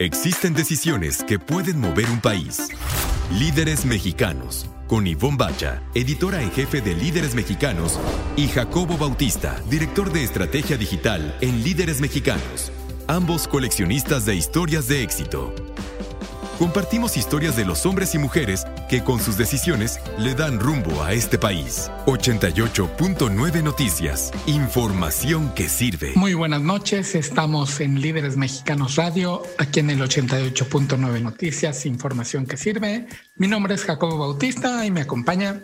Existen 0.00 0.54
decisiones 0.54 1.22
que 1.22 1.38
pueden 1.38 1.78
mover 1.78 2.10
un 2.10 2.20
país. 2.20 2.68
Líderes 3.38 3.84
mexicanos, 3.84 4.66
con 4.88 5.06
Ivonne 5.06 5.36
Bacha, 5.36 5.82
editora 5.94 6.42
en 6.42 6.50
jefe 6.50 6.80
de 6.80 6.94
Líderes 6.94 7.36
Mexicanos, 7.36 8.00
y 8.34 8.48
Jacobo 8.48 8.98
Bautista, 8.98 9.62
director 9.70 10.12
de 10.12 10.24
estrategia 10.24 10.76
digital 10.76 11.36
en 11.40 11.62
Líderes 11.62 12.00
Mexicanos, 12.00 12.72
ambos 13.06 13.46
coleccionistas 13.46 14.26
de 14.26 14.34
historias 14.34 14.88
de 14.88 15.04
éxito. 15.04 15.54
Compartimos 16.58 17.16
historias 17.16 17.54
de 17.54 17.64
los 17.64 17.86
hombres 17.86 18.16
y 18.16 18.18
mujeres 18.18 18.66
que 18.94 19.02
con 19.02 19.18
sus 19.18 19.36
decisiones 19.36 19.98
le 20.20 20.36
dan 20.36 20.60
rumbo 20.60 21.02
a 21.02 21.12
este 21.14 21.36
país. 21.36 21.90
88.9 22.06 23.64
Noticias. 23.64 24.30
Información 24.46 25.52
que 25.52 25.68
sirve. 25.68 26.12
Muy 26.14 26.34
buenas 26.34 26.60
noches. 26.60 27.16
Estamos 27.16 27.80
en 27.80 28.00
Líderes 28.00 28.36
Mexicanos 28.36 28.94
Radio, 28.94 29.42
aquí 29.58 29.80
en 29.80 29.90
el 29.90 30.00
88.9 30.00 31.22
Noticias. 31.22 31.86
Información 31.86 32.46
que 32.46 32.56
sirve. 32.56 33.08
Mi 33.34 33.48
nombre 33.48 33.74
es 33.74 33.82
Jacobo 33.82 34.16
Bautista 34.16 34.86
y 34.86 34.92
me 34.92 35.00
acompaña 35.00 35.60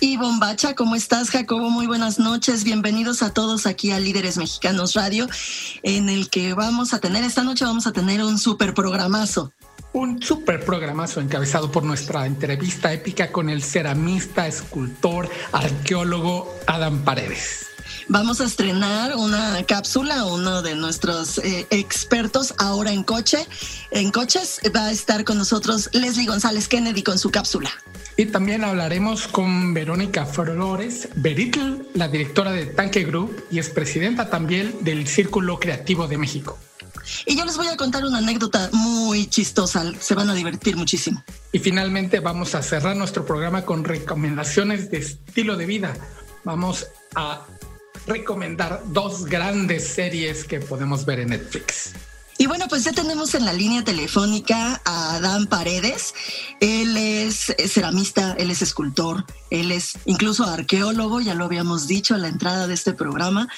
y 0.00 0.16
Bombacha, 0.16 0.74
¿cómo 0.76 0.94
estás, 0.94 1.30
Jacobo? 1.30 1.70
Muy 1.70 1.88
buenas 1.88 2.20
noches. 2.20 2.62
Bienvenidos 2.62 3.24
a 3.24 3.32
todos 3.32 3.66
aquí 3.66 3.90
a 3.90 3.98
Líderes 3.98 4.36
Mexicanos 4.36 4.94
Radio, 4.94 5.26
en 5.82 6.08
el 6.08 6.30
que 6.30 6.54
vamos 6.54 6.94
a 6.94 7.00
tener, 7.00 7.24
esta 7.24 7.42
noche 7.42 7.64
vamos 7.64 7.88
a 7.88 7.92
tener 7.92 8.22
un 8.22 8.38
super 8.38 8.74
programazo 8.74 9.52
un 9.92 10.22
super 10.22 10.64
programazo 10.64 11.20
encabezado 11.20 11.70
por 11.72 11.82
nuestra 11.82 12.26
entrevista 12.26 12.92
épica 12.92 13.32
con 13.32 13.50
el 13.50 13.62
ceramista, 13.62 14.46
escultor, 14.46 15.28
arqueólogo 15.52 16.54
Adam 16.66 17.04
Paredes. 17.04 17.66
Vamos 18.10 18.40
a 18.40 18.44
estrenar 18.44 19.16
una 19.16 19.62
cápsula, 19.66 20.24
uno 20.24 20.62
de 20.62 20.74
nuestros 20.74 21.38
eh, 21.38 21.66
expertos 21.70 22.54
ahora 22.56 22.90
en 22.90 23.02
coche, 23.02 23.46
en 23.90 24.10
coches, 24.10 24.60
va 24.74 24.86
a 24.86 24.90
estar 24.90 25.24
con 25.24 25.36
nosotros 25.36 25.90
Leslie 25.92 26.26
González 26.26 26.68
Kennedy 26.68 27.02
con 27.02 27.18
su 27.18 27.30
cápsula. 27.30 27.70
Y 28.16 28.26
también 28.26 28.64
hablaremos 28.64 29.28
con 29.28 29.74
Verónica 29.74 30.24
Flores 30.24 31.08
Beritl, 31.16 31.86
la 31.94 32.08
directora 32.08 32.50
de 32.50 32.66
Tanque 32.66 33.04
Group 33.04 33.44
y 33.50 33.58
es 33.58 33.68
presidenta 33.68 34.30
también 34.30 34.74
del 34.80 35.06
Círculo 35.06 35.60
Creativo 35.60 36.08
de 36.08 36.18
México. 36.18 36.58
Y 37.26 37.36
yo 37.36 37.44
les 37.44 37.56
voy 37.56 37.68
a 37.68 37.76
contar 37.76 38.04
una 38.04 38.18
anécdota 38.18 38.70
muy 38.72 39.26
chistosa, 39.26 39.84
se 40.00 40.14
van 40.14 40.30
a 40.30 40.34
divertir 40.34 40.76
muchísimo. 40.76 41.22
Y 41.52 41.58
finalmente 41.58 42.20
vamos 42.20 42.54
a 42.54 42.62
cerrar 42.62 42.96
nuestro 42.96 43.24
programa 43.24 43.64
con 43.64 43.84
recomendaciones 43.84 44.90
de 44.90 44.98
estilo 44.98 45.56
de 45.56 45.66
vida. 45.66 45.94
Vamos 46.44 46.86
a 47.14 47.46
recomendar 48.06 48.82
dos 48.86 49.26
grandes 49.26 49.86
series 49.86 50.44
que 50.44 50.60
podemos 50.60 51.04
ver 51.04 51.20
en 51.20 51.28
Netflix. 51.30 51.92
Y 52.40 52.46
bueno, 52.46 52.66
pues 52.68 52.84
ya 52.84 52.92
tenemos 52.92 53.34
en 53.34 53.44
la 53.44 53.52
línea 53.52 53.82
telefónica 53.82 54.80
a 54.84 55.16
Adán 55.16 55.48
Paredes. 55.48 56.14
Él 56.60 56.96
es 56.96 57.52
ceramista, 57.66 58.32
él 58.38 58.52
es 58.52 58.62
escultor, 58.62 59.24
él 59.50 59.72
es 59.72 59.98
incluso 60.04 60.44
arqueólogo, 60.44 61.20
ya 61.20 61.34
lo 61.34 61.44
habíamos 61.44 61.88
dicho 61.88 62.14
a 62.14 62.18
la 62.18 62.28
entrada 62.28 62.68
de 62.68 62.74
este 62.74 62.92
programa. 62.92 63.48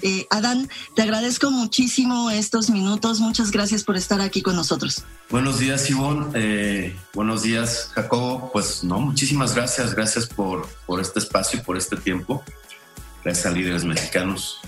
Eh, 0.00 0.26
Adán, 0.30 0.70
te 0.96 1.02
agradezco 1.02 1.50
muchísimo 1.50 2.30
estos 2.30 2.70
minutos. 2.70 3.20
Muchas 3.20 3.50
gracias 3.50 3.84
por 3.84 3.98
estar 3.98 4.22
aquí 4.22 4.40
con 4.40 4.56
nosotros. 4.56 5.04
Buenos 5.28 5.58
días, 5.58 5.90
Ivonne. 5.90 6.30
Eh, 6.34 6.96
buenos 7.12 7.42
días, 7.42 7.90
Jacobo. 7.94 8.50
Pues 8.54 8.82
no, 8.82 9.00
muchísimas 9.00 9.54
gracias. 9.54 9.94
Gracias 9.94 10.26
por, 10.26 10.66
por 10.86 10.98
este 11.02 11.18
espacio 11.18 11.60
y 11.60 11.62
por 11.62 11.76
este 11.76 11.98
tiempo. 11.98 12.42
Gracias 13.22 13.44
a 13.44 13.50
líderes 13.50 13.84
mexicanos. 13.84 14.60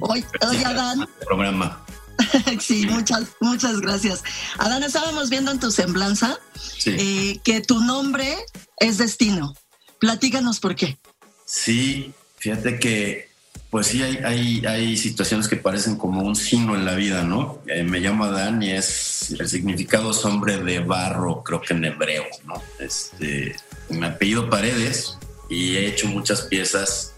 Hoy, 0.00 0.24
hoy 0.40 0.64
Adán. 0.64 1.08
Programa. 1.24 1.84
sí, 2.60 2.86
muchas, 2.86 3.28
muchas 3.40 3.80
gracias. 3.80 4.22
Adán, 4.58 4.82
estábamos 4.82 5.30
viendo 5.30 5.50
en 5.50 5.60
tu 5.60 5.70
semblanza 5.70 6.38
eh, 6.86 7.38
que 7.44 7.60
tu 7.60 7.80
nombre 7.80 8.36
es 8.78 8.98
destino. 8.98 9.54
Platícanos 9.98 10.60
por 10.60 10.74
qué. 10.74 10.98
Sí, 11.44 12.12
fíjate 12.36 12.78
que, 12.78 13.28
pues 13.70 13.88
sí, 13.88 14.02
hay, 14.02 14.64
hay, 14.66 14.96
situaciones 14.96 15.48
que 15.48 15.56
parecen 15.56 15.96
como 15.96 16.22
un 16.22 16.36
signo 16.36 16.74
en 16.74 16.84
la 16.84 16.94
vida, 16.94 17.24
¿no? 17.24 17.60
Eh, 17.66 17.82
me 17.82 18.00
llamo 18.00 18.24
Adán 18.24 18.62
y 18.62 18.70
es, 18.70 19.30
el 19.38 19.48
significado 19.48 20.10
es 20.10 20.24
hombre 20.24 20.58
de 20.58 20.80
barro, 20.80 21.42
creo 21.42 21.60
que 21.60 21.74
en 21.74 21.84
hebreo, 21.84 22.24
¿no? 22.44 22.62
Este, 22.78 23.56
mi 23.88 24.04
apellido 24.04 24.50
Paredes 24.50 25.18
y 25.48 25.76
he 25.76 25.88
hecho 25.88 26.06
muchas 26.08 26.42
piezas 26.42 27.14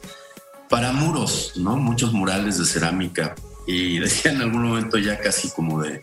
para 0.69 0.93
muros, 0.93 1.55
¿no? 1.57 1.77
Muchos 1.77 2.13
murales 2.13 2.59
de 2.59 2.65
cerámica 2.65 3.35
y 3.67 3.99
decía 3.99 4.33
en 4.33 4.43
algún 4.43 4.63
momento 4.63 4.99
ya 4.99 5.19
casi 5.19 5.51
como 5.51 5.83
de, 5.83 6.01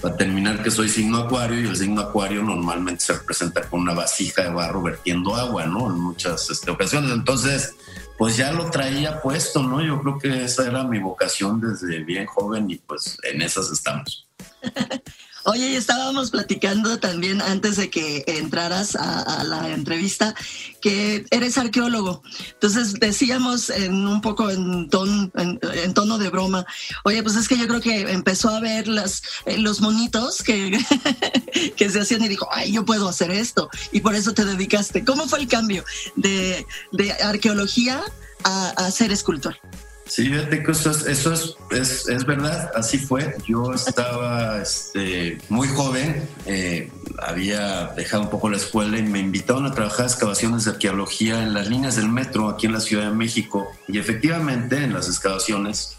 para 0.00 0.16
terminar, 0.16 0.62
que 0.62 0.70
soy 0.70 0.88
signo 0.88 1.18
acuario 1.18 1.60
y 1.60 1.66
el 1.66 1.76
signo 1.76 2.02
acuario 2.02 2.42
normalmente 2.42 3.04
se 3.04 3.14
representa 3.14 3.62
con 3.68 3.80
una 3.80 3.94
vasija 3.94 4.42
de 4.42 4.50
barro 4.50 4.82
vertiendo 4.82 5.34
agua, 5.34 5.66
¿no? 5.66 5.88
En 5.88 5.98
muchas 5.98 6.50
este, 6.50 6.70
ocasiones. 6.70 7.10
Entonces, 7.10 7.74
pues 8.18 8.36
ya 8.36 8.52
lo 8.52 8.70
traía 8.70 9.20
puesto, 9.20 9.62
¿no? 9.62 9.82
Yo 9.82 10.00
creo 10.00 10.18
que 10.18 10.44
esa 10.44 10.66
era 10.66 10.84
mi 10.84 10.98
vocación 10.98 11.60
desde 11.60 12.02
bien 12.04 12.26
joven 12.26 12.70
y 12.70 12.76
pues 12.76 13.18
en 13.22 13.42
esas 13.42 13.70
estamos. 13.70 14.28
Oye, 15.48 15.76
estábamos 15.76 16.32
platicando 16.32 16.98
también 16.98 17.40
antes 17.40 17.76
de 17.76 17.88
que 17.88 18.24
entraras 18.26 18.96
a, 18.96 19.44
la 19.44 19.70
entrevista 19.70 20.34
que 20.80 21.24
eres 21.30 21.56
arqueólogo. 21.56 22.20
Entonces 22.54 22.94
decíamos 22.94 23.70
en 23.70 24.08
un 24.08 24.20
poco 24.20 24.50
en, 24.50 24.88
tono 25.94 26.18
de 26.18 26.30
broma, 26.30 26.66
oye, 27.04 27.22
pues 27.22 27.36
es 27.36 27.46
que 27.46 27.56
yo 27.56 27.68
creo 27.68 27.80
que 27.80 28.10
empezó 28.10 28.48
a 28.48 28.58
ver 28.58 28.88
las, 28.88 29.22
eh, 29.44 29.56
los 29.58 29.80
monitos 29.80 30.42
que, 30.42 30.84
que 31.76 31.90
se 31.90 32.00
hacían 32.00 32.24
y 32.24 32.28
dijo, 32.28 32.48
ay, 32.50 32.72
yo 32.72 32.84
puedo 32.84 33.08
hacer 33.08 33.30
esto. 33.30 33.70
Y 33.92 34.00
por 34.00 34.16
eso 34.16 34.34
te 34.34 34.44
dedicaste. 34.44 35.04
¿Cómo 35.04 35.28
fue 35.28 35.38
el 35.38 35.46
cambio 35.46 35.84
de, 36.16 36.66
de 36.90 37.12
arqueología 37.12 38.02
a, 38.42 38.70
a 38.70 38.90
ser 38.90 39.12
escultor? 39.12 39.56
Sí, 40.06 40.28
fíjate 40.28 40.62
que 40.62 40.70
eso, 40.70 40.90
es, 40.90 42.08
es, 42.08 42.26
verdad, 42.26 42.70
así 42.76 42.96
fue. 42.96 43.34
Yo 43.44 43.72
estaba 43.74 44.62
este, 44.62 45.38
muy 45.48 45.66
joven, 45.66 46.28
eh, 46.46 46.92
había 47.18 47.88
dejado 47.88 48.22
un 48.22 48.30
poco 48.30 48.48
la 48.48 48.56
escuela 48.56 48.98
y 48.98 49.02
me 49.02 49.18
invitaron 49.18 49.66
a 49.66 49.74
trabajar 49.74 50.06
excavaciones 50.06 50.64
de 50.64 50.72
arqueología 50.72 51.42
en 51.42 51.54
las 51.54 51.68
líneas 51.68 51.96
del 51.96 52.08
metro 52.08 52.48
aquí 52.48 52.66
en 52.66 52.74
la 52.74 52.80
Ciudad 52.80 53.10
de 53.10 53.16
México. 53.16 53.66
Y 53.88 53.98
efectivamente, 53.98 54.76
en 54.76 54.94
las 54.94 55.08
excavaciones, 55.08 55.96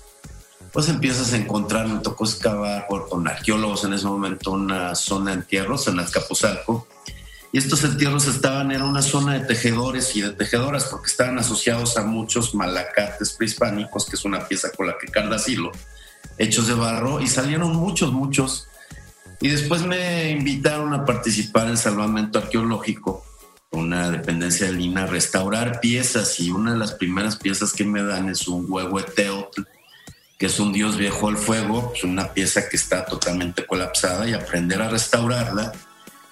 pues 0.71 0.87
empiezas 0.87 1.33
a 1.33 1.37
encontrar, 1.37 1.87
me 1.87 1.99
tocó 1.99 2.23
excavar 2.23 2.87
con 2.87 3.27
arqueólogos 3.27 3.83
en 3.83 3.93
ese 3.93 4.05
momento 4.05 4.51
una 4.51 4.95
zona 4.95 5.31
de 5.31 5.37
entierros 5.37 5.85
en 5.89 5.99
Azcapotzalco 5.99 6.87
y 7.51 7.57
estos 7.57 7.83
entierros 7.83 8.27
estaban 8.27 8.71
en 8.71 8.81
una 8.81 9.01
zona 9.01 9.33
de 9.33 9.45
tejedores 9.45 10.15
y 10.15 10.21
de 10.21 10.31
tejedoras 10.31 10.85
porque 10.85 11.07
estaban 11.07 11.39
asociados 11.39 11.97
a 11.97 12.03
muchos 12.03 12.53
malacates 12.53 13.33
prehispánicos, 13.33 14.05
que 14.05 14.15
es 14.15 14.25
una 14.25 14.47
pieza 14.47 14.71
con 14.71 14.87
la 14.87 14.97
que 14.97 15.07
cargas 15.07 15.47
hilo, 15.47 15.71
hechos 16.37 16.67
de 16.67 16.73
barro, 16.73 17.21
y 17.21 17.27
salieron 17.27 17.75
muchos, 17.75 18.11
muchos. 18.11 18.67
Y 19.39 19.49
después 19.49 19.85
me 19.85 20.31
invitaron 20.31 20.93
a 20.93 21.05
participar 21.05 21.69
en 21.69 21.77
Salvamento 21.77 22.39
Arqueológico, 22.39 23.23
una 23.71 24.09
dependencia 24.09 24.67
de 24.67 24.73
Lina, 24.73 25.03
a 25.03 25.07
restaurar 25.07 25.79
piezas, 25.79 26.39
y 26.41 26.51
una 26.51 26.73
de 26.73 26.79
las 26.79 26.93
primeras 26.93 27.37
piezas 27.37 27.71
que 27.71 27.85
me 27.85 28.03
dan 28.03 28.29
es 28.29 28.47
un 28.47 28.65
huehueteotl, 28.67 29.61
que 30.37 30.47
es 30.47 30.59
un 30.59 30.73
dios 30.73 30.97
viejo 30.97 31.29
al 31.29 31.37
fuego, 31.37 31.93
es 31.95 32.03
una 32.03 32.33
pieza 32.33 32.67
que 32.67 32.75
está 32.75 33.05
totalmente 33.05 33.65
colapsada, 33.65 34.27
y 34.27 34.33
aprender 34.33 34.81
a 34.81 34.89
restaurarla 34.89 35.71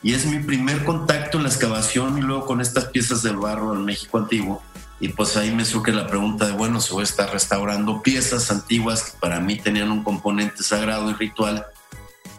y 0.06 0.14
es 0.14 0.28
mi 0.28 0.38
primer 0.38 0.84
contacto 0.84 1.38
en 1.38 1.46
la 1.46 1.50
excavación 1.50 2.20
y 2.20 2.22
luego 2.22 2.46
con 2.46 2.62
estas 2.62 2.86
piezas 2.86 3.24
del 3.24 3.38
barro 3.38 3.72
del 3.72 3.80
México 3.80 4.20
antiguo. 4.20 4.62
Y 5.00 5.10
pues 5.10 5.36
ahí 5.36 5.50
me 5.50 5.66
surge 5.66 5.92
la 5.92 6.06
pregunta 6.06 6.46
de, 6.46 6.52
bueno, 6.52 6.80
se 6.80 6.94
voy 6.94 7.02
a 7.02 7.06
estar 7.06 7.34
restaurando 7.34 8.04
piezas 8.04 8.52
antiguas 8.52 9.02
que 9.02 9.18
para 9.18 9.40
mí 9.40 9.56
tenían 9.56 9.90
un 9.90 10.04
componente 10.04 10.62
sagrado 10.62 11.10
y 11.10 11.16
ritual. 11.16 11.66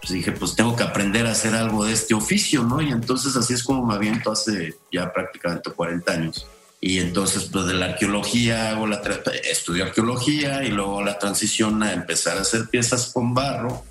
Pues 0.01 0.13
dije, 0.13 0.31
pues 0.31 0.55
tengo 0.55 0.77
que 0.77 0.85
aprender 0.85 1.27
a 1.27 1.33
hacer 1.33 1.57
algo 1.57 1.85
de 1.85 1.93
este 1.93 2.15
oficio, 2.15 2.63
¿no? 2.63 2.81
Y 2.81 2.91
entonces 2.91 3.35
así 3.35 3.55
es 3.55 3.65
como 3.65 3.85
me 3.85 3.95
aviento 3.95 4.31
hace 4.31 4.77
ya 4.93 5.13
prácticamente 5.13 5.73
40 5.73 6.13
años. 6.13 6.47
Y 6.81 7.01
entonces, 7.01 7.49
pues 7.51 7.67
de 7.67 7.75
la 7.75 7.87
arqueología, 7.87 8.71
hago 8.71 8.87
la 8.87 9.03
estudio 9.43 9.87
arqueología 9.87 10.63
y 10.63 10.69
luego 10.69 11.03
la 11.03 11.19
transición 11.19 11.83
a 11.83 11.95
empezar 11.95 12.39
a 12.39 12.43
hacer 12.43 12.69
piezas 12.69 13.11
con 13.13 13.35
barro 13.35 13.83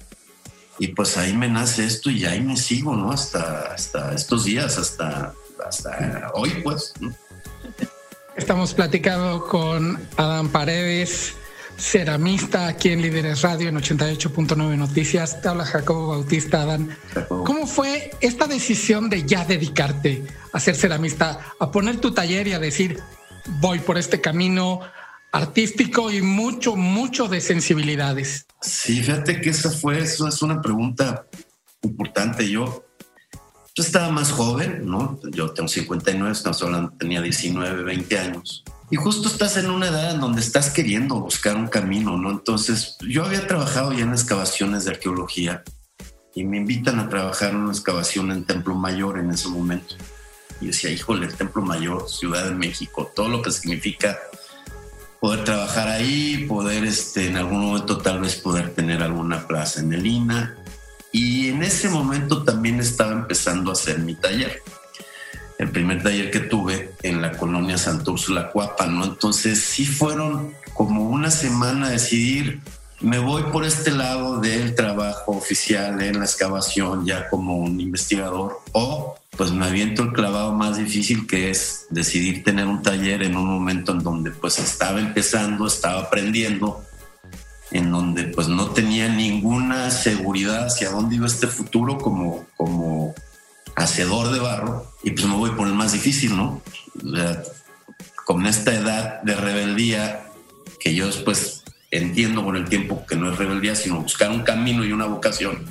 y 0.80 0.88
pues 0.90 1.18
ahí 1.18 1.34
me 1.34 1.48
nace 1.48 1.86
esto 1.86 2.10
y 2.10 2.26
ahí 2.26 2.42
me 2.42 2.58
sigo, 2.58 2.96
¿no? 2.96 3.12
Hasta, 3.12 3.74
hasta 3.74 4.14
estos 4.14 4.46
días, 4.46 4.78
hasta, 4.78 5.34
hasta 5.66 6.32
hoy, 6.34 6.50
pues. 6.64 6.94
Estamos 8.36 8.74
platicando 8.74 9.46
con 9.48 9.98
Adán 10.18 10.50
Paredes, 10.50 11.34
ceramista 11.78 12.68
aquí 12.68 12.90
en 12.90 13.02
Líderes 13.02 13.42
Radio 13.42 13.70
en 13.70 13.78
88.9 13.78 14.78
Noticias. 14.78 15.42
Te 15.42 15.48
habla 15.48 15.66
Jacobo 15.66 16.10
Bautista, 16.10 16.64
Adán. 16.64 16.98
¿Cómo 17.30 17.66
fue 17.66 18.12
esta 18.20 18.48
decisión 18.48 19.10
de 19.10 19.26
ya 19.26 19.46
dedicarte 19.46 20.24
a 20.52 20.60
ser 20.60 20.76
ceramista, 20.76 21.40
a 21.60 21.72
poner 21.72 22.02
tu 22.02 22.14
taller 22.14 22.48
y 22.48 22.54
a 22.54 22.60
decir, 22.60 23.00
voy 23.62 23.80
por 23.80 23.98
este 23.98 24.20
camino, 24.20 24.82
artístico 25.36 26.12
y 26.12 26.22
mucho, 26.22 26.78
mucho 26.78 27.28
de 27.28 27.42
sensibilidades. 27.42 28.46
Sí, 28.62 29.02
fíjate 29.02 29.42
que 29.42 29.50
esa 29.50 29.70
fue, 29.70 30.00
eso 30.00 30.28
es 30.30 30.42
una 30.42 30.62
pregunta 30.62 31.28
importante. 31.82 32.50
Yo, 32.50 32.86
yo 33.76 33.84
estaba 33.84 34.10
más 34.10 34.32
joven, 34.32 34.86
¿no? 34.86 35.20
Yo 35.32 35.52
tengo 35.52 35.68
59, 35.68 36.32
estamos 36.32 36.64
hablando, 36.64 36.94
tenía 36.98 37.22
19, 37.22 37.84
20 37.84 38.18
años. 38.18 38.64
Y 38.90 38.96
justo 38.96 39.28
estás 39.28 39.58
en 39.58 39.70
una 39.70 39.90
edad 39.90 40.12
en 40.12 40.22
donde 40.22 40.40
estás 40.40 40.70
queriendo 40.70 41.20
buscar 41.20 41.58
un 41.58 41.68
camino, 41.68 42.18
¿no? 42.18 42.32
Entonces, 42.32 42.96
yo 43.06 43.26
había 43.26 43.46
trabajado 43.46 43.92
ya 43.92 44.04
en 44.04 44.14
excavaciones 44.14 44.86
de 44.86 44.92
arqueología 44.92 45.64
y 46.34 46.46
me 46.46 46.58
invitan 46.58 47.00
a 47.00 47.10
trabajar 47.10 47.50
en 47.50 47.58
una 47.58 47.74
excavación 47.74 48.32
en 48.32 48.46
Templo 48.46 48.74
Mayor 48.74 49.20
en 49.20 49.32
ese 49.32 49.50
momento. 49.50 49.96
Y 50.62 50.68
decía, 50.68 50.92
híjole, 50.92 51.26
el 51.26 51.36
Templo 51.36 51.62
Mayor, 51.62 52.08
Ciudad 52.08 52.46
de 52.46 52.56
México, 52.56 53.12
todo 53.14 53.28
lo 53.28 53.42
que 53.42 53.52
significa 53.52 54.18
poder 55.20 55.44
trabajar 55.44 55.88
ahí, 55.88 56.46
poder 56.48 56.84
este, 56.86 57.28
en 57.28 57.38
algún 57.38 57.66
momento 57.66 57.98
tal 57.98 58.22
vez 58.22 58.36
poder 58.36 58.74
tener 58.74 59.02
alguna 59.02 59.48
plaza 59.48 59.80
en 59.80 59.94
el 59.94 60.06
INA. 60.06 60.56
Y 61.12 61.50
en 61.50 61.64
ese 61.64 61.90
momento 61.90 62.44
también 62.44 62.80
estaba 62.80 63.14
empezando 63.14 63.72
a 63.72 63.74
hacer 63.74 64.00
mi 64.00 64.16
taller. 64.16 64.62
El 65.58 65.72
primer 65.72 66.04
taller 66.04 66.32
que 66.32 66.42
tuve 66.42 66.92
en 67.02 67.22
la 67.22 67.32
colonia 67.32 67.78
Santa 67.78 68.12
Úrsula 68.12 68.52
Cuapa, 68.52 68.88
¿no? 68.88 69.06
Entonces 69.06 69.60
sí 69.60 69.86
fueron 69.86 70.54
como 70.74 71.10
una 71.10 71.32
semana 71.32 71.88
a 71.88 71.92
decidir 71.92 72.62
me 73.06 73.20
voy 73.20 73.44
por 73.52 73.66
este 73.66 73.92
lado 73.92 74.40
del 74.40 74.74
trabajo 74.74 75.34
oficial 75.34 76.02
en 76.02 76.18
la 76.18 76.26
excavación 76.26 77.06
ya 77.06 77.30
como 77.30 77.56
un 77.56 77.80
investigador 77.80 78.62
o 78.72 79.16
pues 79.38 79.52
me 79.52 79.68
aviento 79.68 80.02
el 80.02 80.12
clavado 80.12 80.54
más 80.54 80.78
difícil 80.78 81.28
que 81.28 81.52
es 81.52 81.86
decidir 81.92 82.44
tener 82.44 82.66
un 82.66 82.82
taller 82.82 83.22
en 83.22 83.38
un 83.38 83.46
momento 83.46 83.92
en 83.92 84.00
donde 84.00 84.32
pues 84.32 84.58
estaba 84.58 85.00
empezando, 85.00 85.68
estaba 85.68 86.02
aprendiendo, 86.02 86.84
en 87.70 87.92
donde 87.92 88.24
pues 88.24 88.48
no 88.48 88.72
tenía 88.72 89.08
ninguna 89.08 89.92
seguridad 89.92 90.66
hacia 90.66 90.90
dónde 90.90 91.18
iba 91.18 91.28
este 91.28 91.46
futuro 91.46 92.00
como, 92.00 92.48
como 92.58 93.14
hacedor 93.76 94.32
de 94.32 94.40
barro 94.40 94.92
y 95.04 95.12
pues 95.12 95.28
me 95.28 95.36
voy 95.36 95.52
por 95.52 95.68
el 95.68 95.76
más 95.76 95.92
difícil, 95.92 96.36
¿no? 96.36 96.60
con 98.26 98.48
esta 98.48 98.74
edad 98.74 99.22
de 99.22 99.36
rebeldía 99.36 100.26
que 100.80 100.96
yo 100.96 101.06
después 101.06 101.65
entiendo 101.98 102.44
con 102.44 102.56
el 102.56 102.66
tiempo 102.66 103.06
que 103.06 103.16
no 103.16 103.32
es 103.32 103.38
rebeldía, 103.38 103.76
sino 103.76 104.02
buscar 104.02 104.32
un 104.32 104.44
camino 104.44 104.84
y 104.84 104.92
una 104.92 105.06
vocación. 105.06 105.66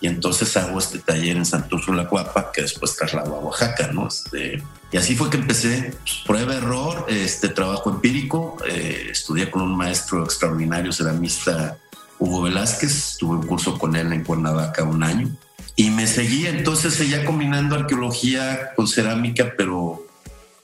Y 0.00 0.06
entonces 0.06 0.54
hago 0.56 0.78
este 0.78 0.98
taller 0.98 1.36
en 1.36 1.46
Santo 1.46 1.78
La 1.88 2.06
Cuapa, 2.06 2.52
que 2.52 2.62
después 2.62 2.96
traslado 2.96 3.36
a 3.36 3.38
Oaxaca, 3.38 3.90
¿no? 3.92 4.08
Este, 4.08 4.62
y 4.92 4.96
así 4.96 5.16
fue 5.16 5.30
que 5.30 5.38
empecé, 5.38 5.94
pues, 6.02 6.22
prueba, 6.26 6.54
error, 6.54 7.06
este 7.08 7.48
trabajo 7.48 7.90
empírico. 7.90 8.58
Eh, 8.68 9.08
estudié 9.10 9.50
con 9.50 9.62
un 9.62 9.74
maestro 9.74 10.22
extraordinario 10.22 10.92
ceramista, 10.92 11.78
Hugo 12.18 12.42
Velázquez. 12.42 13.16
Tuve 13.18 13.36
un 13.36 13.46
curso 13.46 13.78
con 13.78 13.96
él 13.96 14.12
en 14.12 14.24
Cuernavaca 14.24 14.82
un 14.82 15.02
año. 15.02 15.30
Y 15.74 15.90
me 15.90 16.06
seguí 16.06 16.46
entonces 16.46 17.08
ya 17.08 17.24
combinando 17.24 17.74
arqueología 17.74 18.74
con 18.76 18.86
cerámica, 18.86 19.54
pero, 19.56 20.06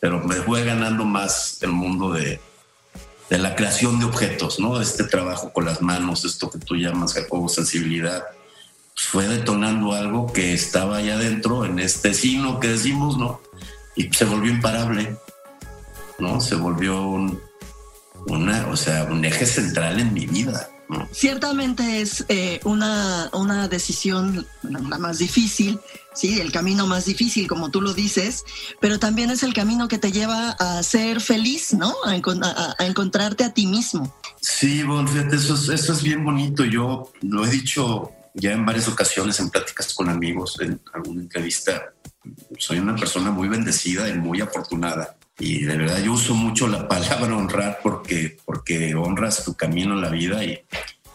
pero 0.00 0.20
me 0.22 0.36
fue 0.36 0.64
ganando 0.64 1.04
más 1.04 1.58
el 1.62 1.72
mundo 1.72 2.12
de, 2.12 2.40
de 3.30 3.38
la 3.38 3.54
creación 3.54 4.00
de 4.00 4.06
objetos, 4.06 4.58
¿no? 4.58 4.80
Este 4.80 5.04
trabajo 5.04 5.52
con 5.52 5.64
las 5.64 5.80
manos, 5.80 6.24
esto 6.24 6.50
que 6.50 6.58
tú 6.58 6.74
llamas, 6.74 7.14
Jacobo, 7.14 7.48
sensibilidad, 7.48 8.24
fue 8.96 9.26
detonando 9.28 9.92
algo 9.92 10.32
que 10.32 10.52
estaba 10.52 10.96
allá 10.96 11.14
adentro, 11.14 11.64
en 11.64 11.78
este 11.78 12.12
sino 12.12 12.58
que 12.58 12.68
decimos, 12.68 13.16
¿no? 13.16 13.40
Y 13.94 14.12
se 14.12 14.24
volvió 14.24 14.50
imparable, 14.50 15.16
¿no? 16.18 16.40
Se 16.40 16.56
volvió 16.56 17.00
un, 17.06 17.40
una, 18.26 18.66
o 18.66 18.76
sea, 18.76 19.04
un 19.04 19.24
eje 19.24 19.46
central 19.46 20.00
en 20.00 20.12
mi 20.12 20.26
vida. 20.26 20.68
Ciertamente 21.12 22.00
es 22.00 22.24
eh, 22.28 22.60
una, 22.64 23.30
una 23.32 23.68
decisión 23.68 24.46
la 24.62 24.98
más 24.98 25.18
difícil, 25.18 25.78
sí, 26.14 26.40
el 26.40 26.52
camino 26.52 26.86
más 26.86 27.04
difícil, 27.04 27.46
como 27.46 27.70
tú 27.70 27.80
lo 27.80 27.94
dices, 27.94 28.44
pero 28.80 28.98
también 28.98 29.30
es 29.30 29.42
el 29.42 29.52
camino 29.52 29.88
que 29.88 29.98
te 29.98 30.12
lleva 30.12 30.50
a 30.50 30.82
ser 30.82 31.20
feliz, 31.20 31.74
¿no? 31.74 31.94
A, 32.04 32.84
encontrarte 32.84 33.44
a 33.44 33.52
ti 33.52 33.66
mismo. 33.66 34.14
Sí, 34.40 34.82
bueno, 34.82 35.08
fíjate, 35.08 35.36
eso 35.36 35.54
es, 35.54 35.68
eso 35.68 35.92
es 35.92 36.02
bien 36.02 36.24
bonito. 36.24 36.64
Yo 36.64 37.12
lo 37.22 37.44
he 37.44 37.50
dicho 37.50 38.10
ya 38.34 38.52
en 38.52 38.64
varias 38.64 38.88
ocasiones 38.88 39.38
en 39.40 39.50
pláticas 39.50 39.92
con 39.94 40.08
amigos, 40.08 40.56
en 40.60 40.80
alguna 40.92 41.22
entrevista. 41.22 41.92
Soy 42.58 42.78
una 42.78 42.96
persona 42.96 43.30
muy 43.30 43.48
bendecida 43.48 44.08
y 44.08 44.14
muy 44.14 44.40
afortunada. 44.40 45.16
Y 45.40 45.64
de 45.64 45.76
verdad 45.76 46.02
yo 46.04 46.12
uso 46.12 46.34
mucho 46.34 46.68
la 46.68 46.86
palabra 46.88 47.34
honrar 47.34 47.80
porque, 47.82 48.36
porque 48.44 48.94
honras 48.94 49.44
tu 49.44 49.54
camino 49.56 49.94
en 49.94 50.02
la 50.02 50.10
vida 50.10 50.44
y, 50.44 50.60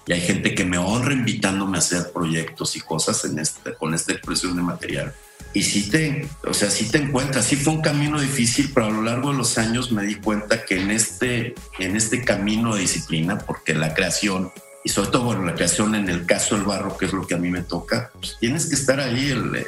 y 0.08 0.14
hay 0.14 0.22
gente 0.22 0.54
que 0.54 0.66
me 0.66 0.78
honra 0.78 1.14
invitándome 1.14 1.78
a 1.78 1.80
hacer 1.80 2.12
proyectos 2.12 2.76
y 2.76 2.82
cosas 2.82 3.24
en 3.26 3.40
este, 3.40 3.74
con 3.76 3.94
esta 3.94 4.14
expresión 4.14 4.56
de 4.56 4.64
material. 4.64 5.14
Y 5.54 5.64
sí 5.64 5.90
te, 5.90 6.28
o 6.46 6.54
sea, 6.54 6.70
sí 6.70 6.90
te 6.90 6.98
encuentras, 6.98 7.46
sí 7.46 7.56
fue 7.56 7.74
un 7.74 7.82
camino 7.82 8.20
difícil, 8.20 8.72
pero 8.74 8.88
a 8.88 8.90
lo 8.90 9.02
largo 9.02 9.32
de 9.32 9.38
los 9.38 9.58
años 9.58 9.92
me 9.92 10.04
di 10.04 10.16
cuenta 10.16 10.66
que 10.66 10.82
en 10.82 10.92
este, 10.92 11.56
en 11.80 11.96
este 11.96 12.26
camino 12.26 12.76
de 12.76 12.82
disciplina, 12.82 13.38
porque 13.38 13.74
la 13.74 13.94
creación, 13.94 14.52
y 14.84 14.90
sobre 14.90 15.12
todo, 15.12 15.24
bueno, 15.24 15.46
la 15.46 15.56
creación 15.56 15.96
en 15.96 16.10
el 16.10 16.26
caso 16.26 16.56
del 16.56 16.66
barro, 16.66 16.98
que 16.98 17.06
es 17.06 17.14
lo 17.14 17.26
que 17.26 17.36
a 17.36 17.38
mí 17.38 17.50
me 17.50 17.62
toca, 17.62 18.12
pues 18.20 18.36
tienes 18.40 18.66
que 18.66 18.76
estar 18.76 19.00
ahí, 19.00 19.30
el, 19.30 19.66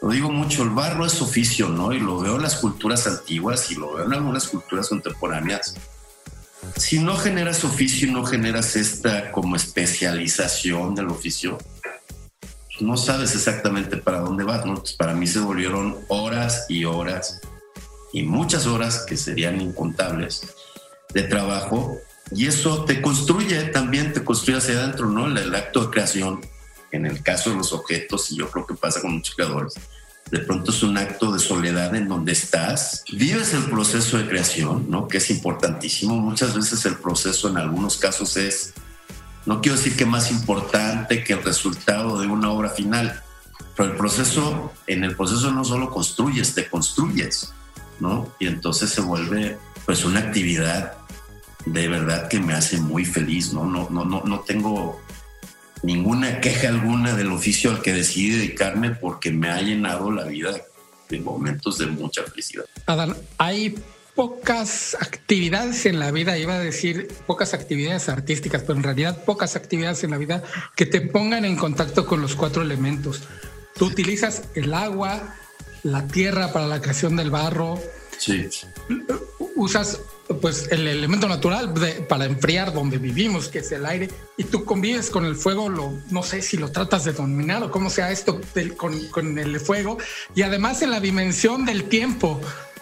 lo 0.00 0.10
digo 0.10 0.30
mucho, 0.30 0.62
el 0.62 0.70
barro 0.70 1.04
es 1.04 1.20
oficio, 1.20 1.68
¿no? 1.68 1.92
Y 1.92 2.00
lo 2.00 2.20
veo 2.20 2.36
en 2.36 2.42
las 2.42 2.56
culturas 2.56 3.06
antiguas 3.06 3.70
y 3.70 3.74
lo 3.74 3.94
veo 3.94 4.06
en 4.06 4.12
algunas 4.12 4.46
culturas 4.48 4.88
contemporáneas 4.88 5.74
si 6.76 6.98
no 6.98 7.16
generas 7.16 7.64
oficio 7.64 8.08
y 8.08 8.12
no 8.12 8.24
generas 8.24 8.76
esta 8.76 9.32
como 9.32 9.56
especialización 9.56 10.94
del 10.94 11.08
oficio, 11.08 11.58
no 12.80 12.96
sabes 12.96 13.34
exactamente 13.34 13.96
para 13.96 14.20
dónde 14.20 14.44
vas, 14.44 14.64
¿no? 14.64 14.76
Pues 14.76 14.92
para 14.92 15.14
mí 15.14 15.26
se 15.26 15.40
volvieron 15.40 15.98
horas 16.08 16.66
y 16.68 16.84
horas 16.84 17.40
y 18.12 18.22
muchas 18.22 18.66
horas 18.66 19.04
que 19.06 19.16
serían 19.16 19.60
incontables 19.60 20.54
de 21.12 21.22
trabajo 21.22 21.96
y 22.30 22.46
eso 22.46 22.84
te 22.84 23.00
construye 23.02 23.64
también, 23.64 24.12
te 24.12 24.22
construye 24.22 24.58
hacia 24.58 24.78
adentro, 24.78 25.06
¿no? 25.06 25.26
El, 25.26 25.38
el 25.38 25.54
acto 25.54 25.84
de 25.84 25.90
creación, 25.90 26.40
en 26.92 27.06
el 27.06 27.22
caso 27.22 27.50
de 27.50 27.56
los 27.56 27.72
objetos, 27.72 28.30
y 28.30 28.36
yo 28.36 28.50
creo 28.50 28.66
que 28.66 28.74
pasa 28.74 29.00
con 29.00 29.14
muchos 29.14 29.34
creadores, 29.34 29.74
de 30.30 30.40
pronto 30.40 30.70
es 30.70 30.82
un 30.82 30.98
acto 30.98 31.32
de 31.32 31.38
soledad 31.38 31.94
en 31.94 32.08
donde 32.08 32.32
estás, 32.32 33.04
vives 33.10 33.54
el 33.54 33.64
proceso 33.64 34.18
de 34.18 34.28
creación, 34.28 34.86
¿no? 34.90 35.08
Que 35.08 35.18
es 35.18 35.30
importantísimo. 35.30 36.16
Muchas 36.16 36.54
veces 36.54 36.84
el 36.84 36.96
proceso 36.96 37.48
en 37.48 37.56
algunos 37.56 37.96
casos 37.96 38.36
es, 38.36 38.74
no 39.46 39.62
quiero 39.62 39.78
decir 39.78 39.96
que 39.96 40.04
más 40.04 40.30
importante 40.30 41.24
que 41.24 41.32
el 41.32 41.42
resultado 41.42 42.20
de 42.20 42.26
una 42.26 42.50
obra 42.50 42.68
final, 42.68 43.22
pero 43.74 43.90
el 43.90 43.96
proceso, 43.96 44.72
en 44.86 45.04
el 45.04 45.16
proceso 45.16 45.50
no 45.50 45.64
solo 45.64 45.90
construyes, 45.90 46.54
te 46.54 46.68
construyes, 46.68 47.54
¿no? 48.00 48.34
Y 48.38 48.48
entonces 48.48 48.90
se 48.90 49.00
vuelve 49.00 49.58
pues 49.86 50.04
una 50.04 50.20
actividad 50.20 50.98
de 51.64 51.88
verdad 51.88 52.28
que 52.28 52.40
me 52.40 52.54
hace 52.54 52.78
muy 52.78 53.04
feliz, 53.04 53.52
¿no? 53.52 53.64
No, 53.64 53.88
no, 53.90 54.04
no, 54.04 54.22
no 54.24 54.40
tengo 54.40 55.00
ninguna 55.82 56.40
queja 56.40 56.68
alguna 56.68 57.14
del 57.14 57.32
oficio 57.32 57.70
al 57.70 57.82
que 57.82 57.92
decidí 57.92 58.30
dedicarme 58.30 58.90
porque 58.90 59.30
me 59.30 59.50
ha 59.50 59.60
llenado 59.60 60.10
la 60.10 60.24
vida 60.24 60.56
de 61.08 61.20
momentos 61.20 61.78
de 61.78 61.86
mucha 61.86 62.22
felicidad. 62.24 62.64
Adán, 62.86 63.16
hay 63.38 63.76
pocas 64.14 64.96
actividades 65.00 65.86
en 65.86 66.00
la 66.00 66.10
vida, 66.10 66.36
iba 66.38 66.54
a 66.54 66.58
decir 66.58 67.08
pocas 67.26 67.54
actividades 67.54 68.08
artísticas, 68.08 68.62
pero 68.62 68.76
en 68.76 68.82
realidad 68.82 69.24
pocas 69.24 69.54
actividades 69.54 70.02
en 70.02 70.10
la 70.10 70.18
vida 70.18 70.42
que 70.74 70.86
te 70.86 71.00
pongan 71.00 71.44
en 71.44 71.56
contacto 71.56 72.04
con 72.04 72.20
los 72.20 72.34
cuatro 72.34 72.62
elementos. 72.62 73.22
Tú 73.74 73.86
utilizas 73.86 74.42
el 74.56 74.74
agua, 74.74 75.36
la 75.84 76.08
tierra 76.08 76.52
para 76.52 76.66
la 76.66 76.80
creación 76.80 77.14
del 77.14 77.30
barro. 77.30 77.80
Sí. 78.18 78.48
Usas 79.54 80.00
pues 80.34 80.68
el 80.70 80.86
elemento 80.86 81.28
natural 81.28 81.72
para 82.08 82.26
enfriar 82.26 82.72
donde 82.72 82.98
vivimos, 82.98 83.48
que 83.48 83.60
es 83.60 83.72
el 83.72 83.86
aire, 83.86 84.08
y 84.36 84.44
tú 84.44 84.64
convives 84.64 85.10
con 85.10 85.24
el 85.24 85.36
fuego, 85.36 85.68
lo, 85.68 85.92
no 86.10 86.22
sé 86.22 86.42
si 86.42 86.56
lo 86.56 86.70
tratas 86.70 87.04
de 87.04 87.12
dominar 87.12 87.62
o 87.62 87.70
cómo 87.70 87.90
sea 87.90 88.10
esto 88.10 88.40
con, 88.76 89.08
con, 89.08 89.38
el 89.38 89.58
fuego, 89.60 89.98
y 90.34 90.42
además 90.42 90.82
en 90.82 90.90
la 90.90 91.00
dimensión 91.00 91.64
del 91.64 91.84
tiempo, 91.84 92.40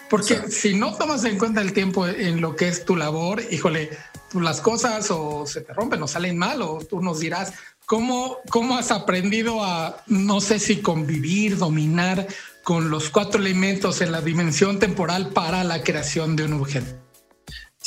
porque 0.09 0.49
si 0.49 0.75
no 0.75 0.95
tomas 0.95 1.23
en 1.25 1.37
cuenta 1.37 1.61
el 1.61 1.73
tiempo 1.73 2.07
en 2.07 2.41
lo 2.41 2.55
que 2.55 2.67
es 2.67 2.85
tu 2.85 2.95
labor, 2.95 3.41
híjole, 3.49 3.91
tú 4.29 4.41
las 4.41 4.61
cosas 4.61 5.09
o 5.09 5.45
se 5.45 5.61
te 5.61 5.73
rompen 5.73 6.03
o 6.03 6.07
salen 6.07 6.37
mal, 6.37 6.61
o 6.61 6.79
tú 6.79 7.01
nos 7.01 7.19
dirás, 7.19 7.53
¿cómo, 7.85 8.37
cómo 8.49 8.77
has 8.77 8.91
aprendido 8.91 9.63
a, 9.63 10.03
no 10.07 10.41
sé 10.41 10.59
si 10.59 10.81
convivir, 10.81 11.57
dominar 11.57 12.27
con 12.63 12.89
los 12.89 13.09
cuatro 13.09 13.39
elementos 13.39 14.01
en 14.01 14.11
la 14.11 14.21
dimensión 14.21 14.79
temporal 14.79 15.29
para 15.29 15.63
la 15.63 15.83
creación 15.83 16.35
de 16.35 16.43
un 16.43 16.53
objeto? 16.53 17.06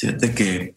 Fíjate 0.01 0.33
que, 0.35 0.75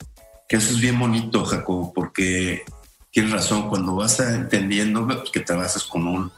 eso 0.50 0.72
es 0.72 0.82
bien 0.82 1.00
bonito, 1.00 1.46
Jacobo, 1.46 1.94
porque 1.94 2.66
tienes 3.10 3.32
razón, 3.32 3.70
cuando 3.70 3.96
vas 3.96 4.20
entendiendo 4.20 5.08
pues, 5.08 5.32
que 5.32 5.40
trabajas 5.40 5.86
con 5.86 6.06
un 6.06 6.32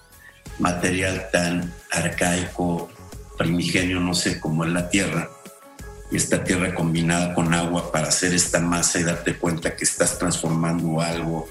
material 0.59 1.29
tan 1.31 1.73
arcaico, 1.91 2.87
primigenio, 3.39 3.99
no 3.99 4.13
sé, 4.13 4.39
como 4.39 4.65
es 4.65 4.71
la 4.71 4.87
tierra, 4.87 5.31
y 6.11 6.17
esta 6.17 6.43
tierra 6.43 6.75
combinada 6.75 7.33
con 7.33 7.55
agua 7.55 7.91
para 7.91 8.09
hacer 8.09 8.35
esta 8.35 8.59
masa 8.59 8.99
y 8.99 9.03
darte 9.03 9.35
cuenta 9.35 9.75
que 9.75 9.83
estás 9.83 10.19
transformando 10.19 11.01
algo, 11.01 11.49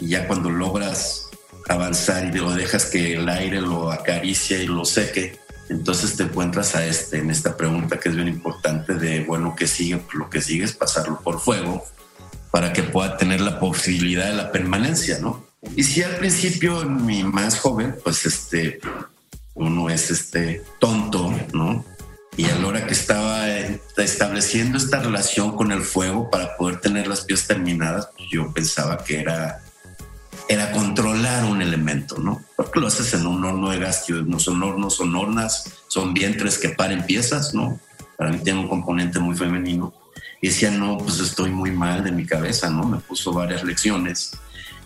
y 0.00 0.08
ya 0.08 0.26
cuando 0.26 0.48
logras 0.48 1.28
avanzar 1.68 2.34
y 2.34 2.38
lo 2.38 2.50
dejas 2.50 2.86
que 2.86 3.16
el 3.16 3.28
aire 3.28 3.60
lo 3.60 3.92
acaricie 3.92 4.64
y 4.64 4.68
lo 4.68 4.86
seque, 4.86 5.38
entonces 5.72 6.16
te 6.16 6.24
encuentras 6.24 6.74
a 6.74 6.84
este, 6.86 7.18
en 7.18 7.30
esta 7.30 7.56
pregunta 7.56 7.98
que 7.98 8.10
es 8.10 8.14
bien 8.14 8.28
importante 8.28 8.94
de, 8.94 9.24
bueno, 9.24 9.56
¿qué 9.56 9.66
sigue? 9.66 9.96
Pues 9.96 10.14
lo 10.14 10.28
que 10.28 10.42
sigue 10.42 10.64
es 10.64 10.74
pasarlo 10.74 11.20
por 11.20 11.40
fuego 11.40 11.82
para 12.50 12.74
que 12.74 12.82
pueda 12.82 13.16
tener 13.16 13.40
la 13.40 13.58
posibilidad 13.58 14.26
de 14.26 14.34
la 14.34 14.52
permanencia, 14.52 15.18
¿no? 15.18 15.46
Y 15.74 15.84
si 15.84 16.02
al 16.02 16.16
principio, 16.16 16.82
en 16.82 17.06
mi 17.06 17.24
más 17.24 17.58
joven, 17.58 17.96
pues 18.04 18.26
este, 18.26 18.80
uno 19.54 19.88
es 19.88 20.10
este 20.10 20.62
tonto, 20.78 21.34
¿no? 21.54 21.84
Y 22.36 22.44
a 22.44 22.58
la 22.58 22.66
hora 22.66 22.86
que 22.86 22.92
estaba 22.92 23.48
eh, 23.48 23.80
estableciendo 23.96 24.76
esta 24.76 24.98
relación 25.00 25.56
con 25.56 25.72
el 25.72 25.82
fuego 25.82 26.30
para 26.30 26.56
poder 26.58 26.80
tener 26.80 27.06
las 27.06 27.22
piezas 27.22 27.46
terminadas, 27.46 28.10
pues 28.14 28.28
yo 28.30 28.52
pensaba 28.52 29.02
que 29.02 29.20
era, 29.20 29.62
era 30.48 30.72
controlar 30.72 31.44
un 31.44 31.62
elemento, 31.62 32.18
¿no? 32.18 32.42
Porque 32.56 32.80
lo 32.80 32.88
haces 32.88 33.14
en 33.14 33.26
un 33.26 33.44
horno 33.44 33.70
de 33.70 33.78
gas, 33.78 34.04
no 34.08 34.38
son 34.38 34.62
hornos, 34.62 34.96
son 34.96 35.14
hornas, 35.14 35.72
son 35.88 36.14
vientres 36.14 36.58
que 36.58 36.70
paren 36.70 37.04
piezas, 37.04 37.54
¿no? 37.54 37.78
Para 38.16 38.30
mí 38.30 38.38
tiene 38.38 38.60
un 38.60 38.68
componente 38.68 39.18
muy 39.18 39.36
femenino. 39.36 39.92
Y 40.40 40.48
decía, 40.48 40.70
no, 40.70 40.98
pues 40.98 41.20
estoy 41.20 41.50
muy 41.50 41.70
mal 41.70 42.02
de 42.02 42.12
mi 42.12 42.26
cabeza, 42.26 42.68
¿no? 42.68 42.84
Me 42.84 42.98
puso 42.98 43.32
varias 43.32 43.62
lecciones. 43.62 44.32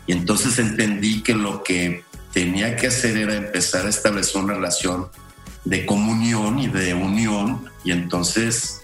Y 0.06 0.12
entonces 0.12 0.58
entendí 0.58 1.22
que 1.22 1.34
lo 1.34 1.62
que 1.62 2.04
tenía 2.32 2.76
que 2.76 2.88
hacer 2.88 3.16
era 3.16 3.34
empezar 3.34 3.86
a 3.86 3.88
establecer 3.88 4.42
una 4.42 4.54
relación 4.54 5.08
de 5.64 5.84
comunión 5.84 6.58
y 6.58 6.68
de 6.68 6.94
unión 6.94 7.70
y 7.82 7.90
entonces 7.90 8.82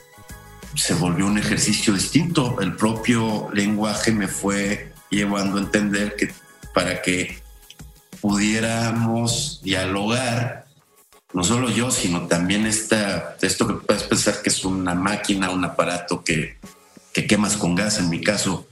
se 0.74 0.94
volvió 0.94 1.26
un 1.26 1.38
ejercicio 1.38 1.94
distinto. 1.94 2.60
El 2.60 2.74
propio 2.76 3.48
lenguaje 3.52 4.10
me 4.10 4.26
fue 4.26 4.92
llevando 5.10 5.58
a 5.58 5.60
entender 5.60 6.16
que 6.16 6.32
para 6.74 7.02
que 7.02 7.38
pudiéramos 8.20 9.60
dialogar, 9.62 10.66
no 11.32 11.44
solo 11.44 11.70
yo, 11.70 11.90
sino 11.90 12.26
también 12.26 12.66
esta, 12.66 13.36
esto 13.40 13.66
que 13.66 13.74
puedes 13.74 14.04
pensar 14.04 14.42
que 14.42 14.50
es 14.50 14.64
una 14.64 14.94
máquina, 14.94 15.50
un 15.50 15.64
aparato 15.64 16.22
que, 16.22 16.58
que 17.12 17.26
quemas 17.26 17.56
con 17.56 17.74
gas, 17.74 17.98
en 17.98 18.10
mi 18.10 18.20
caso, 18.20 18.66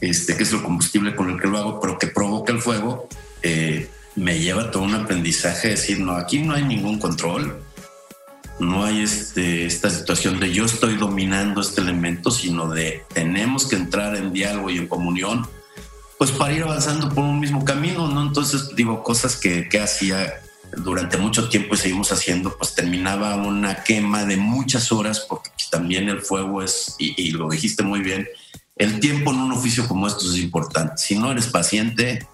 este, 0.00 0.36
que 0.36 0.44
es 0.44 0.52
el 0.52 0.62
combustible 0.62 1.14
con 1.16 1.30
el 1.30 1.40
que 1.40 1.48
lo 1.48 1.58
hago, 1.58 1.80
pero 1.80 1.98
que 1.98 2.06
provoca 2.06 2.52
el 2.52 2.60
fuego, 2.60 3.08
eh, 3.42 3.90
me 4.16 4.38
lleva 4.38 4.70
todo 4.70 4.82
un 4.82 4.94
aprendizaje 4.94 5.68
de 5.68 5.74
decir, 5.74 6.00
no, 6.00 6.12
aquí 6.12 6.38
no 6.38 6.54
hay 6.54 6.64
ningún 6.64 6.98
control, 6.98 7.62
no 8.58 8.84
hay 8.84 9.02
este, 9.02 9.64
esta 9.66 9.88
situación 9.90 10.38
de 10.38 10.52
yo 10.52 10.66
estoy 10.66 10.96
dominando 10.96 11.60
este 11.60 11.80
elemento, 11.80 12.30
sino 12.30 12.68
de 12.68 13.04
tenemos 13.12 13.66
que 13.66 13.76
entrar 13.76 14.16
en 14.16 14.32
diálogo 14.32 14.70
y 14.70 14.78
en 14.78 14.86
comunión, 14.86 15.48
pues 16.20 16.32
para 16.32 16.52
ir 16.52 16.62
avanzando 16.62 17.08
por 17.08 17.24
un 17.24 17.40
mismo 17.40 17.64
camino, 17.64 18.06
¿no? 18.06 18.20
Entonces, 18.20 18.76
digo, 18.76 19.02
cosas 19.02 19.36
que, 19.36 19.70
que 19.70 19.80
hacía 19.80 20.42
durante 20.76 21.16
mucho 21.16 21.48
tiempo 21.48 21.74
y 21.74 21.78
seguimos 21.78 22.12
haciendo, 22.12 22.58
pues 22.58 22.74
terminaba 22.74 23.36
una 23.36 23.82
quema 23.84 24.26
de 24.26 24.36
muchas 24.36 24.92
horas, 24.92 25.20
porque 25.20 25.48
también 25.70 26.10
el 26.10 26.20
fuego 26.20 26.62
es, 26.62 26.94
y, 26.98 27.14
y 27.16 27.30
lo 27.30 27.48
dijiste 27.48 27.82
muy 27.84 28.00
bien, 28.00 28.28
el 28.76 29.00
tiempo 29.00 29.30
en 29.30 29.38
un 29.38 29.52
oficio 29.52 29.88
como 29.88 30.06
estos 30.06 30.34
es 30.34 30.42
importante. 30.42 30.98
Si 30.98 31.18
no 31.18 31.32
eres 31.32 31.46
paciente, 31.46 32.28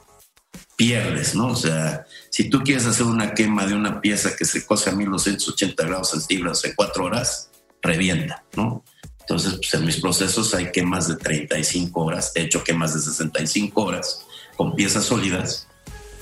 pierdes, 0.75 1.37
¿no? 1.37 1.47
O 1.47 1.57
sea, 1.57 2.07
si 2.29 2.51
tú 2.51 2.65
quieres 2.65 2.87
hacer 2.87 3.07
una 3.07 3.35
quema 3.35 3.67
de 3.67 3.75
una 3.75 4.01
pieza 4.01 4.35
que 4.35 4.47
se 4.47 4.67
cose 4.67 4.91
a 4.91 4.95
1280 4.95 5.87
grados 5.87 6.11
centígrados 6.11 6.65
en 6.65 6.73
cuatro 6.75 7.05
horas, 7.05 7.51
revienta, 7.83 8.43
¿no? 8.57 8.83
Entonces, 9.29 9.55
pues 9.55 9.75
en 9.75 9.85
mis 9.85 10.01
procesos 10.01 10.55
hay 10.55 10.71
quemas 10.71 11.09
de 11.09 11.17
35 11.17 12.01
horas, 12.01 12.31
he 12.37 12.43
hecho 12.43 12.63
quemas 12.63 12.95
de 12.95 13.01
65 13.01 13.83
horas 13.83 14.25
con 14.57 14.77
piezas 14.77 15.05
sólidas. 15.05 15.67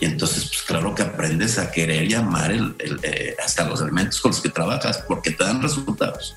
Y 0.01 0.07
entonces, 0.07 0.47
pues 0.47 0.63
claro 0.63 0.95
que 0.95 1.03
aprendes 1.03 1.59
a 1.59 1.71
querer 1.71 2.09
llamar 2.09 2.51
el, 2.51 2.75
eh, 3.03 3.37
hasta 3.45 3.69
los 3.69 3.83
elementos 3.83 4.21
con 4.21 4.31
los 4.31 4.41
que 4.41 4.49
trabajas 4.49 5.05
porque 5.07 5.33
te 5.33 5.45
dan 5.45 5.61
resultados. 5.61 6.35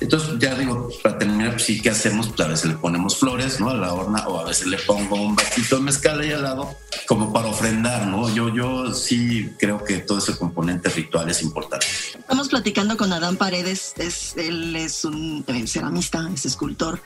Entonces, 0.00 0.30
ya 0.38 0.54
digo, 0.56 0.88
para 1.02 1.18
terminar, 1.18 1.52
pues 1.52 1.64
sí, 1.64 1.80
¿qué 1.80 1.90
hacemos? 1.90 2.28
Pues 2.28 2.40
a 2.40 2.48
veces 2.48 2.66
le 2.66 2.74
ponemos 2.76 3.16
flores, 3.16 3.60
¿no? 3.60 3.70
A 3.70 3.74
la 3.74 3.94
horna, 3.94 4.26
o 4.26 4.40
a 4.40 4.44
veces 4.44 4.66
le 4.66 4.78
pongo 4.78 5.14
un 5.14 5.36
vasito 5.36 5.76
de 5.76 5.82
mezcal 5.82 6.20
ahí 6.20 6.32
al 6.32 6.42
lado, 6.42 6.74
como 7.06 7.32
para 7.32 7.48
ofrendar, 7.48 8.06
¿no? 8.08 8.32
Yo, 8.34 8.52
yo 8.52 8.92
sí 8.92 9.50
creo 9.58 9.84
que 9.84 9.98
todo 9.98 10.18
ese 10.18 10.36
componente 10.36 10.88
ritual 10.88 11.30
es 11.30 11.42
importante. 11.42 11.86
Estamos 12.18 12.48
platicando 12.48 12.96
con 12.96 13.12
Adán 13.12 13.36
Paredes, 13.36 13.94
es, 13.96 14.34
él 14.36 14.74
es 14.74 15.04
un 15.04 15.44
eh, 15.46 15.66
ceramista, 15.68 16.28
es 16.34 16.46
escultor. 16.46 17.00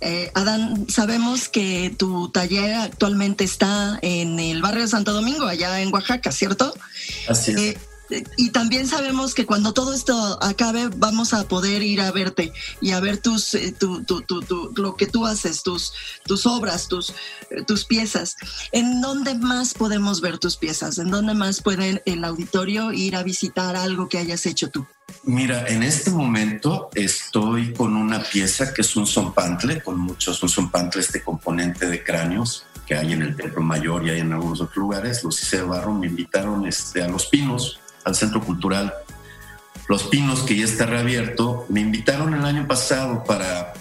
Eh, 0.00 0.30
Adán, 0.34 0.86
sabemos 0.88 1.48
que 1.48 1.94
tu 1.98 2.30
taller 2.30 2.74
actualmente 2.74 3.44
está 3.44 3.98
en 4.00 4.38
el 4.40 4.62
barrio 4.62 4.82
de 4.82 4.88
Santo 4.88 5.12
Domingo, 5.12 5.46
allá 5.46 5.80
en 5.82 5.92
Oaxaca, 5.92 6.32
¿cierto? 6.32 6.72
Así 7.28 7.50
es. 7.50 7.58
Eh, 7.58 7.78
y 8.36 8.50
también 8.50 8.86
sabemos 8.86 9.34
que 9.34 9.46
cuando 9.46 9.72
todo 9.72 9.92
esto 9.92 10.38
acabe 10.42 10.88
vamos 10.96 11.34
a 11.34 11.46
poder 11.46 11.82
ir 11.82 12.00
a 12.00 12.10
verte 12.10 12.52
y 12.80 12.92
a 12.92 13.00
ver 13.00 13.18
tus 13.18 13.54
eh, 13.54 13.74
tu, 13.78 14.02
tu, 14.04 14.22
tu, 14.22 14.72
lo 14.76 14.96
que 14.96 15.06
tú 15.06 15.26
haces 15.26 15.62
tus 15.62 15.92
tus 16.24 16.46
obras 16.46 16.88
tus 16.88 17.10
eh, 17.50 17.62
tus 17.66 17.84
piezas. 17.84 18.36
En 18.72 19.00
dónde 19.00 19.34
más 19.34 19.74
podemos 19.74 20.20
ver 20.20 20.38
tus 20.38 20.56
piezas 20.56 20.98
en 20.98 21.10
dónde 21.10 21.34
más 21.34 21.62
puede 21.62 22.02
el 22.06 22.24
auditorio 22.24 22.92
ir 22.92 23.16
a 23.16 23.22
visitar 23.22 23.76
algo 23.76 24.08
que 24.08 24.18
hayas 24.18 24.46
hecho 24.46 24.70
tú 24.70 24.86
Mira, 25.24 25.66
en 25.68 25.82
este 25.82 26.10
momento 26.10 26.90
estoy 26.94 27.72
con 27.72 27.96
una 27.96 28.22
pieza 28.22 28.72
que 28.72 28.82
es 28.82 28.96
un 28.96 29.06
zompantle, 29.06 29.82
con 29.82 29.98
muchos, 29.98 30.42
un 30.42 30.48
zompantle, 30.48 31.00
este 31.00 31.22
componente 31.22 31.86
de 31.86 32.04
cráneos 32.04 32.66
que 32.86 32.94
hay 32.94 33.12
en 33.12 33.22
el 33.22 33.36
Templo 33.36 33.62
Mayor 33.62 34.06
y 34.06 34.10
hay 34.10 34.20
en 34.20 34.32
algunos 34.32 34.60
otros 34.60 34.76
lugares. 34.76 35.22
Los 35.22 35.42
hice 35.42 35.58
de 35.58 35.62
barro, 35.64 35.92
me 35.92 36.06
invitaron 36.06 36.66
este, 36.66 37.02
a 37.02 37.08
Los 37.08 37.26
Pinos, 37.26 37.78
al 38.08 38.16
Centro 38.16 38.40
Cultural 38.40 38.94
Los 39.88 40.04
Pinos, 40.04 40.40
que 40.40 40.56
ya 40.56 40.64
está 40.64 40.86
reabierto, 40.86 41.66
me 41.68 41.80
invitaron 41.80 42.34
el 42.34 42.44
año 42.44 42.66
pasado 42.66 43.22
para 43.24 43.74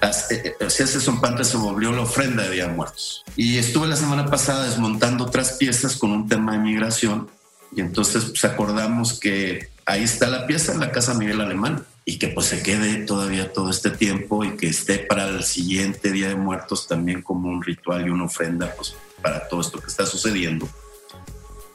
hacer 0.00 0.56
ese 0.60 1.00
zompante 1.00 1.44
se 1.44 1.58
volvió 1.58 1.92
la 1.92 2.02
ofrenda 2.02 2.44
de 2.44 2.50
Día 2.50 2.66
de 2.66 2.72
Muertos. 2.72 3.22
Y 3.36 3.58
estuve 3.58 3.86
la 3.86 3.96
semana 3.96 4.26
pasada 4.26 4.64
desmontando 4.64 5.24
otras 5.24 5.52
piezas 5.52 5.96
con 5.96 6.10
un 6.10 6.28
tema 6.28 6.52
de 6.52 6.58
migración 6.58 7.28
y 7.74 7.80
entonces 7.80 8.24
pues 8.24 8.44
acordamos 8.44 9.20
que 9.20 9.70
ahí 9.86 10.02
está 10.02 10.28
la 10.28 10.46
pieza 10.46 10.72
en 10.72 10.80
la 10.80 10.90
Casa 10.90 11.14
Miguel 11.14 11.40
Alemán 11.40 11.84
y 12.04 12.18
que 12.18 12.28
pues 12.28 12.46
se 12.46 12.62
quede 12.62 13.04
todavía 13.04 13.52
todo 13.52 13.70
este 13.70 13.90
tiempo 13.90 14.44
y 14.44 14.56
que 14.56 14.68
esté 14.68 14.98
para 14.98 15.28
el 15.28 15.44
siguiente 15.44 16.10
Día 16.10 16.28
de 16.28 16.34
Muertos 16.34 16.88
también 16.88 17.22
como 17.22 17.48
un 17.48 17.62
ritual 17.62 18.06
y 18.06 18.10
una 18.10 18.24
ofrenda 18.24 18.72
pues 18.74 18.94
para 19.22 19.46
todo 19.48 19.60
esto 19.60 19.80
que 19.80 19.86
está 19.86 20.06
sucediendo. 20.06 20.68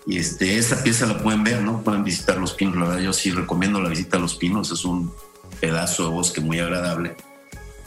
Y 0.07 0.19
este, 0.19 0.57
esa 0.57 0.83
pieza 0.83 1.07
la 1.07 1.17
pueden 1.17 1.43
ver, 1.43 1.61
¿no? 1.61 1.81
Pueden 1.81 2.03
visitar 2.03 2.37
Los 2.37 2.53
Pinos. 2.53 2.75
La 2.75 2.85
verdad, 2.85 3.01
yo 3.01 3.13
sí 3.13 3.31
recomiendo 3.31 3.81
la 3.81 3.89
visita 3.89 4.17
a 4.17 4.19
Los 4.19 4.35
Pinos. 4.35 4.71
Es 4.71 4.85
un 4.85 5.11
pedazo 5.59 6.03
de 6.03 6.09
bosque 6.09 6.41
muy 6.41 6.59
agradable. 6.59 7.15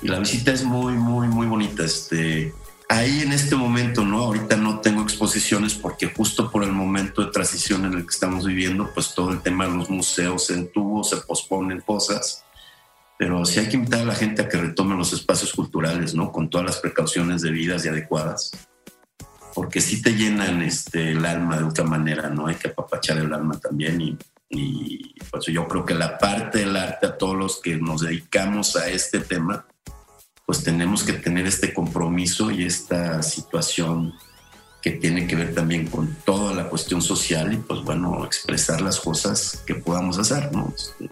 Y 0.02 0.08
la 0.08 0.18
visita 0.18 0.52
es 0.52 0.64
muy, 0.64 0.94
muy, 0.94 1.28
muy 1.28 1.46
bonita. 1.46 1.84
Este, 1.84 2.52
ahí 2.88 3.20
en 3.20 3.32
este 3.32 3.54
momento, 3.54 4.04
¿no? 4.04 4.18
Ahorita 4.18 4.56
no 4.56 4.80
tengo 4.80 5.02
exposiciones 5.02 5.74
porque 5.74 6.08
justo 6.08 6.50
por 6.50 6.64
el 6.64 6.72
momento 6.72 7.24
de 7.24 7.30
transición 7.30 7.84
en 7.84 7.94
el 7.94 8.02
que 8.02 8.10
estamos 8.10 8.44
viviendo, 8.44 8.90
pues 8.92 9.14
todo 9.14 9.30
el 9.30 9.40
tema 9.40 9.68
de 9.68 9.76
los 9.76 9.88
museos 9.88 10.46
se 10.46 10.54
entuvo, 10.54 11.04
se 11.04 11.18
posponen 11.18 11.80
cosas. 11.82 12.44
Pero 13.16 13.44
sí 13.44 13.60
hay 13.60 13.68
que 13.68 13.76
invitar 13.76 14.00
a 14.00 14.04
la 14.04 14.14
gente 14.14 14.42
a 14.42 14.48
que 14.48 14.58
retome 14.58 14.96
los 14.96 15.12
espacios 15.12 15.52
culturales, 15.52 16.14
¿no? 16.14 16.32
Con 16.32 16.50
todas 16.50 16.66
las 16.66 16.76
precauciones 16.78 17.42
debidas 17.42 17.84
y 17.84 17.88
adecuadas 17.88 18.52
porque 19.54 19.80
sí 19.80 20.02
te 20.02 20.14
llenan 20.14 20.62
este, 20.62 21.12
el 21.12 21.24
alma 21.24 21.58
de 21.58 21.64
otra 21.64 21.84
manera, 21.84 22.28
¿no? 22.28 22.46
Hay 22.46 22.56
que 22.56 22.68
apapachar 22.68 23.18
el 23.18 23.32
alma 23.32 23.58
también 23.58 24.00
y, 24.00 25.14
pues 25.30 25.46
yo 25.46 25.68
creo 25.68 25.84
que 25.84 25.94
la 25.94 26.16
parte 26.16 26.60
del 26.60 26.76
arte 26.76 27.06
a 27.06 27.18
todos 27.18 27.36
los 27.36 27.60
que 27.60 27.76
nos 27.76 28.00
dedicamos 28.00 28.76
a 28.76 28.88
este 28.88 29.20
tema, 29.20 29.66
pues 30.46 30.64
tenemos 30.64 31.02
que 31.02 31.12
tener 31.12 31.46
este 31.46 31.74
compromiso 31.74 32.50
y 32.50 32.64
esta 32.64 33.22
situación 33.22 34.14
que 34.80 34.92
tiene 34.92 35.26
que 35.26 35.36
ver 35.36 35.54
también 35.54 35.88
con 35.88 36.14
toda 36.24 36.54
la 36.54 36.68
cuestión 36.68 37.02
social 37.02 37.52
y 37.52 37.58
pues 37.58 37.82
bueno, 37.82 38.24
expresar 38.24 38.80
las 38.80 39.00
cosas 39.00 39.62
que 39.66 39.74
podamos 39.74 40.18
hacer, 40.18 40.50
¿no? 40.52 40.72
Este, 40.74 41.10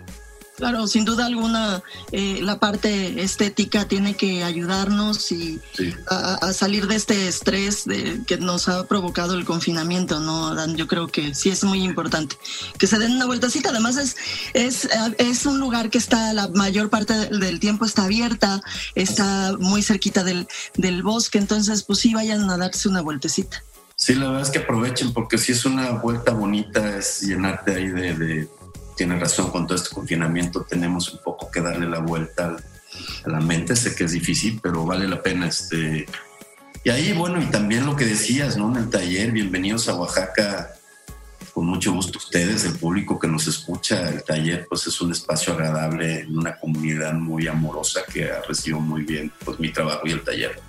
Claro, 0.56 0.86
sin 0.86 1.04
duda 1.04 1.26
alguna, 1.26 1.82
eh, 2.12 2.40
la 2.42 2.58
parte 2.58 3.22
estética 3.22 3.86
tiene 3.86 4.14
que 4.14 4.42
ayudarnos 4.42 5.30
y 5.30 5.60
a, 6.08 6.52
salir 6.54 6.86
de 6.86 6.96
este 6.96 7.28
estrés 7.28 7.84
de, 7.84 8.22
que 8.26 8.38
nos 8.38 8.68
ha 8.68 8.84
provocado 8.86 9.34
el 9.34 9.44
confinamiento, 9.44 10.18
¿no, 10.18 10.54
Dan? 10.54 10.76
Yo 10.76 10.86
creo 10.86 11.08
que 11.08 11.34
sí 11.34 11.50
es 11.50 11.62
muy 11.62 11.82
importante 11.82 12.38
que 12.78 12.86
se 12.86 12.98
den 12.98 13.12
una 13.12 13.26
vueltacita. 13.26 13.68
Además, 13.68 13.98
es, 13.98 14.16
es, 14.54 14.88
es 15.18 15.44
un 15.44 15.60
lugar 15.60 15.90
que 15.90 15.98
está 15.98 16.32
la 16.32 16.48
mayor 16.48 16.88
parte 16.88 17.12
del 17.28 17.60
tiempo 17.60 17.84
está 17.84 18.04
abierta, 18.04 18.62
está 18.94 19.54
muy 19.58 19.82
cerquita 19.82 20.24
del, 20.24 20.48
del 20.74 21.02
bosque, 21.02 21.36
entonces, 21.38 21.82
pues 21.82 21.98
sí, 21.98 22.14
vayan 22.14 22.48
a 22.48 22.56
darse 22.56 22.88
una 22.88 23.02
vueltecita. 23.02 23.62
Sí, 23.94 24.14
la 24.14 24.26
verdad 24.26 24.42
es 24.42 24.50
que 24.50 24.58
aprovechen 24.58 25.12
porque 25.12 25.38
si 25.38 25.52
es 25.52 25.64
una 25.64 25.90
vuelta 25.92 26.32
bonita, 26.32 26.98
es 26.98 27.22
llenarte 27.22 27.74
ahí 27.74 27.88
de 27.88 28.48
tiene 28.96 29.18
razón, 29.18 29.50
con 29.50 29.66
todo 29.66 29.76
este 29.76 29.94
confinamiento 29.94 30.62
tenemos 30.62 31.12
un 31.12 31.20
poco 31.22 31.50
que 31.50 31.60
darle 31.60 31.88
la 31.88 32.00
vuelta 32.00 32.56
a 33.24 33.28
la 33.28 33.40
mente. 33.40 33.76
Sé 33.76 33.94
que 33.94 34.04
es 34.04 34.12
difícil, 34.12 34.58
pero 34.62 34.84
vale 34.84 35.06
la 35.06 35.22
pena 35.22 35.46
este, 35.46 36.06
Y 36.82 36.90
ahí, 36.90 37.12
bueno, 37.12 37.40
y 37.40 37.46
también 37.46 37.84
lo 37.84 37.94
que 37.94 38.06
decías, 38.06 38.56
¿no? 38.56 38.70
En 38.70 38.84
el 38.84 38.90
taller, 38.90 39.32
bienvenidos 39.32 39.88
a 39.88 39.94
Oaxaca, 39.94 40.72
con 41.52 41.66
mucho 41.66 41.92
gusto 41.92 42.18
ustedes, 42.18 42.64
el 42.64 42.78
público 42.78 43.18
que 43.18 43.28
nos 43.28 43.46
escucha. 43.46 44.08
El 44.08 44.24
taller, 44.24 44.66
pues 44.68 44.86
es 44.86 45.00
un 45.00 45.12
espacio 45.12 45.52
agradable, 45.52 46.26
una 46.30 46.58
comunidad 46.58 47.12
muy 47.14 47.46
amorosa 47.46 48.00
que 48.10 48.30
ha 48.30 48.42
recibido 48.42 48.80
muy 48.80 49.02
bien 49.02 49.30
pues, 49.44 49.60
mi 49.60 49.72
trabajo 49.72 50.02
y 50.06 50.12
el 50.12 50.24
taller. 50.24 50.60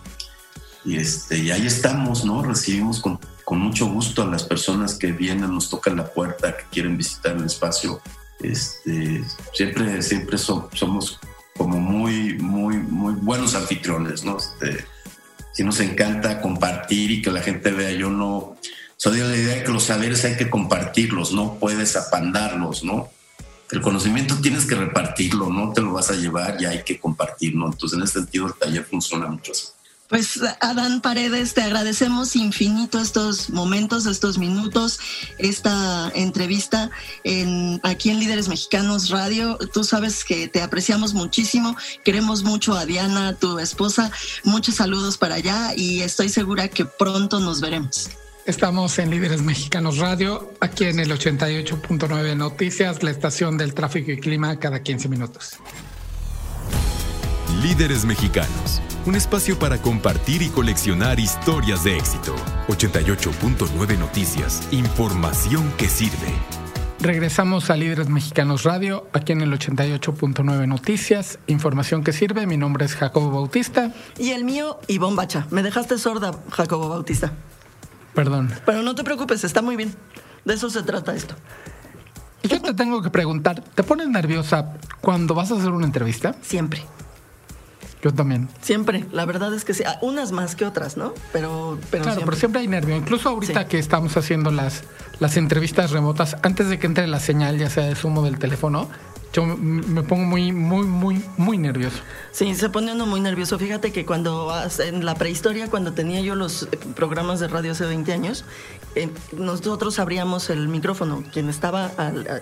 Y, 0.84 0.98
este, 0.98 1.38
y 1.38 1.52
ahí 1.52 1.66
estamos, 1.66 2.26
¿no? 2.26 2.44
Recibimos 2.44 3.00
con, 3.00 3.20
con 3.48 3.60
mucho 3.60 3.86
gusto 3.86 4.24
a 4.24 4.26
las 4.26 4.44
personas 4.44 4.96
que 4.96 5.14
vienen, 5.14 5.54
nos 5.54 5.70
tocan 5.70 5.96
la 5.96 6.12
puerta, 6.12 6.58
que 6.58 6.66
quieren 6.70 6.98
visitar 6.98 7.34
el 7.38 7.46
espacio. 7.46 8.02
Este, 8.42 9.24
siempre, 9.54 10.02
siempre 10.02 10.38
somos 10.38 11.18
como 11.56 11.80
muy, 11.80 12.38
muy, 12.40 12.76
muy 12.76 13.14
buenos 13.14 13.56
anfitriones, 13.56 14.26
¿no? 14.26 14.36
Este, 14.36 14.84
si 15.54 15.64
nos 15.64 15.80
encanta 15.80 16.42
compartir 16.42 17.10
y 17.10 17.22
que 17.22 17.32
la 17.32 17.40
gente 17.40 17.72
vea. 17.72 17.92
Yo 17.92 18.10
no 18.10 18.58
soy 18.98 19.20
de 19.20 19.30
la 19.30 19.38
idea 19.38 19.56
de 19.56 19.64
que 19.64 19.72
los 19.72 19.84
saberes 19.84 20.26
hay 20.26 20.36
que 20.36 20.50
compartirlos, 20.50 21.32
no 21.32 21.58
puedes 21.58 21.96
apandarlos, 21.96 22.84
¿no? 22.84 23.08
El 23.72 23.80
conocimiento 23.80 24.42
tienes 24.42 24.66
que 24.66 24.76
repartirlo, 24.76 25.50
no 25.50 25.72
te 25.72 25.80
lo 25.80 25.94
vas 25.94 26.10
a 26.10 26.16
llevar 26.16 26.58
y 26.60 26.66
hay 26.66 26.84
que 26.84 27.00
compartirlo. 27.00 27.68
Entonces, 27.68 27.98
en 27.98 28.04
ese 28.04 28.20
sentido, 28.20 28.48
el 28.48 28.56
taller 28.56 28.84
funciona 28.84 29.28
mucho 29.28 29.54
así. 29.54 29.68
Pues 30.08 30.40
Adán 30.62 31.02
Paredes, 31.02 31.54
te 31.54 31.62
agradecemos 31.62 32.38
infinito 32.38 33.00
estos 33.00 33.50
momentos, 33.50 34.06
estos 34.06 34.38
minutos, 34.38 35.00
esta 35.38 36.10
entrevista 36.16 36.90
en, 37.26 37.82
aquí 37.84 38.10
en 38.10 38.20
Líderes 38.20 38.48
Mexicanos 38.48 39.10
Radio. 39.10 39.58
Tú 39.74 39.84
sabes 39.84 40.24
que 40.24 40.48
te 40.48 40.62
apreciamos 40.62 41.14
muchísimo, 41.14 41.76
queremos 42.06 42.44
mucho 42.44 42.74
a 42.78 42.86
Diana, 42.86 43.36
tu 43.36 43.60
esposa. 43.60 44.10
Muchos 44.46 44.76
saludos 44.76 45.18
para 45.18 45.36
allá 45.36 45.74
y 45.76 46.02
estoy 46.02 46.30
segura 46.30 46.70
que 46.70 46.86
pronto 46.86 47.42
nos 47.42 47.60
veremos. 47.60 48.10
Estamos 48.46 48.98
en 49.00 49.10
Líderes 49.10 49.42
Mexicanos 49.42 49.98
Radio, 49.98 50.54
aquí 50.62 50.86
en 50.86 51.02
el 51.02 51.12
88.9 51.12 52.38
Noticias, 52.38 53.04
la 53.04 53.12
estación 53.12 53.58
del 53.58 53.74
tráfico 53.74 54.12
y 54.12 54.22
clima 54.22 54.58
cada 54.58 54.82
15 54.82 55.10
minutos. 55.10 55.58
Líderes 57.62 58.06
Mexicanos 58.06 58.82
un 59.08 59.16
espacio 59.16 59.58
para 59.58 59.82
compartir 59.82 60.42
y 60.42 60.50
coleccionar 60.50 61.18
historias 61.18 61.86
de 61.86 61.96
éxito. 61.96 62.36
88.9 62.68 63.98
Noticias, 63.98 64.68
información 64.72 65.72
que 65.78 65.88
sirve. 65.88 66.34
Regresamos 67.00 67.70
a 67.70 67.78
Líderes 67.78 68.10
Mexicanos 68.10 68.64
Radio, 68.64 69.08
aquí 69.14 69.32
en 69.32 69.42
el 69.42 69.54
88.9 69.54 70.68
Noticias, 70.68 71.40
información 71.48 72.04
que 72.04 72.12
sirve. 72.12 72.46
Mi 72.46 72.58
nombre 72.58 72.84
es 72.84 72.96
Jacobo 72.96 73.32
Bautista. 73.32 73.94
Y 74.18 74.32
el 74.32 74.44
mío, 74.44 74.82
Ivonne 74.88 75.16
Bacha. 75.16 75.48
Me 75.50 75.64
dejaste 75.64 75.98
sorda, 75.98 76.32
Jacobo 76.52 76.90
Bautista. 76.90 77.32
Perdón. 78.14 78.54
Pero 78.66 78.82
no 78.82 78.94
te 78.94 79.06
preocupes, 79.06 79.46
está 79.46 79.62
muy 79.62 79.78
bien. 79.78 79.96
De 80.44 80.56
eso 80.56 80.70
se 80.70 80.84
trata 80.84 81.16
esto. 81.16 81.36
Yo 82.44 82.62
te 82.62 82.74
tengo 82.74 83.02
que 83.02 83.10
preguntar, 83.10 83.62
¿te 83.62 83.84
pones 83.84 84.10
nerviosa 84.10 84.74
cuando 85.00 85.34
vas 85.34 85.50
a 85.52 85.56
hacer 85.56 85.72
una 85.72 85.86
entrevista? 85.86 86.36
Siempre. 86.42 86.84
Yo 88.04 88.14
también. 88.14 88.48
Siempre, 88.62 89.06
la 89.12 89.26
verdad 89.26 89.54
es 89.54 89.66
que 89.66 89.74
sí, 89.74 89.84
unas 90.02 90.32
más 90.32 90.56
que 90.56 90.66
otras, 90.66 90.98
¿no? 90.98 91.14
Pero, 91.34 91.80
pero 91.90 92.04
claro, 92.04 92.22
pero 92.26 92.38
siempre 92.38 92.62
hay 92.62 92.68
nervio. 92.68 92.96
Incluso 92.96 93.30
ahorita 93.30 93.68
que 93.68 93.80
estamos 93.80 94.16
haciendo 94.18 94.52
las, 94.52 94.84
las 95.20 95.36
entrevistas 95.36 95.92
remotas, 95.92 96.38
antes 96.44 96.70
de 96.70 96.78
que 96.78 96.86
entre 96.86 97.08
la 97.08 97.20
señal, 97.20 97.58
ya 97.58 97.70
sea 97.70 97.86
de 97.86 97.96
Zoom 97.96 98.20
o 98.20 98.24
del 98.24 98.38
teléfono, 98.38 98.88
yo 99.34 99.46
me 99.46 100.04
pongo 100.04 100.24
muy, 100.24 100.52
muy, 100.52 100.86
muy, 100.86 101.24
muy 101.38 101.58
nervioso. 101.58 101.98
Sí, 102.32 102.56
se 102.56 102.70
pone 102.70 102.94
uno 102.94 103.06
muy 103.06 103.20
nervioso. 103.20 103.60
Fíjate 103.60 103.92
que 103.92 104.06
cuando 104.06 104.52
en 104.80 105.06
la 105.06 105.16
prehistoria, 105.16 105.70
cuando 105.70 105.94
tenía 105.94 106.22
yo 106.22 106.36
los 106.36 106.68
programas 106.96 107.40
de 107.40 107.48
radio 107.48 107.74
hace 107.74 107.86
20 107.86 108.14
años, 108.14 108.46
eh, 108.96 109.10
nosotros 109.38 110.00
abríamos 110.00 110.50
el 110.50 110.68
micrófono. 110.68 111.24
Quien 111.34 111.50
estaba 111.50 111.92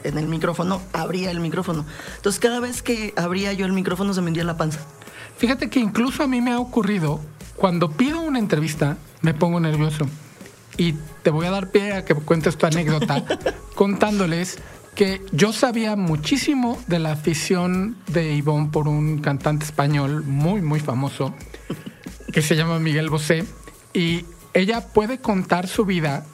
en 0.04 0.18
el 0.18 0.28
micrófono 0.28 0.82
abría 0.94 1.32
el 1.32 1.40
micrófono. 1.40 1.86
Entonces, 2.18 2.40
cada 2.40 2.60
vez 2.60 2.82
que 2.82 3.14
abría 3.18 3.52
yo 3.54 3.66
el 3.66 3.74
micrófono 3.74 4.14
se 4.14 4.22
me 4.22 4.28
hundía 4.28 4.44
la 4.44 4.58
panza. 4.58 4.80
Fíjate 5.38 5.70
que 5.70 5.80
incluso 5.80 6.24
a 6.24 6.28
mí 6.28 6.42
me 6.42 6.52
ha 6.52 6.60
ocurrido, 6.60 7.20
cuando 7.56 7.92
pido 7.92 8.22
una 8.22 8.40
entrevista, 8.40 8.98
me 9.22 9.34
pongo 9.34 9.60
nervioso. 9.60 10.08
Y 10.78 10.94
te 11.24 11.30
voy 11.30 11.46
a 11.46 11.52
dar 11.52 11.72
pie 11.72 11.94
a 11.94 12.06
que 12.06 12.14
cuentes 12.16 12.58
tu 12.58 12.66
anécdota 12.66 13.24
contándoles 13.76 14.60
que 14.96 15.22
yo 15.32 15.52
sabía 15.52 15.96
muchísimo 15.96 16.82
de 16.88 17.00
la 17.00 17.12
afición 17.12 17.98
de 18.08 18.34
Ivonne 18.34 18.70
por 18.72 18.88
un 18.88 19.20
cantante 19.20 19.66
español 19.66 20.24
muy, 20.24 20.62
muy 20.62 20.80
famoso 20.80 21.34
que 22.32 22.42
se 22.42 22.56
llama 22.56 22.80
Miguel 22.80 23.10
Bosé. 23.10 23.46
Y 23.94 24.26
ella 24.54 24.82
puede 24.82 25.20
contar 25.20 25.68
su 25.68 25.86
vida 25.86 26.26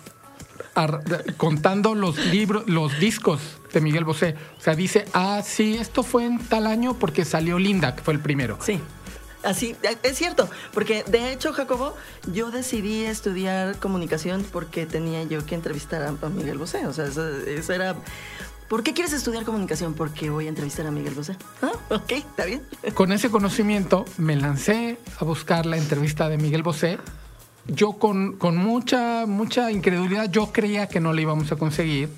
contando 1.37 1.95
los 1.95 2.17
libros, 2.27 2.67
los 2.67 2.97
discos 2.99 3.41
de 3.73 3.81
Miguel 3.81 4.03
Bosé. 4.03 4.35
O 4.57 4.61
sea, 4.61 4.75
dice, 4.75 5.05
ah, 5.13 5.41
sí, 5.43 5.77
esto 5.77 6.03
fue 6.03 6.25
en 6.25 6.39
tal 6.39 6.67
año 6.67 6.95
porque 6.97 7.25
salió 7.25 7.59
Linda, 7.59 7.95
que 7.95 8.03
fue 8.03 8.13
el 8.13 8.19
primero. 8.19 8.57
Sí. 8.61 8.79
Así, 9.43 9.75
es 10.03 10.17
cierto, 10.17 10.47
porque 10.71 11.03
de 11.03 11.33
hecho, 11.33 11.51
Jacobo, 11.51 11.95
yo 12.31 12.51
decidí 12.51 13.05
estudiar 13.05 13.79
comunicación 13.79 14.45
porque 14.51 14.85
tenía 14.85 15.23
yo 15.23 15.43
que 15.47 15.55
entrevistar 15.55 16.03
a, 16.03 16.29
Miguel 16.29 16.59
Bosé. 16.59 16.85
O 16.85 16.93
sea, 16.93 17.05
eso, 17.05 17.73
era 17.73 17.95
¿Por 18.67 18.83
qué 18.83 18.93
quieres 18.93 19.13
estudiar 19.13 19.43
comunicación? 19.43 19.95
Porque 19.95 20.29
voy 20.29 20.45
a 20.45 20.49
entrevistar 20.49 20.85
a 20.85 20.91
Miguel 20.91 21.15
Bosé. 21.15 21.35
Ah, 21.61 21.71
ok, 21.89 22.11
está 22.11 22.45
bien. 22.45 22.61
Con 22.93 23.11
ese 23.11 23.31
conocimiento 23.31 24.05
me 24.17 24.35
lancé 24.35 24.99
a 25.19 25.25
buscar 25.25 25.65
la 25.65 25.77
entrevista 25.77 26.29
de 26.29 26.37
Miguel 26.37 26.61
Bosé 26.61 26.99
yo 27.67 27.93
con, 27.93 28.33
con 28.33 28.57
mucha, 28.57 29.25
mucha 29.25 29.71
incredulidad, 29.71 30.29
yo 30.31 30.51
creía 30.51 30.87
que 30.87 30.99
no 30.99 31.13
la 31.13 31.21
íbamos 31.21 31.51
a 31.51 31.55
conseguir. 31.55 32.09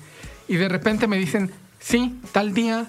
Y 0.48 0.56
de 0.56 0.68
repente 0.68 1.06
me 1.06 1.16
dicen, 1.16 1.50
sí, 1.80 2.18
tal 2.32 2.54
día, 2.54 2.86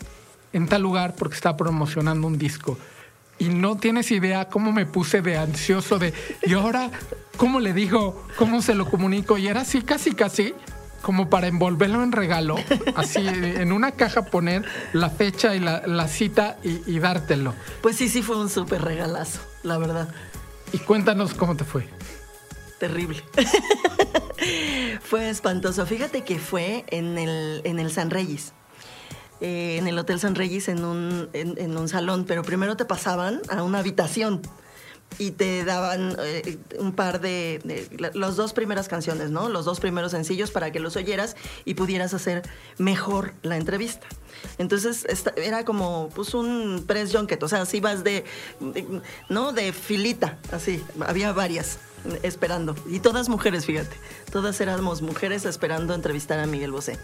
en 0.53 0.67
tal 0.67 0.81
lugar, 0.81 1.15
porque 1.15 1.35
está 1.35 1.57
promocionando 1.57 2.27
un 2.27 2.37
disco. 2.37 2.77
Y 3.37 3.49
no 3.49 3.75
tienes 3.77 4.11
idea 4.11 4.45
cómo 4.45 4.71
me 4.71 4.85
puse 4.85 5.21
de 5.21 5.37
ansioso 5.37 5.99
de, 5.99 6.13
y 6.43 6.53
ahora, 6.53 6.89
¿cómo 7.37 7.59
le 7.59 7.73
digo? 7.73 8.25
¿Cómo 8.37 8.61
se 8.61 8.73
lo 8.73 8.89
comunico? 8.89 9.37
Y 9.37 9.47
era 9.47 9.61
así, 9.61 9.81
casi, 9.81 10.13
casi, 10.13 10.53
como 11.01 11.29
para 11.29 11.47
envolverlo 11.47 12.01
en 12.01 12.13
regalo, 12.13 12.55
así 12.95 13.19
en 13.27 13.73
una 13.73 13.91
caja 13.91 14.23
poner 14.23 14.63
la 14.93 15.09
fecha 15.09 15.53
y 15.55 15.59
la, 15.59 16.07
cita 16.07 16.57
y, 16.63 16.81
y, 16.89 16.99
dártelo. 16.99 17.53
Pues 17.81 17.97
sí, 17.97 18.07
sí 18.07 18.21
fue 18.21 18.37
un 18.37 18.49
súper 18.49 18.81
regalazo, 18.81 19.41
la 19.63 19.77
verdad. 19.77 20.07
Y 20.71 20.79
cuéntanos 20.79 21.33
cómo 21.33 21.55
te 21.55 21.65
fue 21.65 21.87
terrible. 22.79 23.23
fue 25.01 25.29
espantoso. 25.29 25.85
Fíjate 25.85 26.23
que 26.23 26.39
fue 26.39 26.85
en 26.87 27.17
el, 27.17 27.61
en 27.63 27.79
el 27.79 27.91
San 27.91 28.09
Reyes. 28.09 28.53
Eh, 29.41 29.77
en 29.77 29.87
el 29.87 29.99
Hotel 29.99 30.19
San 30.19 30.35
Reyes 30.35 30.69
en 30.69 30.85
un, 30.85 31.29
en, 31.33 31.77
un 31.77 31.89
salón, 31.89 32.23
pero 32.25 32.41
primero 32.41 32.77
te 32.77 32.85
pasaban 32.85 33.41
a 33.49 33.63
una 33.63 33.79
habitación 33.79 34.41
y 35.17 35.31
te 35.31 35.65
daban 35.65 36.15
eh, 36.19 36.57
un 36.79 36.93
par 36.93 37.19
de, 37.19 37.89
las 38.13 38.37
dos 38.37 38.53
primeras 38.53 38.87
canciones, 38.87 39.31
¿no? 39.31 39.49
Los 39.49 39.65
dos 39.65 39.81
primeros 39.81 40.11
sencillos 40.11 40.51
para 40.51 40.71
que 40.71 40.79
los 40.79 40.95
oyeras 40.95 41.35
y 41.65 41.73
pudieras 41.73 42.13
hacer 42.13 42.43
mejor 42.77 43.33
la 43.41 43.57
entrevista. 43.57 44.07
Entonces 44.57 45.05
era 45.35 45.65
como 45.65 46.09
pues 46.15 46.33
un 46.33 46.85
press 46.87 47.13
junket, 47.13 47.43
o 47.43 47.49
sea, 47.49 47.61
así 47.61 47.81
vas 47.81 48.05
de, 48.05 48.23
no, 49.27 49.51
de 49.51 49.73
filita, 49.73 50.39
así, 50.51 50.81
había 51.05 51.33
varias 51.33 51.77
esperando. 52.23 52.75
Y 52.87 52.99
todas 52.99 53.29
mujeres, 53.29 53.65
fíjate. 53.65 53.95
Todas 54.31 54.59
éramos 54.61 55.01
mujeres 55.01 55.45
esperando 55.45 55.93
entrevistar 55.93 56.39
a 56.39 56.45
Miguel 56.45 56.71
Bosé. 56.71 56.97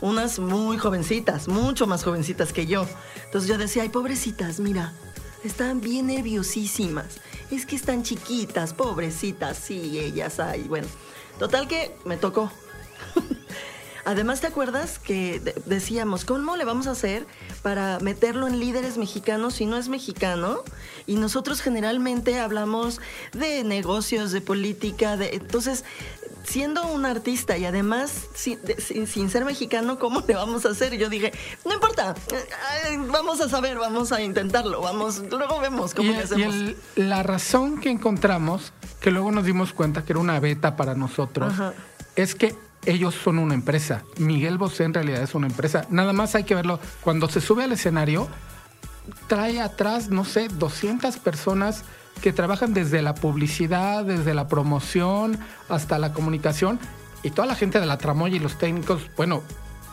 Unas 0.00 0.38
muy 0.38 0.78
jovencitas, 0.78 1.48
mucho 1.48 1.86
más 1.86 2.04
jovencitas 2.04 2.52
que 2.52 2.66
yo. 2.66 2.86
Entonces 3.24 3.48
yo 3.48 3.58
decía, 3.58 3.82
ay, 3.82 3.88
pobrecitas, 3.88 4.60
mira, 4.60 4.92
están 5.44 5.80
bien 5.80 6.06
nerviosísimas. 6.08 7.20
Es 7.50 7.66
que 7.66 7.76
están 7.76 8.02
chiquitas, 8.02 8.74
pobrecitas, 8.74 9.56
sí, 9.58 9.98
ellas, 9.98 10.40
ay, 10.40 10.62
bueno. 10.62 10.88
Total 11.38 11.68
que 11.68 11.96
me 12.04 12.16
tocó. 12.16 12.50
Además, 14.04 14.40
¿te 14.40 14.46
acuerdas 14.46 14.98
que 14.98 15.40
decíamos, 15.66 16.24
¿cómo 16.24 16.56
le 16.56 16.64
vamos 16.64 16.86
a 16.86 16.90
hacer 16.90 17.26
para 17.62 17.98
meterlo 18.00 18.46
en 18.46 18.60
líderes 18.60 18.98
mexicanos 18.98 19.54
si 19.54 19.66
no 19.66 19.76
es 19.76 19.88
mexicano? 19.88 20.62
Y 21.06 21.16
nosotros 21.16 21.60
generalmente 21.60 22.38
hablamos 22.38 23.00
de 23.32 23.64
negocios, 23.64 24.32
de 24.32 24.40
política, 24.40 25.16
de... 25.16 25.34
Entonces, 25.34 25.84
siendo 26.44 26.86
un 26.86 27.06
artista 27.06 27.56
y 27.56 27.64
además 27.64 28.26
sin, 28.34 29.30
ser 29.30 29.44
mexicano, 29.44 29.98
¿cómo 29.98 30.22
le 30.26 30.34
vamos 30.34 30.66
a 30.66 30.70
hacer? 30.70 30.94
Y 30.94 30.98
yo 30.98 31.08
dije, 31.08 31.32
no 31.64 31.74
importa, 31.74 32.14
vamos 33.08 33.40
a 33.40 33.48
saber, 33.48 33.78
vamos 33.78 34.12
a 34.12 34.20
intentarlo, 34.20 34.80
vamos, 34.80 35.22
luego 35.30 35.60
vemos 35.60 35.94
cómo 35.94 36.12
le 36.12 36.18
hacemos. 36.18 36.54
Y 36.54 36.76
la 36.96 37.22
razón 37.22 37.80
que 37.80 37.90
encontramos, 37.90 38.72
que 39.00 39.10
luego 39.10 39.32
nos 39.32 39.44
dimos 39.44 39.72
cuenta 39.72 40.04
que 40.04 40.12
era 40.12 40.20
una 40.20 40.38
beta 40.40 40.76
para 40.76 40.94
nosotros, 40.94 41.54
es 42.16 42.34
que 42.34 42.54
ellos 42.86 43.14
son 43.14 43.38
una 43.38 43.54
empresa. 43.54 44.04
Miguel 44.18 44.58
Bosé 44.58 44.84
en 44.84 44.94
realidad 44.94 45.22
es 45.22 45.34
una 45.34 45.46
empresa. 45.46 45.86
Nada 45.90 46.12
más 46.12 46.34
hay 46.34 46.44
que 46.44 46.54
verlo. 46.54 46.80
Cuando 47.00 47.28
se 47.28 47.40
sube 47.40 47.64
al 47.64 47.72
escenario, 47.72 48.28
trae 49.26 49.60
atrás, 49.60 50.10
no 50.10 50.24
sé, 50.24 50.48
200 50.48 51.18
personas 51.18 51.84
que 52.20 52.32
trabajan 52.32 52.74
desde 52.74 53.02
la 53.02 53.14
publicidad, 53.14 54.04
desde 54.04 54.34
la 54.34 54.48
promoción 54.48 55.38
hasta 55.68 55.98
la 55.98 56.12
comunicación 56.12 56.78
y 57.22 57.30
toda 57.30 57.46
la 57.46 57.54
gente 57.54 57.80
de 57.80 57.86
la 57.86 57.98
tramoya 57.98 58.36
y 58.36 58.38
los 58.38 58.58
técnicos, 58.58 59.02
bueno, 59.16 59.42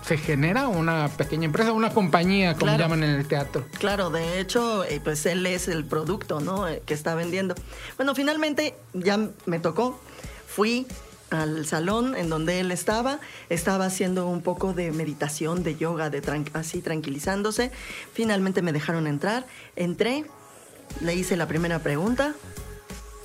se 0.05 0.17
genera 0.17 0.67
una 0.67 1.09
pequeña 1.09 1.45
empresa, 1.45 1.71
una 1.71 1.91
compañía, 1.91 2.55
como 2.55 2.75
llaman 2.75 3.03
en 3.03 3.11
el 3.11 3.27
teatro. 3.27 3.65
Claro, 3.79 4.09
de 4.09 4.39
hecho, 4.39 4.83
eh, 4.83 4.99
pues 5.03 5.25
él 5.25 5.45
es 5.45 5.67
el 5.67 5.85
producto, 5.85 6.39
¿no? 6.39 6.67
Eh, 6.67 6.81
que 6.85 6.93
está 6.93 7.15
vendiendo. 7.15 7.55
Bueno, 7.97 8.15
finalmente 8.15 8.75
ya 8.93 9.19
me 9.45 9.59
tocó, 9.59 9.99
fui 10.47 10.87
al 11.31 11.65
salón 11.65 12.15
en 12.15 12.29
donde 12.29 12.59
él 12.59 12.71
estaba, 12.71 13.19
estaba 13.49 13.85
haciendo 13.85 14.27
un 14.27 14.41
poco 14.41 14.73
de 14.73 14.91
meditación, 14.91 15.63
de 15.63 15.75
yoga, 15.75 16.09
de 16.09 16.21
así 16.53 16.81
tranquilizándose. 16.81 17.71
Finalmente 18.13 18.61
me 18.61 18.73
dejaron 18.73 19.07
entrar, 19.07 19.47
entré, 19.75 20.25
le 20.99 21.15
hice 21.15 21.37
la 21.37 21.47
primera 21.47 21.79
pregunta 21.79 22.35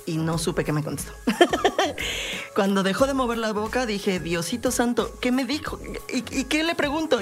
y 0.07 0.17
no 0.17 0.37
supe 0.37 0.63
qué 0.63 0.71
me 0.71 0.83
contestó. 0.83 1.11
Cuando 2.55 2.81
dejó 2.81 3.05
de 3.05 3.13
mover 3.13 3.37
la 3.37 3.51
boca 3.51 3.85
dije, 3.85 4.19
Diosito 4.19 4.71
Santo, 4.71 5.11
¿qué 5.19 5.31
me 5.31 5.45
dijo? 5.45 5.79
¿Y, 6.09 6.45
qué 6.45 6.63
le 6.63 6.73
pregunto? 6.73 7.19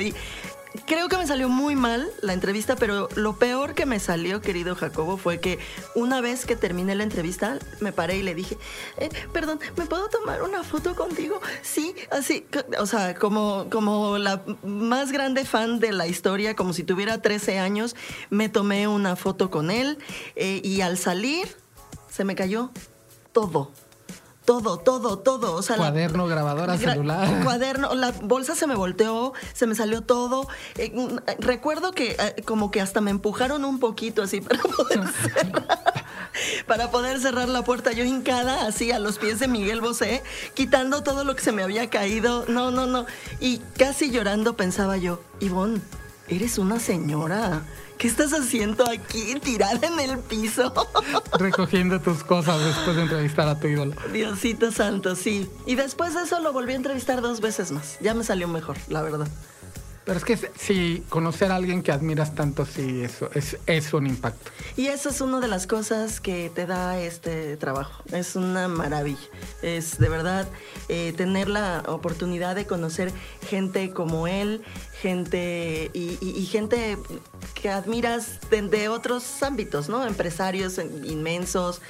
Creo 0.85 1.09
que 1.09 1.17
me 1.17 1.27
salió 1.27 1.49
muy 1.49 1.75
mal 1.75 2.09
la 2.21 2.33
entrevista, 2.33 2.75
pero 2.75 3.09
lo 3.15 3.37
peor 3.37 3.73
que 3.73 3.85
me 3.85 3.99
salió, 3.99 4.41
querido 4.41 4.75
Jacobo, 4.75 5.17
fue 5.17 5.39
que 5.39 5.59
una 5.95 6.21
vez 6.21 6.45
que 6.45 6.55
terminé 6.55 6.95
la 6.95 7.03
entrevista, 7.03 7.59
me 7.79 7.91
paré 7.91 8.17
y 8.17 8.23
le 8.23 8.35
dije, 8.35 8.57
eh, 8.97 9.09
perdón, 9.33 9.59
¿me 9.77 9.85
puedo 9.85 10.09
tomar 10.09 10.41
una 10.43 10.63
foto 10.63 10.95
contigo? 10.95 11.41
Sí, 11.61 11.95
así, 12.11 12.45
o 12.79 12.85
sea, 12.85 13.15
como, 13.15 13.67
como 13.69 14.17
la 14.17 14.43
más 14.63 15.11
grande 15.11 15.45
fan 15.45 15.79
de 15.79 15.91
la 15.91 16.07
historia, 16.07 16.55
como 16.55 16.73
si 16.73 16.83
tuviera 16.83 17.21
13 17.21 17.59
años, 17.59 17.95
me 18.29 18.49
tomé 18.49 18.87
una 18.87 19.15
foto 19.15 19.49
con 19.49 19.71
él 19.71 19.97
eh, 20.35 20.61
y 20.63 20.81
al 20.81 20.97
salir 20.97 21.47
se 22.09 22.23
me 22.23 22.35
cayó 22.35 22.71
todo 23.31 23.71
todo, 24.45 24.77
todo, 24.77 25.17
todo. 25.17 25.55
O 25.55 25.61
sea, 25.61 25.75
cuaderno, 25.75 26.27
grabadora, 26.27 26.77
celular. 26.77 27.41
Cuaderno, 27.43 27.95
la 27.95 28.11
bolsa 28.11 28.55
se 28.55 28.67
me 28.67 28.75
volteó, 28.75 29.33
se 29.53 29.67
me 29.67 29.75
salió 29.75 30.01
todo. 30.01 30.47
Eh, 30.77 30.91
mm, 30.93 31.17
recuerdo 31.39 31.91
que 31.91 32.15
eh, 32.19 32.43
como 32.43 32.71
que 32.71 32.79
hasta 32.79 33.01
me 33.01 33.11
empujaron 33.11 33.65
un 33.65 33.79
poquito 33.79 34.21
así 34.21 34.41
para 34.41 34.61
poder 34.61 35.07
cerrar. 35.07 35.93
para 36.67 36.91
poder 36.91 37.19
cerrar 37.19 37.49
la 37.49 37.63
puerta. 37.63 37.91
Yo 37.91 38.03
hincada 38.03 38.67
así 38.67 38.91
a 38.91 38.99
los 38.99 39.17
pies 39.17 39.39
de 39.39 39.47
Miguel 39.47 39.81
Bosé, 39.81 40.23
quitando 40.53 41.03
todo 41.03 41.23
lo 41.23 41.35
que 41.35 41.41
se 41.41 41.51
me 41.51 41.63
había 41.63 41.89
caído. 41.89 42.45
No, 42.47 42.71
no, 42.71 42.85
no. 42.85 43.05
Y 43.39 43.59
casi 43.77 44.11
llorando 44.11 44.55
pensaba 44.55 44.97
yo, 44.97 45.21
Ivonne, 45.39 45.81
eres 46.27 46.57
una 46.57 46.79
señora 46.79 47.63
¿Qué 47.97 48.07
estás 48.07 48.33
haciendo 48.33 48.83
aquí, 48.89 49.35
tirada 49.41 49.87
en 49.87 49.99
el 49.99 50.19
piso? 50.19 50.73
Recogiendo 51.39 52.01
tus 52.01 52.23
cosas 52.23 52.63
después 52.63 52.95
de 52.97 53.03
entrevistar 53.03 53.47
a 53.47 53.59
tu 53.59 53.67
ídolo. 53.67 53.93
Diosito 54.11 54.71
santo, 54.71 55.15
sí. 55.15 55.49
Y 55.65 55.75
después 55.75 56.13
de 56.13 56.23
eso 56.23 56.41
lo 56.41 56.51
volví 56.51 56.73
a 56.73 56.75
entrevistar 56.75 57.21
dos 57.21 57.39
veces 57.39 57.71
más. 57.71 57.97
Ya 58.01 58.13
me 58.13 58.23
salió 58.23 58.47
mejor, 58.47 58.77
la 58.89 59.01
verdad. 59.01 59.27
Pero 60.05 60.19
es 60.19 60.23
que 60.23 60.37
si 60.55 61.03
conocer 61.09 61.51
a 61.51 61.55
alguien 61.55 61.81
que 61.81 61.91
admiras 61.91 62.35
tanto, 62.35 62.63
sí, 62.65 63.01
eso 63.01 63.31
es, 63.33 63.57
es 63.65 63.91
un 63.91 64.05
impacto. 64.05 64.51
Y 64.77 64.87
eso 64.87 65.09
es 65.09 65.19
una 65.19 65.39
de 65.39 65.47
las 65.47 65.65
cosas 65.65 66.21
que 66.21 66.51
te 66.53 66.67
da 66.67 66.99
este 66.99 67.57
trabajo. 67.57 68.03
Es 68.11 68.35
una 68.35 68.67
maravilla. 68.67 69.17
Es 69.63 69.97
de 69.97 70.07
verdad 70.07 70.47
eh, 70.89 71.11
tener 71.17 71.49
la 71.49 71.83
oportunidad 71.87 72.55
de 72.55 72.67
conocer 72.67 73.11
gente 73.49 73.93
como 73.93 74.27
él, 74.27 74.63
gente 75.01 75.89
y, 75.93 76.45
gente 76.51 76.99
que 77.55 77.69
admiras 77.71 78.39
de, 78.51 78.89
otros 78.89 79.41
ámbitos, 79.41 79.89
¿no? 79.89 80.05
Empresarios 80.05 80.79
inmensos. 81.03 81.81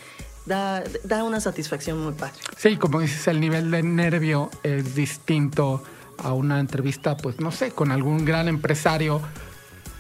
Da, 0.46 0.84
da 1.04 1.24
una 1.24 1.42
satisfacción 1.42 1.98
muy 1.98 2.14
padre. 2.14 2.36
Sí, 2.56 2.78
como 2.78 3.00
dices, 3.00 3.28
el 3.28 3.40
nivel 3.40 3.72
de 3.72 3.82
nervio 3.82 4.52
es 4.62 4.94
distinto 4.94 5.82
a 6.26 6.34
una 6.34 6.60
entrevista, 6.60 7.16
pues 7.16 7.40
no 7.40 7.52
sé, 7.52 7.72
con 7.72 7.92
algún 7.92 8.26
gran 8.26 8.48
empresario 8.48 9.22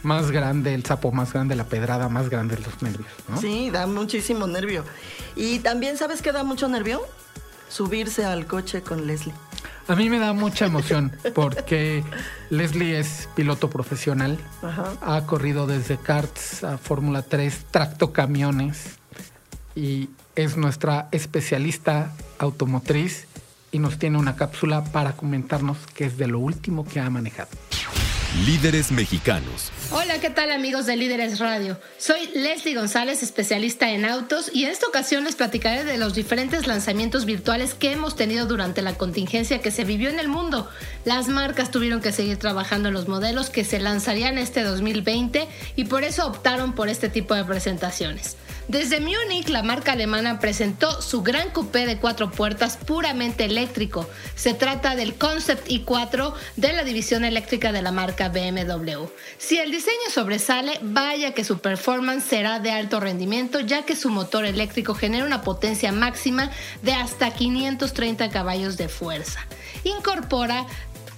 más 0.01 0.31
grande, 0.31 0.73
el 0.73 0.83
sapo 0.83 1.11
más 1.11 1.31
grande, 1.31 1.55
la 1.55 1.65
pedrada 1.65 2.09
más 2.09 2.29
grande, 2.29 2.57
los 2.57 2.81
nervios, 2.81 3.11
¿no? 3.27 3.39
Sí, 3.39 3.69
da 3.69 3.85
muchísimo 3.85 4.47
nervio. 4.47 4.83
Y 5.35 5.59
también, 5.59 5.97
¿sabes 5.97 6.23
qué 6.23 6.31
da 6.31 6.43
mucho 6.43 6.67
nervio? 6.67 7.01
Subirse 7.69 8.25
al 8.25 8.47
coche 8.47 8.81
con 8.81 9.05
Leslie. 9.05 9.35
A 9.87 9.95
mí 9.95 10.09
me 10.09 10.17
da 10.17 10.33
mucha 10.33 10.65
emoción 10.65 11.11
porque 11.35 12.03
Leslie 12.49 12.97
es 12.97 13.29
piloto 13.35 13.69
profesional, 13.69 14.39
ha 15.01 15.25
corrido 15.27 15.67
desde 15.67 15.97
karts 15.97 16.63
a 16.63 16.79
Fórmula 16.79 17.21
3, 17.21 17.65
tracto 17.69 18.11
camiones 18.11 18.97
y 19.75 20.09
es 20.35 20.57
nuestra 20.57 21.07
especialista 21.11 22.11
automotriz 22.39 23.27
y 23.75 23.79
nos 23.79 23.99
tiene 23.99 24.17
una 24.17 24.37
cápsula 24.37 24.85
para 24.85 25.17
comentarnos 25.17 25.77
qué 25.93 26.05
es 26.05 26.17
de 26.17 26.27
lo 26.27 26.39
último 26.39 26.85
que 26.85 27.01
ha 27.01 27.09
manejado. 27.09 27.49
Líderes 28.45 28.89
mexicanos. 28.89 29.69
Hola, 29.91 30.19
¿qué 30.21 30.29
tal 30.29 30.51
amigos 30.51 30.85
de 30.85 30.95
Líderes 30.95 31.39
Radio? 31.39 31.77
Soy 31.97 32.29
Leslie 32.33 32.75
González, 32.75 33.21
especialista 33.21 33.91
en 33.91 34.05
autos, 34.05 34.49
y 34.53 34.63
en 34.63 34.71
esta 34.71 34.87
ocasión 34.87 35.25
les 35.25 35.35
platicaré 35.35 35.83
de 35.83 35.97
los 35.97 36.15
diferentes 36.15 36.67
lanzamientos 36.67 37.25
virtuales 37.25 37.73
que 37.73 37.91
hemos 37.91 38.15
tenido 38.15 38.45
durante 38.45 38.81
la 38.81 38.93
contingencia 38.93 39.59
que 39.59 39.71
se 39.71 39.83
vivió 39.83 40.09
en 40.09 40.19
el 40.19 40.29
mundo. 40.29 40.69
Las 41.03 41.27
marcas 41.27 41.69
tuvieron 41.69 41.99
que 41.99 42.13
seguir 42.13 42.37
trabajando 42.37 42.87
en 42.87 42.93
los 42.93 43.09
modelos 43.09 43.49
que 43.49 43.65
se 43.65 43.79
lanzarían 43.79 44.37
este 44.37 44.63
2020 44.63 45.49
y 45.75 45.83
por 45.85 46.05
eso 46.05 46.25
optaron 46.25 46.75
por 46.75 46.87
este 46.87 47.09
tipo 47.09 47.35
de 47.35 47.43
presentaciones. 47.43 48.37
Desde 48.67 48.99
Múnich, 48.99 49.49
la 49.49 49.61
marca 49.61 49.91
alemana 49.91 50.39
presentó 50.39 50.99
su 50.99 51.21
gran 51.21 51.51
coupé 51.51 51.85
de 51.85 51.97
cuatro 51.97 52.31
puertas 52.31 52.77
puramente 52.77 53.45
eléctrico. 53.45 54.09
Se 54.33 54.55
trata 54.55 54.95
del 54.95 55.13
Concept 55.13 55.67
i4 55.69 56.33
de 56.55 56.73
la 56.73 56.83
división 56.83 57.25
eléctrica 57.25 57.71
de 57.71 57.83
la 57.83 57.91
marca 57.91 58.29
BMW. 58.29 59.05
Si 59.37 59.59
el 59.59 59.69
diseño 59.69 60.09
sobresale, 60.11 60.79
vaya 60.81 61.35
que 61.35 61.43
su 61.43 61.59
performance 61.59 62.25
será 62.25 62.59
de 62.59 62.71
alto 62.71 62.99
rendimiento, 62.99 63.59
ya 63.59 63.85
que 63.85 63.95
su 63.95 64.09
motor 64.09 64.45
eléctrico 64.45 64.95
genera 64.95 65.25
una 65.25 65.43
potencia 65.43 65.91
máxima 65.91 66.49
de 66.81 66.93
hasta 66.93 67.31
530 67.31 68.31
caballos 68.31 68.77
de 68.77 68.89
fuerza. 68.89 69.45
Incorpora 69.83 70.65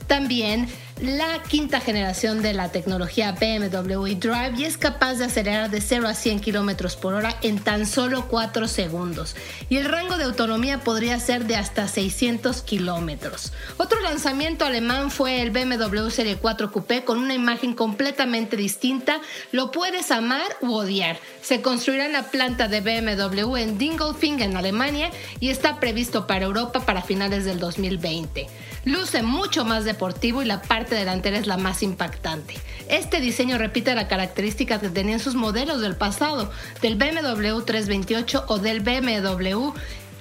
también 0.07 0.67
la 1.01 1.43
quinta 1.43 1.79
generación 1.79 2.41
de 2.41 2.53
la 2.53 2.71
tecnología 2.71 3.31
BMW 3.33 4.15
Drive 4.15 4.53
y 4.57 4.65
es 4.65 4.77
capaz 4.77 5.15
de 5.15 5.25
acelerar 5.25 5.69
de 5.69 5.81
0 5.81 6.07
a 6.07 6.13
100 6.13 6.39
kilómetros 6.39 6.95
por 6.95 7.13
hora 7.13 7.35
en 7.41 7.59
tan 7.59 7.85
solo 7.85 8.27
4 8.27 8.67
segundos. 8.67 9.35
Y 9.69 9.77
el 9.77 9.85
rango 9.85 10.17
de 10.17 10.23
autonomía 10.23 10.79
podría 10.79 11.19
ser 11.19 11.45
de 11.45 11.55
hasta 11.55 11.87
600 11.87 12.61
kilómetros. 12.63 13.53
Otro 13.77 13.99
lanzamiento 14.01 14.65
alemán 14.65 15.11
fue 15.11 15.41
el 15.41 15.51
BMW 15.51 16.09
Serie 16.09 16.37
4 16.37 16.71
Coupé 16.71 17.03
con 17.03 17.19
una 17.19 17.35
imagen 17.35 17.73
completamente 17.73 18.57
distinta. 18.57 19.21
Lo 19.51 19.71
puedes 19.71 20.11
amar 20.11 20.57
u 20.61 20.73
odiar. 20.73 21.19
Se 21.41 21.61
construirá 21.61 22.07
en 22.07 22.13
la 22.13 22.23
planta 22.23 22.67
de 22.67 22.81
BMW 22.81 23.57
en 23.57 23.77
Dingolfing, 23.77 24.41
en 24.41 24.57
Alemania, 24.57 25.11
y 25.39 25.49
está 25.49 25.79
previsto 25.79 26.25
para 26.25 26.45
Europa 26.45 26.85
para 26.85 27.01
finales 27.01 27.45
del 27.45 27.59
2020. 27.59 28.47
Luce 28.85 29.21
mucho 29.21 29.65
más 29.65 29.83
deportivo 29.83 30.41
y 30.41 30.45
la 30.45 30.61
parte 30.61 30.86
delantera 30.95 31.37
es 31.37 31.47
la 31.47 31.57
más 31.57 31.83
impactante. 31.83 32.55
Este 32.89 33.19
diseño 33.19 33.57
repite 33.57 33.95
la 33.95 34.07
característica 34.07 34.79
que 34.79 34.89
tenían 34.89 35.19
sus 35.19 35.35
modelos 35.35 35.81
del 35.81 35.95
pasado, 35.95 36.51
del 36.81 36.95
BMW 36.95 37.59
328 37.61 38.45
o 38.47 38.59
del 38.59 38.79
BMW 38.79 39.71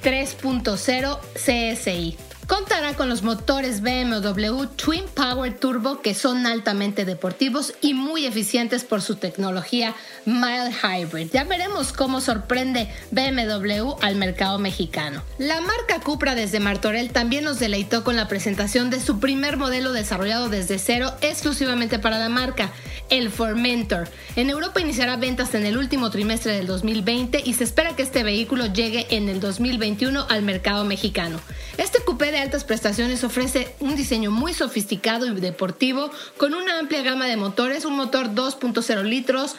3.0 0.03 1.19
CSI. 1.35 2.17
Contará 2.47 2.95
con 2.95 3.09
los 3.09 3.25
motores 3.25 3.81
BMW 3.81 4.67
Twin 4.77 5.05
Power 5.13 5.59
Turbo 5.59 6.01
que 6.01 6.15
son 6.15 6.47
altamente 6.47 7.05
deportivos 7.05 7.75
y 7.81 7.93
muy 7.93 8.25
eficientes 8.25 8.85
por 8.85 9.03
su 9.03 9.17
tecnología 9.17 9.97
Mild 10.27 10.73
Hybrid. 10.81 11.31
Ya 11.33 11.43
veremos 11.43 11.93
cómo 11.93 12.21
sorprende 12.21 12.89
BMW 13.11 13.95
al 14.01 14.15
mercado 14.15 14.61
mexicano. 14.61 15.25
La 15.39 15.61
marca 15.61 15.99
Cupra 16.01 16.37
desde 16.37 16.61
Martorell 16.61 17.11
también 17.11 17.43
nos 17.43 17.59
deleitó 17.59 18.05
con 18.05 18.15
la 18.15 18.29
presentación 18.29 18.91
de 18.91 19.01
su 19.01 19.19
primer 19.19 19.57
modelo 19.57 19.93
desarrollado 19.93 20.49
desde 20.49 20.79
cero 20.79 21.15
exclusivamente 21.23 21.99
para 21.99 22.21
la 22.21 22.29
marca, 22.29 22.71
el 23.11 23.31
Formentor. 23.31 24.09
En 24.37 24.51
Europa 24.51 24.81
iniciará 24.81 25.17
ventas 25.17 25.53
en 25.55 25.67
el 25.67 25.77
último 25.77 26.11
trimestre 26.11 26.53
del 26.53 26.69
2020 26.69 27.43
y 27.45 27.55
se 27.55 27.65
espera 27.65 27.97
que 27.97 28.03
este 28.03 28.23
vehículo 28.23 28.67
llegue 28.67 29.09
en 29.11 29.29
el 29.29 29.41
2021 29.41 30.27
al 30.29 30.43
mercado 30.43 30.85
mexicano. 30.85 31.41
Este 31.77 31.99
coupé 32.05 32.33
de 32.33 32.36
altas 32.39 32.65
prestaciones 32.65 33.25
ofrece 33.25 33.75
un 33.81 33.97
diseño 33.97 34.31
muy 34.31 34.55
sofisticado 34.55 35.27
y 35.27 35.41
deportivo 35.41 36.11
con 36.37 36.55
una 36.55 36.79
amplia 36.79 37.03
gama 37.03 37.27
de 37.27 37.37
motores, 37.37 37.85
un 37.85 37.97
motor 37.97 38.35
2.0 38.35 39.03
litros, 39.05 39.57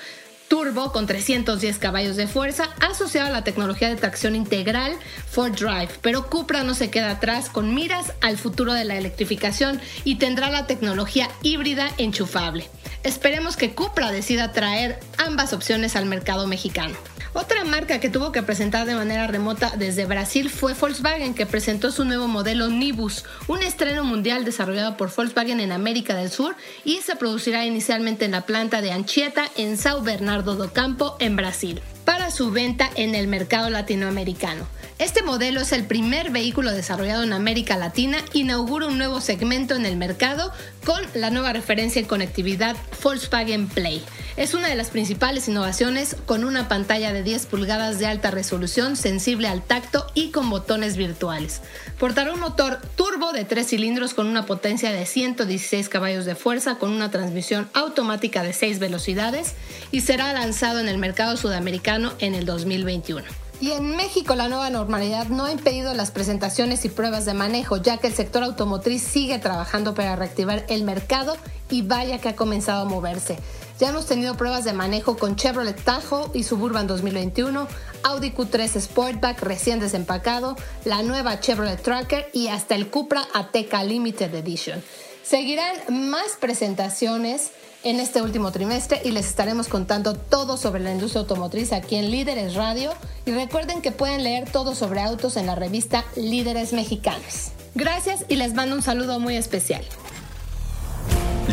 turbo 0.47 0.91
con 0.91 1.07
310 1.07 1.77
caballos 1.77 2.15
de 2.15 2.27
fuerza 2.27 2.69
asociado 2.79 3.27
a 3.27 3.31
la 3.31 3.43
tecnología 3.43 3.89
de 3.89 3.95
tracción 3.95 4.35
integral 4.35 4.93
Ford 5.29 5.53
Drive. 5.53 5.89
Pero 6.01 6.29
Cupra 6.29 6.63
no 6.63 6.73
se 6.73 6.89
queda 6.89 7.11
atrás 7.11 7.49
con 7.49 7.73
miras 7.73 8.13
al 8.21 8.37
futuro 8.37 8.73
de 8.73 8.85
la 8.85 8.97
electrificación 8.97 9.81
y 10.03 10.15
tendrá 10.15 10.49
la 10.49 10.67
tecnología 10.67 11.29
híbrida 11.41 11.91
enchufable. 11.97 12.69
Esperemos 13.07 13.55
que 13.55 13.73
Cupra 13.73 14.11
decida 14.11 14.51
traer 14.51 14.99
ambas 15.17 15.53
opciones 15.53 15.95
al 15.95 16.07
mercado 16.07 16.45
mexicano. 16.45 16.93
Otra 17.31 17.63
marca 17.63 18.01
que 18.01 18.09
tuvo 18.09 18.33
que 18.33 18.43
presentar 18.43 18.85
de 18.85 18.95
manera 18.95 19.27
remota 19.27 19.71
desde 19.77 20.05
Brasil 20.05 20.49
fue 20.49 20.73
Volkswagen, 20.73 21.33
que 21.33 21.45
presentó 21.45 21.89
su 21.89 22.03
nuevo 22.03 22.27
modelo 22.27 22.67
Nibus, 22.67 23.23
un 23.47 23.63
estreno 23.63 24.03
mundial 24.03 24.43
desarrollado 24.43 24.97
por 24.97 25.09
Volkswagen 25.15 25.61
en 25.61 25.71
América 25.71 26.15
del 26.15 26.29
Sur 26.29 26.57
y 26.83 26.97
se 26.97 27.15
producirá 27.15 27.65
inicialmente 27.65 28.25
en 28.25 28.31
la 28.31 28.45
planta 28.45 28.81
de 28.81 28.91
Anchieta 28.91 29.45
en 29.55 29.77
São 29.77 30.03
Bernardo 30.03 30.55
do 30.55 30.73
Campo, 30.73 31.15
en 31.19 31.37
Brasil, 31.37 31.81
para 32.03 32.29
su 32.29 32.51
venta 32.51 32.89
en 32.95 33.15
el 33.15 33.29
mercado 33.29 33.69
latinoamericano. 33.69 34.67
Este 34.99 35.21
modelo 35.21 35.61
es 35.61 35.73
el 35.73 35.85
primer 35.85 36.31
vehículo 36.31 36.71
desarrollado 36.71 37.21
en 37.21 37.31
América 37.31 37.77
Latina, 37.77 38.17
inaugura 38.33 38.87
un 38.87 38.97
nuevo 38.97 39.21
segmento 39.21 39.75
en 39.75 39.85
el 39.85 39.95
mercado 39.95 40.51
con 40.83 40.99
la 41.13 41.29
nueva 41.29 41.53
referencia 41.53 41.99
en 41.99 42.07
conectividad 42.07 42.75
Volkswagen 43.03 43.67
Play. 43.67 44.03
Es 44.37 44.55
una 44.55 44.69
de 44.69 44.75
las 44.75 44.89
principales 44.89 45.47
innovaciones 45.47 46.15
con 46.25 46.43
una 46.43 46.67
pantalla 46.67 47.13
de 47.13 47.21
10 47.21 47.45
pulgadas 47.45 47.99
de 47.99 48.07
alta 48.07 48.31
resolución, 48.31 48.95
sensible 48.95 49.47
al 49.47 49.61
tacto 49.61 50.07
y 50.15 50.31
con 50.31 50.49
botones 50.49 50.97
virtuales. 50.97 51.61
Portará 51.99 52.33
un 52.33 52.39
motor 52.39 52.81
turbo 52.95 53.33
de 53.33 53.45
3 53.45 53.67
cilindros 53.67 54.15
con 54.15 54.25
una 54.25 54.47
potencia 54.47 54.91
de 54.91 55.05
116 55.05 55.89
caballos 55.89 56.25
de 56.25 56.33
fuerza 56.33 56.79
con 56.79 56.91
una 56.91 57.11
transmisión 57.11 57.69
automática 57.73 58.41
de 58.41 58.51
6 58.51 58.79
velocidades 58.79 59.53
y 59.91 60.01
será 60.01 60.33
lanzado 60.33 60.79
en 60.79 60.87
el 60.87 60.97
mercado 60.97 61.37
sudamericano 61.37 62.13
en 62.17 62.33
el 62.33 62.45
2021. 62.45 63.46
Y 63.59 63.71
en 63.71 63.95
México 63.95 64.35
la 64.35 64.49
nueva 64.49 64.69
normalidad 64.69 65.27
no 65.29 65.45
ha 65.45 65.51
impedido 65.51 65.95
las 65.95 66.11
presentaciones 66.11 66.85
y 66.85 66.89
pruebas 66.89 67.25
de 67.25 67.33
manejo, 67.33 67.77
ya 67.77 67.97
que 67.97 68.07
el 68.07 68.13
sector 68.13 68.43
automotriz 68.43 69.01
sigue 69.01 69.39
trabajando 69.39 69.95
para 69.95 70.15
reactivar 70.15 70.63
el 70.69 70.83
mercado 70.83 71.35
y 71.71 71.81
vaya 71.81 72.19
que 72.19 72.29
ha 72.29 72.35
comenzado 72.35 72.83
a 72.83 72.89
moverse. 72.89 73.39
Ya 73.79 73.89
hemos 73.89 74.05
tenido 74.05 74.37
pruebas 74.37 74.63
de 74.63 74.73
manejo 74.73 75.17
con 75.17 75.35
Chevrolet 75.35 75.83
Tahoe 75.83 76.29
y 76.35 76.43
Suburban 76.43 76.85
2021, 76.85 77.67
Audi 78.03 78.31
Q3 78.31 78.79
Sportback 78.79 79.41
recién 79.41 79.79
desempacado, 79.79 80.55
la 80.85 81.01
nueva 81.01 81.39
Chevrolet 81.39 81.81
Tracker 81.81 82.29
y 82.33 82.49
hasta 82.49 82.75
el 82.75 82.89
Cupra 82.89 83.27
Ateca 83.33 83.83
Limited 83.83 84.33
Edition. 84.35 84.83
Seguirán 85.23 85.75
más 86.09 86.37
presentaciones 86.39 87.51
en 87.83 87.99
este 87.99 88.21
último 88.21 88.51
trimestre 88.51 89.01
y 89.03 89.11
les 89.11 89.27
estaremos 89.27 89.67
contando 89.67 90.13
todo 90.15 90.57
sobre 90.57 90.81
la 90.81 90.91
industria 90.91 91.21
automotriz 91.21 91.73
aquí 91.73 91.95
en 91.95 92.11
Líderes 92.11 92.55
Radio 92.55 92.91
y 93.25 93.31
recuerden 93.31 93.81
que 93.81 93.91
pueden 93.91 94.23
leer 94.23 94.49
todo 94.49 94.75
sobre 94.75 95.01
autos 95.01 95.37
en 95.37 95.45
la 95.45 95.55
revista 95.55 96.05
Líderes 96.15 96.73
Mexicanos. 96.73 97.51
Gracias 97.75 98.25
y 98.27 98.35
les 98.35 98.53
mando 98.53 98.75
un 98.75 98.81
saludo 98.81 99.19
muy 99.19 99.35
especial. 99.35 99.83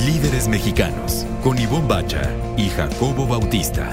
Líderes 0.06 0.48
Mexicanos 0.48 1.24
con 1.42 1.58
Ivonne 1.58 1.86
Bacha 1.86 2.22
y 2.56 2.68
Jacobo 2.68 3.26
Bautista. 3.26 3.88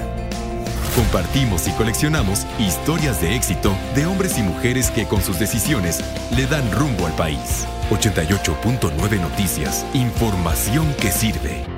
Compartimos 0.96 1.66
y 1.68 1.70
coleccionamos 1.72 2.46
historias 2.58 3.20
de 3.20 3.34
éxito 3.34 3.74
de 3.94 4.04
hombres 4.04 4.36
y 4.36 4.42
mujeres 4.42 4.90
que 4.90 5.06
con 5.06 5.22
sus 5.22 5.38
decisiones 5.38 6.00
le 6.36 6.46
dan 6.46 6.70
rumbo 6.72 7.06
al 7.06 7.14
país. 7.14 7.66
88.9 7.90 9.20
Noticias, 9.20 9.86
información 9.94 10.94
que 11.00 11.10
sirve. 11.10 11.71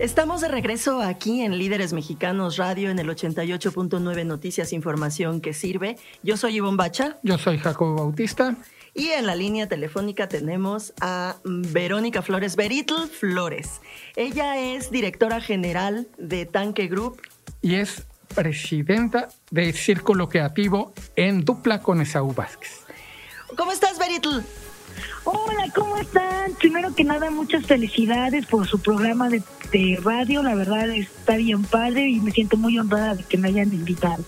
Estamos 0.00 0.40
de 0.40 0.46
regreso 0.46 1.02
aquí 1.02 1.42
en 1.42 1.58
Líderes 1.58 1.92
Mexicanos 1.92 2.56
Radio 2.56 2.88
en 2.90 3.00
el 3.00 3.08
88.9 3.08 4.24
Noticias 4.24 4.72
Información 4.72 5.40
que 5.40 5.52
sirve. 5.52 5.96
Yo 6.22 6.36
soy 6.36 6.58
Ivonne 6.58 6.76
Bacha. 6.76 7.18
Yo 7.24 7.36
soy 7.36 7.58
Jacobo 7.58 7.96
Bautista. 7.96 8.56
Y 8.94 9.08
en 9.08 9.26
la 9.26 9.34
línea 9.34 9.68
telefónica 9.68 10.28
tenemos 10.28 10.94
a 11.00 11.38
Verónica 11.44 12.22
Flores, 12.22 12.54
Beritl 12.54 13.08
Flores. 13.08 13.80
Ella 14.14 14.56
es 14.56 14.92
directora 14.92 15.40
general 15.40 16.06
de 16.16 16.46
Tanque 16.46 16.86
Group. 16.86 17.20
Y 17.60 17.74
es 17.74 18.06
presidenta 18.36 19.30
del 19.50 19.74
Círculo 19.74 20.28
Creativo 20.28 20.92
en 21.16 21.44
dupla 21.44 21.82
con 21.82 22.00
Esaú 22.00 22.32
Vázquez. 22.32 22.84
¿Cómo 23.56 23.72
estás, 23.72 23.98
Beritl? 23.98 24.44
Hola, 25.30 25.70
¿cómo 25.74 25.98
están? 25.98 26.54
Primero 26.54 26.94
que 26.94 27.04
nada, 27.04 27.30
muchas 27.30 27.66
felicidades 27.66 28.46
por 28.46 28.66
su 28.66 28.80
programa 28.80 29.28
de, 29.28 29.42
radio. 30.02 30.42
La 30.42 30.54
verdad 30.54 30.88
está 30.88 31.36
bien 31.36 31.64
padre 31.64 32.08
y 32.08 32.18
me 32.20 32.30
siento 32.30 32.56
muy 32.56 32.78
honrada 32.78 33.14
de 33.14 33.24
que 33.24 33.36
me 33.36 33.48
hayan 33.48 33.70
invitado. 33.74 34.24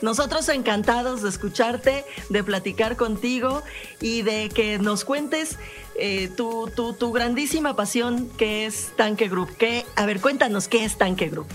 Nosotros 0.00 0.48
encantados 0.48 1.20
de 1.20 1.28
escucharte, 1.28 2.06
de 2.30 2.42
platicar 2.42 2.96
contigo 2.96 3.62
y 4.00 4.22
de 4.22 4.48
que 4.48 4.78
nos 4.78 5.04
cuentes 5.04 5.58
eh, 5.96 6.30
tu, 6.34 6.70
tu, 6.74 6.94
tu, 6.94 7.12
grandísima 7.12 7.76
pasión 7.76 8.30
que 8.38 8.64
es 8.64 8.92
Tanque 8.96 9.28
Group. 9.28 9.54
¿Qué, 9.58 9.84
a 9.96 10.06
ver, 10.06 10.18
cuéntanos 10.22 10.66
qué 10.66 10.82
es 10.82 10.96
Tanque 10.96 11.28
Group. 11.28 11.48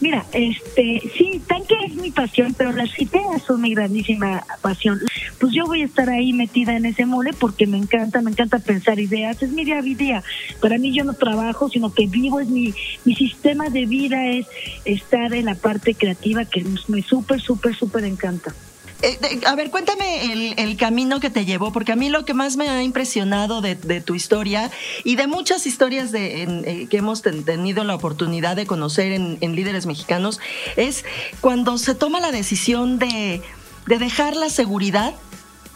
Mira, 0.00 0.24
este, 0.32 1.02
sí, 1.16 1.42
tanque 1.46 1.74
es 1.86 1.94
mi 1.94 2.10
pasión, 2.10 2.54
pero 2.56 2.72
las 2.72 2.98
ideas 2.98 3.42
son 3.46 3.60
mi 3.60 3.74
grandísima 3.74 4.44
pasión. 4.62 4.98
Pues 5.38 5.52
yo 5.52 5.66
voy 5.66 5.82
a 5.82 5.84
estar 5.84 6.08
ahí 6.08 6.32
metida 6.32 6.76
en 6.76 6.86
ese 6.86 7.06
mole 7.06 7.32
porque 7.32 7.66
me 7.66 7.76
encanta, 7.76 8.22
me 8.22 8.30
encanta 8.30 8.58
pensar 8.58 8.98
ideas, 8.98 9.42
es 9.42 9.50
mi 9.50 9.64
día 9.64 9.78
a 9.78 9.82
día. 9.82 10.22
Para 10.60 10.78
mí 10.78 10.92
yo 10.92 11.04
no 11.04 11.14
trabajo, 11.14 11.68
sino 11.68 11.92
que 11.92 12.06
vivo, 12.06 12.40
es 12.40 12.48
mi, 12.48 12.74
mi 13.04 13.14
sistema 13.14 13.68
de 13.68 13.86
vida, 13.86 14.26
es 14.26 14.46
estar 14.84 15.34
en 15.34 15.46
la 15.46 15.54
parte 15.54 15.94
creativa 15.94 16.44
que 16.44 16.64
me 16.88 17.02
súper, 17.02 17.40
súper, 17.40 17.74
súper 17.74 18.04
encanta. 18.04 18.54
Eh, 19.02 19.40
a 19.46 19.54
ver, 19.54 19.70
cuéntame 19.70 20.54
el, 20.56 20.76
camino 20.76 21.20
que 21.20 21.30
te 21.30 21.44
llevó, 21.44 21.72
porque 21.72 21.92
a 21.92 21.96
mí 21.96 22.10
lo 22.10 22.24
que 22.24 22.34
más 22.34 22.56
me 22.56 22.68
ha 22.68 22.82
impresionado 22.82 23.60
de, 23.60 23.74
tu 24.00 24.14
historia 24.14 24.70
y 25.04 25.16
de 25.16 25.26
muchas 25.26 25.66
historias 25.66 26.12
de, 26.12 26.42
eh, 26.42 26.86
que 26.88 26.98
hemos 26.98 27.22
tenido 27.22 27.84
la 27.84 27.94
oportunidad 27.94 28.56
de 28.56 28.66
conocer 28.66 29.12
en, 29.12 29.38
líderes 29.54 29.86
mexicanos 29.86 30.38
es 30.76 31.04
cuando 31.40 31.78
se 31.78 31.94
toma 31.94 32.20
la 32.20 32.30
decisión 32.30 32.98
de, 32.98 33.42
dejar 33.86 34.36
la 34.36 34.50
seguridad 34.50 35.14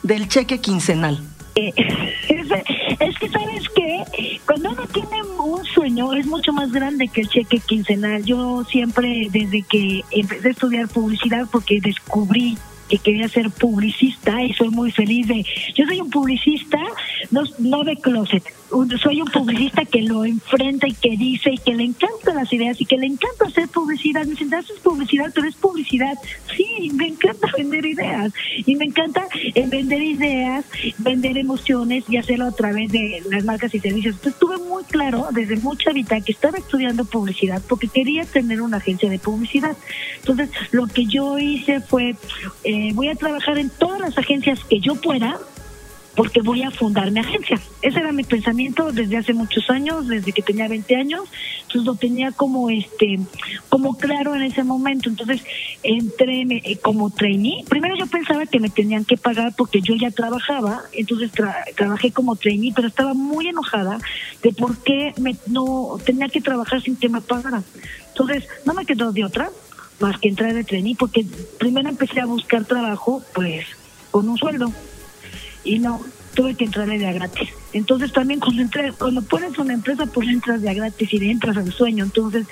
del 0.02 0.28
cheque 0.28 0.60
quincenal. 0.60 1.22
Eh, 1.54 1.72
es, 2.98 3.18
que 3.18 3.28
sabes 3.28 3.68
que 3.74 4.40
cuando 4.46 4.70
uno 4.70 4.86
tiene 4.86 5.22
un 5.38 5.64
sueño 5.64 6.12
es 6.12 6.26
mucho 6.26 6.52
más 6.52 6.70
grande 6.72 7.08
que 7.08 7.22
el 7.22 7.28
cheque 7.28 7.58
quincenal. 7.58 8.22
Yo 8.24 8.64
siempre 8.64 9.28
desde 9.30 9.62
que 9.62 10.02
empecé 10.10 10.48
a 10.48 10.50
estudiar 10.50 10.88
publicidad 10.88 11.46
porque 11.50 11.80
descubrí 11.80 12.58
que 12.88 12.98
quería 12.98 13.28
ser 13.28 13.50
publicista 13.50 14.42
y 14.42 14.52
soy 14.54 14.68
muy 14.68 14.90
feliz 14.90 15.28
de... 15.28 15.44
Yo 15.74 15.86
soy 15.86 16.00
un 16.00 16.10
publicista, 16.10 16.78
no, 17.30 17.42
no 17.58 17.84
de 17.84 17.96
closet, 17.96 18.44
soy 19.00 19.20
un 19.20 19.28
publicista 19.28 19.84
que 19.84 20.02
lo 20.02 20.24
enfrenta 20.24 20.88
y 20.88 20.94
que 20.94 21.10
dice 21.16 21.50
y 21.52 21.58
que 21.58 21.74
le 21.74 21.84
encantan 21.84 22.36
las 22.36 22.52
ideas 22.52 22.80
y 22.80 22.86
que 22.86 22.96
le 22.96 23.06
encanta 23.06 23.46
hacer 23.46 23.68
publicidad. 23.68 24.24
Me 24.24 24.32
dicen, 24.32 24.52
haces 24.54 24.78
publicidad, 24.80 25.30
pero 25.34 25.48
es 25.48 25.54
publicidad. 25.54 26.14
Sí, 26.56 26.90
me 26.94 27.08
encanta 27.08 27.48
vender 27.56 27.84
ideas 27.86 28.32
y 28.66 28.76
me 28.76 28.86
encanta 28.86 29.26
eh, 29.54 29.66
vender 29.66 30.02
ideas, 30.02 30.64
vender 30.98 31.38
emociones 31.38 32.04
y 32.08 32.16
hacerlo 32.16 32.46
a 32.46 32.52
través 32.52 32.90
de 32.90 33.22
las 33.30 33.44
marcas 33.44 33.74
y 33.74 33.80
servicios. 33.80 34.16
Entonces 34.16 34.40
tuve 34.40 34.58
muy 34.58 34.84
claro 34.84 35.28
desde 35.30 35.56
mucha 35.56 35.92
vida 35.92 36.20
que 36.20 36.32
estaba 36.32 36.58
estudiando 36.58 37.04
publicidad 37.04 37.62
porque 37.68 37.88
quería 37.88 38.24
tener 38.24 38.60
una 38.60 38.78
agencia 38.78 39.08
de 39.08 39.18
publicidad. 39.18 39.76
Entonces 40.18 40.50
lo 40.72 40.86
que 40.86 41.06
yo 41.06 41.38
hice 41.38 41.80
fue, 41.80 42.16
eh, 42.64 42.90
voy 42.94 43.08
a 43.08 43.14
trabajar 43.14 43.58
en 43.58 43.70
todas 43.70 44.00
las 44.00 44.18
agencias 44.18 44.64
que 44.64 44.80
yo 44.80 44.94
pueda 44.96 45.38
porque 46.16 46.40
voy 46.42 46.62
a 46.62 46.70
fundar 46.70 47.10
mi 47.10 47.20
agencia. 47.20 47.60
Ese 47.82 47.98
era 47.98 48.12
mi 48.12 48.22
pensamiento 48.24 48.92
desde 48.92 49.16
hace 49.16 49.34
muchos 49.34 49.68
años, 49.70 50.06
desde 50.06 50.32
que 50.32 50.42
tenía 50.42 50.68
20 50.68 50.96
años, 50.96 51.22
entonces 51.62 51.84
lo 51.84 51.94
tenía 51.96 52.30
como 52.32 52.70
este 52.70 53.18
como 53.68 53.96
claro 53.96 54.34
en 54.34 54.42
ese 54.42 54.62
momento. 54.62 55.08
Entonces 55.08 55.42
entré 55.82 56.42
eh, 56.42 56.78
como 56.80 57.10
trainee. 57.10 57.64
Primero 57.68 57.96
yo 57.96 58.06
pensaba 58.06 58.46
que 58.46 58.60
me 58.60 58.70
tenían 58.70 59.04
que 59.04 59.16
pagar 59.16 59.54
porque 59.56 59.80
yo 59.80 59.94
ya 59.96 60.10
trabajaba, 60.10 60.82
entonces 60.92 61.30
trabajé 61.74 62.12
como 62.12 62.36
trainee, 62.36 62.72
pero 62.74 62.88
estaba 62.88 63.14
muy 63.14 63.48
enojada 63.48 63.98
de 64.42 64.52
por 64.52 64.78
qué 64.78 65.12
me, 65.20 65.36
no 65.48 65.98
tenía 66.04 66.28
que 66.28 66.40
trabajar 66.40 66.80
sin 66.80 66.96
que 66.96 67.08
me 67.08 67.20
pagaran. 67.20 67.64
Entonces 68.08 68.46
no 68.64 68.74
me 68.74 68.86
quedó 68.86 69.12
de 69.12 69.24
otra 69.24 69.50
más 70.00 70.18
que 70.18 70.28
entrar 70.28 70.54
de 70.54 70.64
trainee 70.64 70.96
porque 70.96 71.24
primero 71.58 71.88
empecé 71.88 72.20
a 72.20 72.26
buscar 72.26 72.64
trabajo 72.64 73.22
pues 73.32 73.66
con 74.10 74.28
un 74.28 74.38
sueldo 74.38 74.72
y 75.64 75.78
no, 75.78 76.00
tuve 76.34 76.54
que 76.54 76.64
entrar 76.64 76.86
de 76.86 77.12
gratis. 77.12 77.50
Entonces 77.72 78.12
también 78.12 78.40
cuando, 78.40 78.62
entré, 78.62 78.92
cuando 78.92 79.22
pones 79.22 79.58
una 79.58 79.74
empresa, 79.74 80.06
pues 80.06 80.28
entras 80.28 80.62
de 80.62 80.74
gratis 80.74 81.12
y 81.12 81.30
entras 81.30 81.56
al 81.56 81.72
sueño. 81.72 82.04
Entonces 82.04 82.46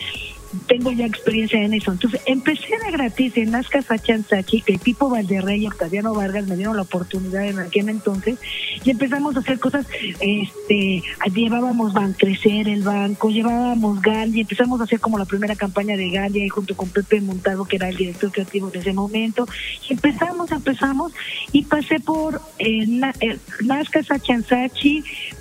tengo 0.67 0.93
ya 0.93 1.07
experiencia 1.07 1.61
en 1.61 1.75
eso. 1.75 1.93
Entonces, 1.93 2.21
empecé 2.27 2.67
de 2.85 2.91
gratis 2.93 3.37
en 3.37 3.51
Nazca 3.51 3.83
Sachansachi, 3.83 4.62
que 4.62 4.79
Pipo 4.79 5.09
Valderrey 5.09 5.62
y 5.62 5.67
Octaviano 5.67 6.15
Vargas 6.15 6.47
me 6.47 6.57
dieron 6.57 6.77
la 6.77 6.83
oportunidad 6.83 7.47
en 7.47 7.59
aquel 7.59 7.88
entonces, 7.88 8.38
y 8.85 8.91
empezamos 8.91 9.37
a 9.37 9.41
hacer 9.41 9.59
cosas, 9.59 9.87
este, 10.21 11.03
llevábamos 11.35 11.93
Ban 11.93 12.12
Crecer, 12.12 12.69
el 12.69 12.83
banco, 12.83 13.31
llevábamos 13.31 14.01
Gandhi, 14.03 14.43
empezamos 14.43 14.81
a 14.81 14.85
hacer 14.85 15.01
como 15.01 15.19
la 15.19 15.25
primera 15.25 15.57
campaña 15.57 15.97
de 15.97 16.11
Gandhi, 16.11 16.49
junto 16.49 16.77
con 16.77 16.88
Pepe 16.88 17.21
Montago, 17.21 17.65
que 17.65 17.77
era 17.77 17.88
el 17.88 17.97
director 17.97 18.31
creativo 18.31 18.71
de 18.71 18.81
ese 18.81 18.93
momento, 18.93 19.47
y 19.88 19.95
empezamos, 19.95 20.51
empezamos, 20.53 21.12
y 21.53 21.65
pasé 21.65 22.01
por 22.01 22.41
eh, 22.59 22.87
eh 23.21 23.38
Nazca 23.65 24.01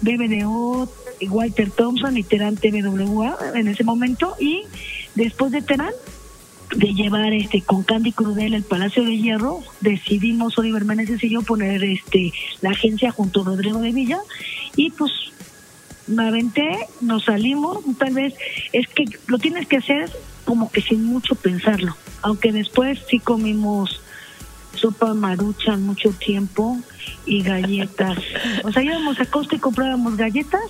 BBDO, 0.02 0.90
Walter 1.30 1.70
Thompson 1.72 2.18
y 2.18 2.24
Terán 2.24 2.56
TVWA 2.56 3.38
en 3.56 3.68
ese 3.68 3.84
momento, 3.84 4.36
y 4.40 4.64
Después 5.16 5.52
de 5.52 5.62
Terán, 5.62 5.94
de 6.76 6.94
llevar 6.94 7.34
este 7.34 7.62
con 7.62 7.84
Candy 7.84 8.14
Crudel 8.14 8.54
el 8.54 8.64
Palacio 8.64 9.04
de 9.04 9.18
Hierro, 9.18 9.62
decidimos 9.82 10.58
Oliver 10.58 10.86
Meneses 10.86 11.24
y 11.24 11.30
yo 11.30 11.42
poner 11.42 11.84
este 11.84 12.32
la 12.62 12.72
agencia 12.72 13.12
junto 13.12 13.42
a 13.42 13.46
Rodrigo 13.46 13.80
de 13.80 13.92
Villa 13.92 14.20
y 14.76 14.92
pues 14.92 15.12
me 16.08 16.28
aventé, 16.28 16.88
nos 17.02 17.26
salimos, 17.26 17.80
tal 17.98 18.14
vez 18.14 18.34
es 18.74 18.88
que 18.88 19.06
lo 19.28 19.38
tienes 19.38 19.68
que 19.68 19.78
hacer 19.78 20.12
como 20.46 20.72
que 20.72 20.82
sin 20.82 21.04
mucho 21.04 21.36
pensarlo, 21.36 21.96
aunque 22.22 22.52
después 22.52 23.00
sí 23.10 23.20
comimos 23.20 24.02
sopa 24.74 25.14
marucha 25.14 25.76
mucho 25.78 26.12
tiempo 26.12 26.78
y 27.26 27.44
galletas. 27.44 28.18
O 28.64 28.72
sea, 28.72 28.84
íbamos 28.84 29.20
a 29.20 29.26
Costa 29.26 29.56
y 29.56 29.60
comprábamos 29.60 30.16
galletas 30.18 30.62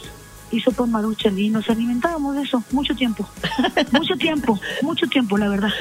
y 0.52 0.60
sopa 0.62 0.86
marucha 0.86 1.30
y 1.30 1.50
nos 1.50 1.70
alimentábamos 1.70 2.36
de 2.36 2.44
eso 2.44 2.64
mucho 2.72 2.96
tiempo. 2.96 3.28
mucho 3.92 4.16
tiempo, 4.16 4.60
mucho 4.82 5.08
tiempo, 5.08 5.38
la 5.38 5.50
verdad. 5.50 5.72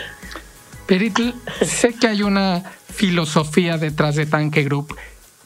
Perito, 0.87 1.22
sé 1.62 1.94
que 1.94 2.09
hay 2.09 2.22
una 2.22 2.62
filosofía 2.92 3.78
detrás 3.78 4.16
de 4.16 4.26
Tanque 4.26 4.64
Group 4.64 4.96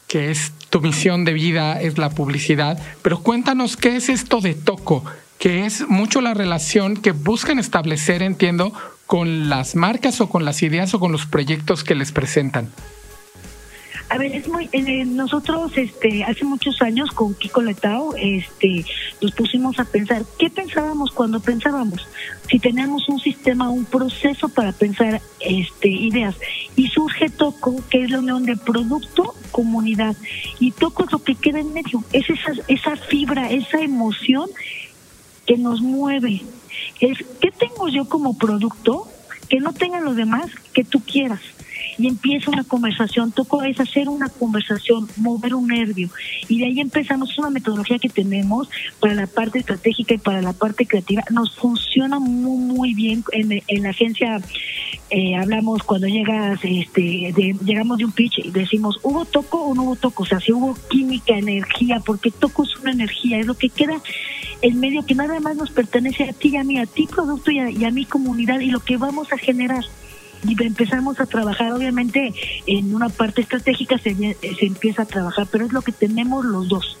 que 0.07 0.31
es 0.31 0.51
tu 0.69 0.81
misión 0.81 1.25
de 1.25 1.33
vida, 1.33 1.81
es 1.81 1.97
la 1.97 2.09
publicidad, 2.09 2.81
pero 3.01 3.21
cuéntanos 3.21 3.75
qué 3.75 3.95
es 3.95 4.09
esto 4.09 4.39
de 4.39 4.53
Toco, 4.53 5.03
que 5.39 5.65
es 5.65 5.87
mucho 5.87 6.21
la 6.21 6.33
relación 6.33 6.95
que 6.95 7.11
buscan 7.11 7.59
establecer, 7.59 8.21
entiendo, 8.21 8.73
con 9.05 9.49
las 9.49 9.75
marcas 9.75 10.21
o 10.21 10.29
con 10.29 10.45
las 10.45 10.63
ideas 10.63 10.93
o 10.93 10.99
con 10.99 11.11
los 11.11 11.25
proyectos 11.25 11.83
que 11.83 11.95
les 11.95 12.11
presentan. 12.11 12.71
A 14.07 14.17
ver, 14.19 14.35
es 14.35 14.47
muy, 14.47 14.69
eh, 14.71 15.03
nosotros 15.03 15.71
este, 15.75 16.23
hace 16.23 16.45
muchos 16.45 16.79
años 16.83 17.09
con 17.11 17.33
Kiko 17.33 17.61
Letao 17.63 18.13
este, 18.15 18.85
nos 19.19 19.31
pusimos 19.31 19.79
a 19.79 19.85
pensar, 19.85 20.23
¿qué 20.37 20.49
pensábamos 20.51 21.11
cuando 21.11 21.39
pensábamos? 21.39 22.07
Si 22.49 22.59
teníamos 22.59 23.09
un 23.09 23.19
sistema, 23.19 23.69
un 23.69 23.85
proceso 23.85 24.47
para 24.49 24.73
pensar 24.73 25.21
este, 25.39 25.89
ideas. 25.89 26.35
Y 26.75 26.87
surge 26.89 27.29
Toco, 27.29 27.77
que 27.89 28.03
es 28.03 28.11
la 28.11 28.19
unión 28.19 28.45
de 28.45 28.55
producto, 28.55 29.33
comunidad. 29.51 30.15
Y 30.59 30.71
Toco 30.71 31.05
es 31.05 31.11
lo 31.11 31.23
que 31.23 31.33
queda 31.33 31.59
en 31.59 31.73
medio, 31.73 32.03
es 32.13 32.29
esa, 32.29 32.51
esa 32.67 32.95
fibra, 32.95 33.49
esa 33.49 33.81
emoción 33.81 34.49
que 35.47 35.57
nos 35.57 35.81
mueve. 35.81 36.43
Es, 36.99 37.17
¿qué 37.41 37.49
tengo 37.49 37.87
yo 37.87 38.07
como 38.07 38.37
producto 38.37 39.07
que 39.49 39.59
no 39.59 39.73
tengan 39.73 40.05
los 40.05 40.15
demás 40.15 40.51
que 40.73 40.83
tú 40.83 41.01
quieras? 41.01 41.41
Y 41.97 42.07
empieza 42.07 42.51
una 42.51 42.63
conversación, 42.63 43.31
toco 43.31 43.63
es 43.63 43.79
hacer 43.79 44.09
una 44.09 44.29
conversación, 44.29 45.07
mover 45.17 45.55
un 45.55 45.67
nervio. 45.67 46.09
Y 46.47 46.59
de 46.59 46.65
ahí 46.65 46.79
empezamos, 46.79 47.37
una 47.37 47.49
metodología 47.49 47.99
que 47.99 48.09
tenemos 48.09 48.69
para 48.99 49.13
la 49.13 49.27
parte 49.27 49.59
estratégica 49.59 50.13
y 50.13 50.17
para 50.17 50.41
la 50.41 50.53
parte 50.53 50.85
creativa, 50.85 51.23
nos 51.31 51.55
funciona 51.55 52.19
muy 52.19 52.57
muy 52.57 52.93
bien. 52.93 53.23
En, 53.31 53.83
la 53.83 53.89
agencia 53.89 54.41
eh, 55.09 55.35
hablamos 55.35 55.83
cuando 55.83 56.07
llegas, 56.07 56.59
este, 56.63 57.33
llegamos 57.63 57.97
de 57.97 58.05
un 58.05 58.11
pitch 58.11 58.39
y 58.39 58.51
decimos, 58.51 58.99
¿hubo 59.03 59.25
toco 59.25 59.61
o 59.61 59.75
no 59.75 59.83
hubo 59.83 59.95
toco? 59.95 60.23
O 60.23 60.25
sea, 60.25 60.39
si 60.39 60.51
hubo 60.51 60.77
química, 60.89 61.37
energía, 61.37 62.01
porque 62.05 62.31
toco 62.31 62.63
es 62.63 62.75
una 62.77 62.91
energía, 62.91 63.39
es 63.39 63.45
lo 63.45 63.55
que 63.55 63.69
queda 63.69 64.01
en 64.61 64.79
medio 64.79 65.05
que 65.05 65.15
nada 65.15 65.39
más 65.39 65.55
nos 65.55 65.71
pertenece 65.71 66.23
a 66.23 66.33
ti 66.33 66.49
y 66.49 66.57
a 66.57 66.63
mí, 66.63 66.79
a 66.79 66.85
ti 66.85 67.07
producto 67.07 67.51
y 67.51 67.59
a, 67.59 67.69
y 67.69 67.85
a 67.85 67.91
mi 67.91 68.05
comunidad 68.05 68.59
y 68.59 68.71
lo 68.71 68.79
que 68.79 68.97
vamos 68.97 69.31
a 69.31 69.37
generar 69.37 69.83
y 70.47 70.63
empezamos 70.63 71.19
a 71.19 71.25
trabajar, 71.25 71.71
obviamente 71.71 72.33
en 72.67 72.93
una 72.93 73.09
parte 73.09 73.41
estratégica 73.41 73.97
se, 73.97 74.15
se 74.15 74.65
empieza 74.65 75.03
a 75.03 75.05
trabajar, 75.05 75.47
pero 75.51 75.65
es 75.65 75.73
lo 75.73 75.81
que 75.81 75.91
tenemos 75.91 76.45
los 76.45 76.67
dos. 76.67 76.97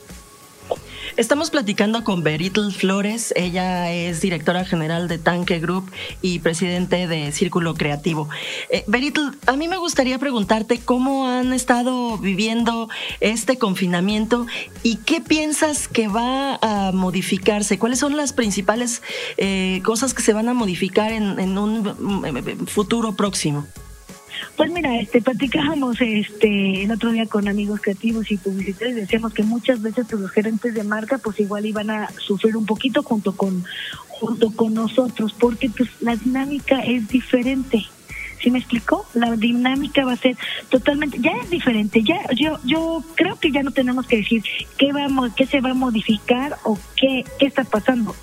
Estamos 1.17 1.49
platicando 1.49 2.03
con 2.03 2.23
Beritl 2.23 2.71
Flores, 2.71 3.33
ella 3.37 3.89
es 3.89 4.19
directora 4.19 4.65
general 4.65 5.07
de 5.07 5.17
Tanque 5.17 5.59
Group 5.59 5.89
y 6.21 6.39
presidente 6.39 7.07
de 7.07 7.31
Círculo 7.31 7.73
Creativo. 7.73 8.27
Eh, 8.69 8.83
Beritl, 8.87 9.21
a 9.47 9.55
mí 9.55 9.69
me 9.69 9.77
gustaría 9.77 10.19
preguntarte 10.19 10.81
cómo 10.81 11.25
han 11.29 11.53
estado 11.53 12.17
viviendo 12.17 12.89
este 13.21 13.57
confinamiento 13.57 14.45
y 14.83 14.97
qué 14.97 15.21
piensas 15.21 15.87
que 15.87 16.09
va 16.09 16.59
a 16.61 16.91
modificarse, 16.91 17.79
cuáles 17.79 17.99
son 17.99 18.17
las 18.17 18.33
principales 18.33 19.01
eh, 19.37 19.81
cosas 19.85 20.13
que 20.13 20.21
se 20.21 20.33
van 20.33 20.49
a 20.49 20.53
modificar 20.53 21.13
en 21.13 21.57
un 21.57 22.67
futuro 22.67 23.15
próximo. 23.15 23.65
Pues 24.55 24.71
mira, 24.71 24.97
este, 24.99 25.21
platicábamos 25.21 25.99
este, 25.99 26.83
el 26.83 26.91
otro 26.91 27.11
día 27.11 27.25
con 27.25 27.47
amigos 27.47 27.81
creativos 27.81 28.31
y 28.31 28.37
publicitarios, 28.37 28.95
decíamos 28.95 29.33
que 29.33 29.43
muchas 29.43 29.81
veces 29.81 30.05
pues, 30.09 30.21
los 30.21 30.31
gerentes 30.31 30.73
de 30.73 30.83
marca 30.83 31.17
pues 31.17 31.39
igual 31.39 31.65
iban 31.65 31.89
a 31.89 32.09
sufrir 32.19 32.55
un 32.55 32.65
poquito 32.65 33.03
junto 33.03 33.35
con, 33.35 33.63
junto 34.07 34.51
con 34.51 34.73
nosotros, 34.73 35.33
porque 35.37 35.69
pues 35.69 35.89
la 36.01 36.15
dinámica 36.15 36.79
es 36.79 37.07
diferente. 37.07 37.85
¿Sí 38.41 38.51
me 38.51 38.59
explicó? 38.59 39.05
La 39.13 39.35
dinámica 39.35 40.05
va 40.05 40.13
a 40.13 40.17
ser 40.17 40.37
totalmente, 40.69 41.17
ya 41.19 41.31
es 41.41 41.49
diferente. 41.49 42.03
Ya, 42.03 42.21
yo, 42.35 42.59
yo 42.63 43.03
creo 43.15 43.39
que 43.39 43.51
ya 43.51 43.63
no 43.63 43.71
tenemos 43.71 44.05
que 44.05 44.17
decir 44.17 44.43
qué 44.77 44.91
vamos, 44.93 45.31
qué 45.35 45.47
se 45.47 45.61
va 45.61 45.71
a 45.71 45.73
modificar 45.73 46.57
o 46.63 46.77
qué, 46.95 47.25
qué 47.39 47.47
está 47.47 47.63
pasando 47.63 48.15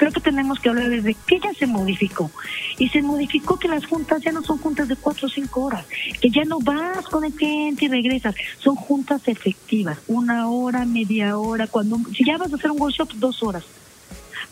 creo 0.00 0.12
que 0.12 0.20
tenemos 0.22 0.58
que 0.58 0.70
hablar 0.70 0.88
desde 0.88 1.14
que 1.26 1.38
ya 1.38 1.52
se 1.52 1.66
modificó. 1.66 2.30
Y 2.78 2.88
se 2.88 3.02
modificó 3.02 3.58
que 3.58 3.68
las 3.68 3.84
juntas 3.84 4.22
ya 4.22 4.32
no 4.32 4.42
son 4.42 4.56
juntas 4.56 4.88
de 4.88 4.96
cuatro 4.96 5.26
o 5.26 5.30
cinco 5.30 5.64
horas, 5.64 5.84
que 6.22 6.30
ya 6.30 6.42
no 6.46 6.58
vas 6.58 7.04
con 7.04 7.22
el 7.22 7.34
cliente 7.34 7.84
y 7.84 7.88
regresas, 7.88 8.34
son 8.60 8.76
juntas 8.76 9.28
efectivas, 9.28 9.98
una 10.08 10.48
hora, 10.48 10.86
media 10.86 11.36
hora, 11.36 11.66
cuando 11.66 11.98
si 12.16 12.24
ya 12.24 12.38
vas 12.38 12.50
a 12.50 12.56
hacer 12.56 12.70
un 12.70 12.80
workshop, 12.80 13.12
dos 13.16 13.42
horas. 13.42 13.64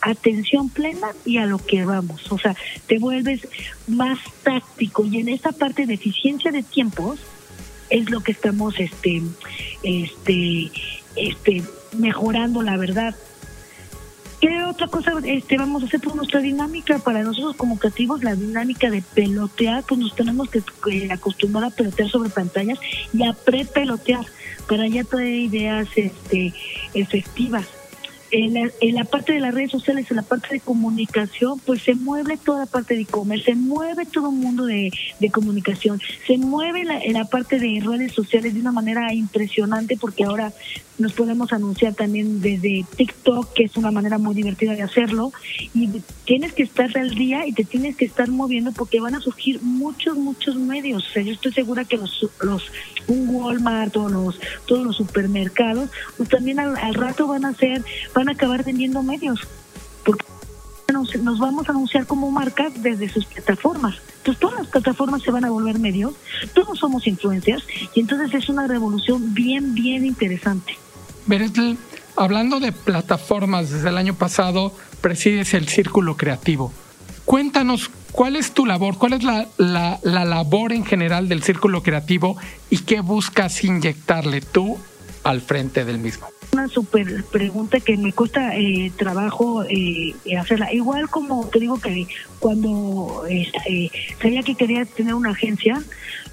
Atención 0.02 0.68
plena 0.68 1.08
y 1.24 1.38
a 1.38 1.46
lo 1.46 1.56
que 1.56 1.82
vamos. 1.86 2.30
O 2.30 2.38
sea, 2.38 2.54
te 2.86 2.98
vuelves 2.98 3.48
más 3.86 4.18
táctico 4.42 5.06
y 5.06 5.18
en 5.18 5.30
esa 5.30 5.52
parte 5.52 5.86
de 5.86 5.94
eficiencia 5.94 6.52
de 6.52 6.62
tiempos 6.62 7.20
es 7.88 8.10
lo 8.10 8.20
que 8.20 8.32
estamos 8.32 8.78
este 8.78 9.22
este 9.82 10.70
este 11.16 11.62
mejorando 11.96 12.60
la 12.60 12.76
verdad 12.76 13.14
¿Qué 14.40 14.62
otra 14.62 14.86
cosa 14.86 15.12
este, 15.24 15.58
vamos 15.58 15.82
a 15.82 15.86
hacer 15.86 16.00
por 16.00 16.14
nuestra 16.14 16.40
dinámica? 16.40 16.98
Para 17.00 17.22
nosotros 17.22 17.56
como 17.56 17.78
creativos, 17.78 18.22
la 18.22 18.36
dinámica 18.36 18.88
de 18.88 19.02
pelotear, 19.02 19.82
pues 19.82 19.98
nos 19.98 20.14
tenemos 20.14 20.48
que 20.48 20.62
acostumbrar 21.10 21.64
a 21.64 21.70
pelotear 21.70 22.08
sobre 22.08 22.30
pantallas 22.30 22.78
y 23.12 23.24
a 23.24 23.32
pre-pelotear 23.32 24.24
para 24.68 24.86
ya 24.86 25.02
traer 25.02 25.34
ideas 25.34 25.88
este, 25.96 26.54
efectivas 26.94 27.66
en 28.30 28.94
la, 28.94 29.04
parte 29.04 29.32
de 29.32 29.40
las 29.40 29.54
redes 29.54 29.70
sociales, 29.70 30.10
en 30.10 30.16
la 30.16 30.22
parte 30.22 30.48
de 30.50 30.60
comunicación, 30.60 31.58
pues 31.60 31.82
se 31.82 31.94
mueve 31.94 32.36
toda 32.36 32.60
la 32.60 32.66
parte 32.66 32.94
de 32.94 33.02
e-commerce, 33.02 33.46
se 33.46 33.54
mueve 33.54 34.04
todo 34.06 34.30
el 34.30 34.36
mundo 34.36 34.66
de, 34.66 34.90
comunicación, 35.32 36.00
se 36.26 36.36
mueve 36.36 36.84
la, 36.84 37.02
en 37.02 37.14
la 37.14 37.24
parte 37.24 37.58
de 37.58 37.82
redes 37.84 38.12
sociales 38.12 38.54
de 38.54 38.60
una 38.60 38.72
manera 38.72 39.12
impresionante 39.14 39.96
porque 39.96 40.24
ahora 40.24 40.52
nos 40.98 41.12
podemos 41.12 41.52
anunciar 41.52 41.94
también 41.94 42.40
desde 42.40 42.84
TikTok, 42.96 43.52
que 43.52 43.64
es 43.64 43.76
una 43.76 43.90
manera 43.90 44.18
muy 44.18 44.34
divertida 44.34 44.74
de 44.74 44.82
hacerlo, 44.82 45.32
y 45.74 45.88
tienes 46.24 46.52
que 46.52 46.64
estar 46.64 46.96
al 46.98 47.14
día 47.14 47.46
y 47.46 47.52
te 47.52 47.64
tienes 47.64 47.96
que 47.96 48.04
estar 48.04 48.28
moviendo 48.28 48.72
porque 48.72 49.00
van 49.00 49.14
a 49.14 49.20
surgir 49.20 49.62
muchos, 49.62 50.16
muchos 50.16 50.56
medios. 50.56 51.04
Yo 51.14 51.32
estoy 51.32 51.52
segura 51.52 51.84
que 51.84 51.96
los, 51.96 52.26
los 52.40 52.64
un 53.06 53.28
Walmart 53.28 53.96
o 53.96 54.08
los, 54.08 54.38
todos 54.66 54.84
los 54.84 54.96
supermercados, 54.96 55.90
pues 56.16 56.28
también 56.28 56.58
al, 56.58 56.76
al 56.76 56.94
rato 56.94 57.26
van 57.26 57.44
a 57.44 57.54
ser 57.54 57.84
van 58.14 58.28
a 58.28 58.32
acabar 58.32 58.64
vendiendo 58.64 59.02
medios, 59.02 59.40
porque 60.04 60.24
nos, 60.92 61.38
vamos 61.38 61.68
a 61.68 61.72
anunciar 61.72 62.06
como 62.06 62.30
marcas 62.30 62.72
desde 62.82 63.08
sus 63.08 63.24
plataformas. 63.26 63.96
Entonces 64.18 64.40
todas 64.40 64.58
las 64.58 64.68
plataformas 64.68 65.22
se 65.22 65.30
van 65.30 65.44
a 65.44 65.50
volver 65.50 65.78
medios, 65.78 66.14
todos 66.54 66.78
somos 66.78 67.06
influencers 67.06 67.64
y 67.94 68.00
entonces 68.00 68.34
es 68.34 68.48
una 68.48 68.66
revolución 68.66 69.34
bien, 69.34 69.74
bien 69.74 70.04
interesante. 70.04 70.76
Beretl, 71.28 71.74
hablando 72.16 72.58
de 72.58 72.72
plataformas, 72.72 73.70
desde 73.70 73.90
el 73.90 73.98
año 73.98 74.14
pasado 74.14 74.72
presides 75.02 75.52
el 75.52 75.68
Círculo 75.68 76.16
Creativo. 76.16 76.72
Cuéntanos 77.26 77.90
cuál 78.12 78.34
es 78.34 78.52
tu 78.52 78.64
labor, 78.64 78.96
cuál 78.96 79.12
es 79.12 79.22
la, 79.22 79.46
la, 79.58 80.00
la 80.02 80.24
labor 80.24 80.72
en 80.72 80.86
general 80.86 81.28
del 81.28 81.42
Círculo 81.42 81.82
Creativo 81.82 82.38
y 82.70 82.78
qué 82.78 83.00
buscas 83.00 83.62
inyectarle 83.62 84.40
tú 84.40 84.78
al 85.22 85.42
frente 85.42 85.84
del 85.84 85.98
mismo 85.98 86.28
una 86.52 86.68
super 86.68 87.24
pregunta 87.24 87.80
que 87.80 87.96
me 87.96 88.12
cuesta 88.12 88.56
eh, 88.56 88.90
trabajo 88.96 89.64
eh, 89.68 90.14
hacerla. 90.38 90.72
Igual 90.72 91.08
como 91.08 91.46
te 91.46 91.60
digo 91.60 91.80
que 91.80 92.06
cuando 92.38 93.24
este, 93.28 93.90
sabía 94.20 94.42
que 94.42 94.54
quería 94.54 94.84
tener 94.84 95.14
una 95.14 95.30
agencia, 95.30 95.82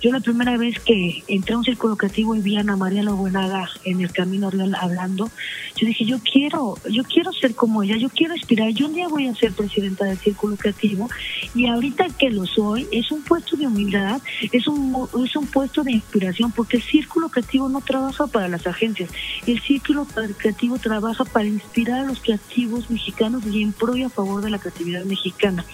Yo 0.01 0.11
la 0.11 0.19
primera 0.19 0.57
vez 0.57 0.79
que 0.79 1.23
entré 1.27 1.53
a 1.53 1.57
un 1.57 1.63
círculo 1.63 1.95
creativo 1.95 2.35
y 2.35 2.41
vi 2.41 2.57
a 2.57 2.61
Ana 2.61 2.75
María 2.75 3.03
Lobuenaga 3.03 3.69
en 3.83 4.01
el 4.01 4.11
Camino 4.11 4.49
Real 4.49 4.75
hablando, 4.79 5.29
yo 5.75 5.87
dije, 5.87 6.05
yo 6.05 6.19
quiero, 6.19 6.75
yo 6.89 7.03
quiero 7.03 7.31
ser 7.33 7.55
como 7.55 7.83
ella, 7.83 7.97
yo 7.97 8.09
quiero 8.09 8.35
inspirar, 8.35 8.69
yo 8.69 8.87
un 8.87 8.93
día 8.93 9.07
voy 9.07 9.27
a 9.27 9.35
ser 9.35 9.53
presidenta 9.53 10.05
del 10.05 10.17
círculo 10.17 10.55
creativo 10.57 11.09
y 11.53 11.67
ahorita 11.67 12.07
que 12.17 12.29
lo 12.29 12.45
soy, 12.45 12.87
es 12.91 13.11
un 13.11 13.23
puesto 13.23 13.55
de 13.57 13.67
humildad, 13.67 14.21
es 14.51 14.67
un, 14.67 15.07
es 15.23 15.35
un 15.35 15.47
puesto 15.47 15.83
de 15.83 15.93
inspiración, 15.93 16.51
porque 16.51 16.77
el 16.77 16.83
círculo 16.83 17.29
creativo 17.29 17.69
no 17.69 17.81
trabaja 17.81 18.27
para 18.27 18.47
las 18.47 18.67
agencias, 18.67 19.09
el 19.47 19.61
círculo 19.61 20.05
creativo 20.37 20.77
trabaja 20.77 21.25
para 21.25 21.47
inspirar 21.47 22.01
a 22.01 22.07
los 22.07 22.19
creativos 22.19 22.89
mexicanos 22.89 23.43
y 23.45 23.63
en 23.63 23.73
pro 23.73 23.95
y 23.95 24.03
a 24.03 24.09
favor 24.09 24.41
de 24.43 24.49
la 24.49 24.59
creatividad 24.59 25.03
mexicana. 25.05 25.65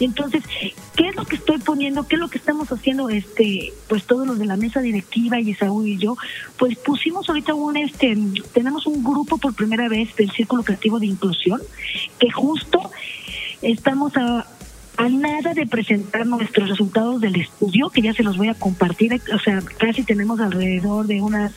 Entonces, 0.00 0.42
¿qué 0.96 1.08
es 1.08 1.16
lo 1.16 1.24
que 1.24 1.36
estoy 1.36 1.58
poniendo? 1.58 2.06
¿Qué 2.06 2.16
es 2.16 2.20
lo 2.20 2.28
que 2.28 2.38
estamos 2.38 2.70
haciendo? 2.72 3.08
Este, 3.08 3.72
pues 3.88 4.04
todos 4.04 4.26
los 4.26 4.38
de 4.38 4.46
la 4.46 4.56
mesa 4.56 4.80
directiva 4.80 5.38
y 5.38 5.50
y 5.50 5.98
yo, 5.98 6.16
pues 6.58 6.78
pusimos 6.78 7.28
ahorita 7.28 7.54
un 7.54 7.76
este, 7.76 8.16
tenemos 8.54 8.86
un 8.86 9.02
grupo 9.02 9.36
por 9.38 9.54
primera 9.54 9.88
vez 9.88 10.14
del 10.16 10.30
Círculo 10.30 10.62
Creativo 10.62 10.98
de 10.98 11.06
Inclusión, 11.06 11.60
que 12.18 12.30
justo 12.30 12.90
estamos 13.62 14.16
a, 14.16 14.46
a 14.96 15.08
nada 15.08 15.54
de 15.54 15.66
presentar 15.66 16.26
nuestros 16.26 16.68
resultados 16.68 17.20
del 17.20 17.36
estudio, 17.36 17.90
que 17.90 18.02
ya 18.02 18.14
se 18.14 18.22
los 18.22 18.36
voy 18.36 18.48
a 18.48 18.54
compartir, 18.54 19.20
o 19.34 19.38
sea, 19.38 19.62
casi 19.78 20.02
tenemos 20.02 20.40
alrededor 20.40 21.06
de 21.06 21.20
unas 21.20 21.52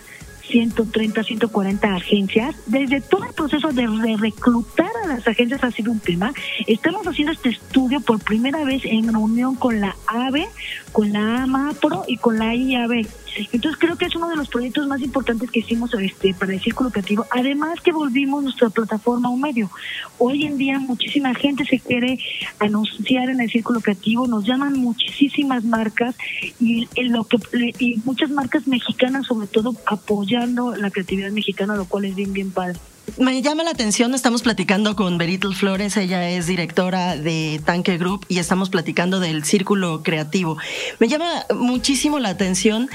130, 0.47 1.23
140 1.23 1.95
agencias. 1.95 2.55
Desde 2.65 3.01
todo 3.01 3.25
el 3.25 3.33
proceso 3.33 3.69
de, 3.71 3.87
reclutar 4.17 4.91
a 5.03 5.07
las 5.07 5.27
agencias 5.27 5.63
ha 5.63 5.71
sido 5.71 5.91
un 5.91 5.99
tema. 5.99 6.33
Estamos 6.67 7.07
haciendo 7.07 7.33
este 7.33 7.49
estudio 7.49 8.01
por 8.01 8.19
primera 8.19 8.63
vez 8.63 8.83
en 8.85 9.11
reunión 9.11 9.55
con 9.55 9.79
la 9.79 9.95
AVE, 10.07 10.47
con 10.91 11.11
la 11.13 11.43
AMAPRO 11.43 12.05
y 12.07 12.17
con 12.17 12.39
la 12.39 12.53
IAB. 12.53 13.05
Entonces 13.51 13.79
creo 13.79 13.97
que 13.97 14.05
es 14.05 14.15
uno 14.15 14.29
de 14.29 14.35
los 14.35 14.49
proyectos 14.49 14.87
más 14.87 15.01
importantes 15.01 15.49
que 15.49 15.59
hicimos 15.59 15.93
este, 15.93 16.33
para 16.33 16.53
el 16.53 16.61
Círculo 16.61 16.89
Creativo. 16.91 17.25
Además 17.31 17.81
que 17.81 17.91
volvimos 17.91 18.43
nuestra 18.43 18.69
plataforma 18.69 19.29
a 19.29 19.31
un 19.31 19.41
medio. 19.41 19.69
Hoy 20.17 20.45
en 20.45 20.57
día 20.57 20.79
muchísima 20.79 21.33
gente 21.33 21.65
se 21.65 21.79
quiere 21.79 22.19
anunciar 22.59 23.29
en 23.29 23.41
el 23.41 23.49
Círculo 23.49 23.81
Creativo, 23.81 24.27
nos 24.27 24.45
llaman 24.45 24.73
muchísimas 24.73 25.63
marcas 25.63 26.15
y, 26.59 26.87
lo 27.09 27.25
que, 27.25 27.37
y 27.79 28.01
muchas 28.05 28.29
marcas 28.29 28.67
mexicanas 28.67 29.27
sobre 29.27 29.47
todo 29.47 29.75
apoyando 29.85 30.75
la 30.75 30.91
creatividad 30.91 31.31
mexicana, 31.31 31.75
lo 31.75 31.85
cual 31.85 32.05
es 32.05 32.15
bien, 32.15 32.33
bien 32.33 32.51
padre. 32.51 32.79
Me 33.17 33.41
llama 33.41 33.63
la 33.63 33.71
atención, 33.71 34.15
estamos 34.15 34.41
platicando 34.43 34.95
con 34.95 35.17
Beritel 35.17 35.53
Flores, 35.55 35.97
ella 35.97 36.29
es 36.29 36.47
directora 36.47 37.15
de 37.15 37.61
Tanque 37.63 37.97
Group 37.97 38.25
y 38.29 38.39
estamos 38.39 38.69
platicando 38.69 39.19
del 39.19 39.43
círculo 39.43 40.03
creativo. 40.03 40.57
Me 40.99 41.07
llama 41.07 41.45
muchísimo 41.53 42.19
la 42.19 42.29
atención 42.29 42.89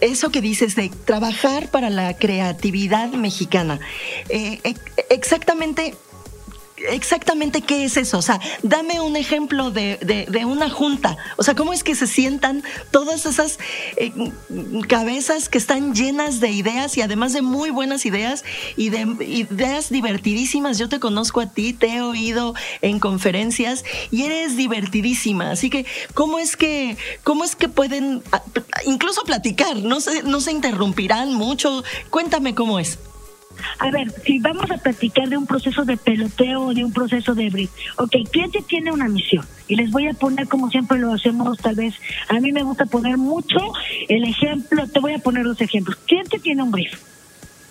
eso 0.00 0.30
que 0.30 0.40
dices 0.40 0.74
de 0.74 0.90
trabajar 0.90 1.70
para 1.70 1.88
la 1.88 2.16
creatividad 2.16 3.12
mexicana. 3.12 3.80
Eh, 4.28 4.60
exactamente 5.08 5.94
exactamente 6.90 7.62
qué 7.62 7.84
es 7.84 7.96
eso. 7.96 8.18
O 8.18 8.22
sea, 8.22 8.40
dame 8.62 9.00
un 9.00 9.16
ejemplo 9.16 9.70
de, 9.70 9.98
de, 10.28 10.44
una 10.44 10.68
junta. 10.68 11.16
O 11.36 11.42
sea, 11.42 11.54
¿cómo 11.54 11.72
es 11.72 11.82
que 11.82 11.94
se 11.94 12.06
sientan 12.06 12.62
todas 12.90 13.26
esas 13.26 13.58
eh, 13.96 14.12
cabezas 14.88 15.48
que 15.48 15.58
están 15.58 15.94
llenas 15.94 16.40
de 16.40 16.50
ideas 16.50 16.96
y 16.96 17.02
además 17.02 17.32
de 17.32 17.42
muy 17.42 17.70
buenas 17.70 18.04
ideas 18.06 18.44
y 18.76 18.90
de 18.90 19.06
ideas 19.26 19.90
divertidísimas? 19.90 20.78
Yo 20.78 20.88
te 20.88 21.00
conozco 21.00 21.40
a 21.40 21.46
ti, 21.46 21.72
te 21.72 21.94
he 21.94 22.02
oído 22.02 22.54
en 22.82 23.00
conferencias 23.00 23.84
y 24.10 24.24
eres 24.24 24.56
divertidísima. 24.56 25.50
Así 25.50 25.70
que, 25.70 25.86
¿cómo 26.14 26.38
es 26.38 26.56
que, 26.56 26.96
cómo 27.22 27.44
es 27.44 27.56
que 27.56 27.68
pueden 27.68 28.22
incluso 28.86 29.22
platicar? 29.24 29.76
No 29.76 30.00
se, 30.00 30.22
no 30.22 30.40
se 30.40 30.52
interrumpirán 30.52 31.34
mucho. 31.34 31.82
Cuéntame 32.10 32.54
cómo 32.54 32.78
es. 32.78 32.98
A 33.78 33.90
ver, 33.90 34.10
si 34.24 34.38
vamos 34.38 34.70
a 34.70 34.78
platicar 34.78 35.28
de 35.28 35.36
un 35.36 35.46
proceso 35.46 35.84
de 35.84 35.96
peloteo 35.96 36.66
o 36.66 36.74
de 36.74 36.84
un 36.84 36.92
proceso 36.92 37.34
de 37.34 37.50
brief. 37.50 37.70
Ok, 37.96 38.14
el 38.14 38.28
cliente 38.28 38.62
tiene 38.66 38.92
una 38.92 39.08
misión 39.08 39.44
y 39.68 39.76
les 39.76 39.90
voy 39.90 40.08
a 40.08 40.14
poner 40.14 40.48
como 40.48 40.70
siempre 40.70 40.98
lo 40.98 41.12
hacemos, 41.12 41.58
tal 41.58 41.74
vez. 41.74 41.94
A 42.28 42.40
mí 42.40 42.52
me 42.52 42.62
gusta 42.62 42.86
poner 42.86 43.16
mucho 43.16 43.58
el 44.08 44.24
ejemplo, 44.24 44.86
te 44.88 45.00
voy 45.00 45.14
a 45.14 45.18
poner 45.18 45.44
dos 45.44 45.60
ejemplos. 45.60 45.96
Cliente 46.06 46.38
tiene 46.38 46.62
un 46.62 46.70
brief 46.70 47.13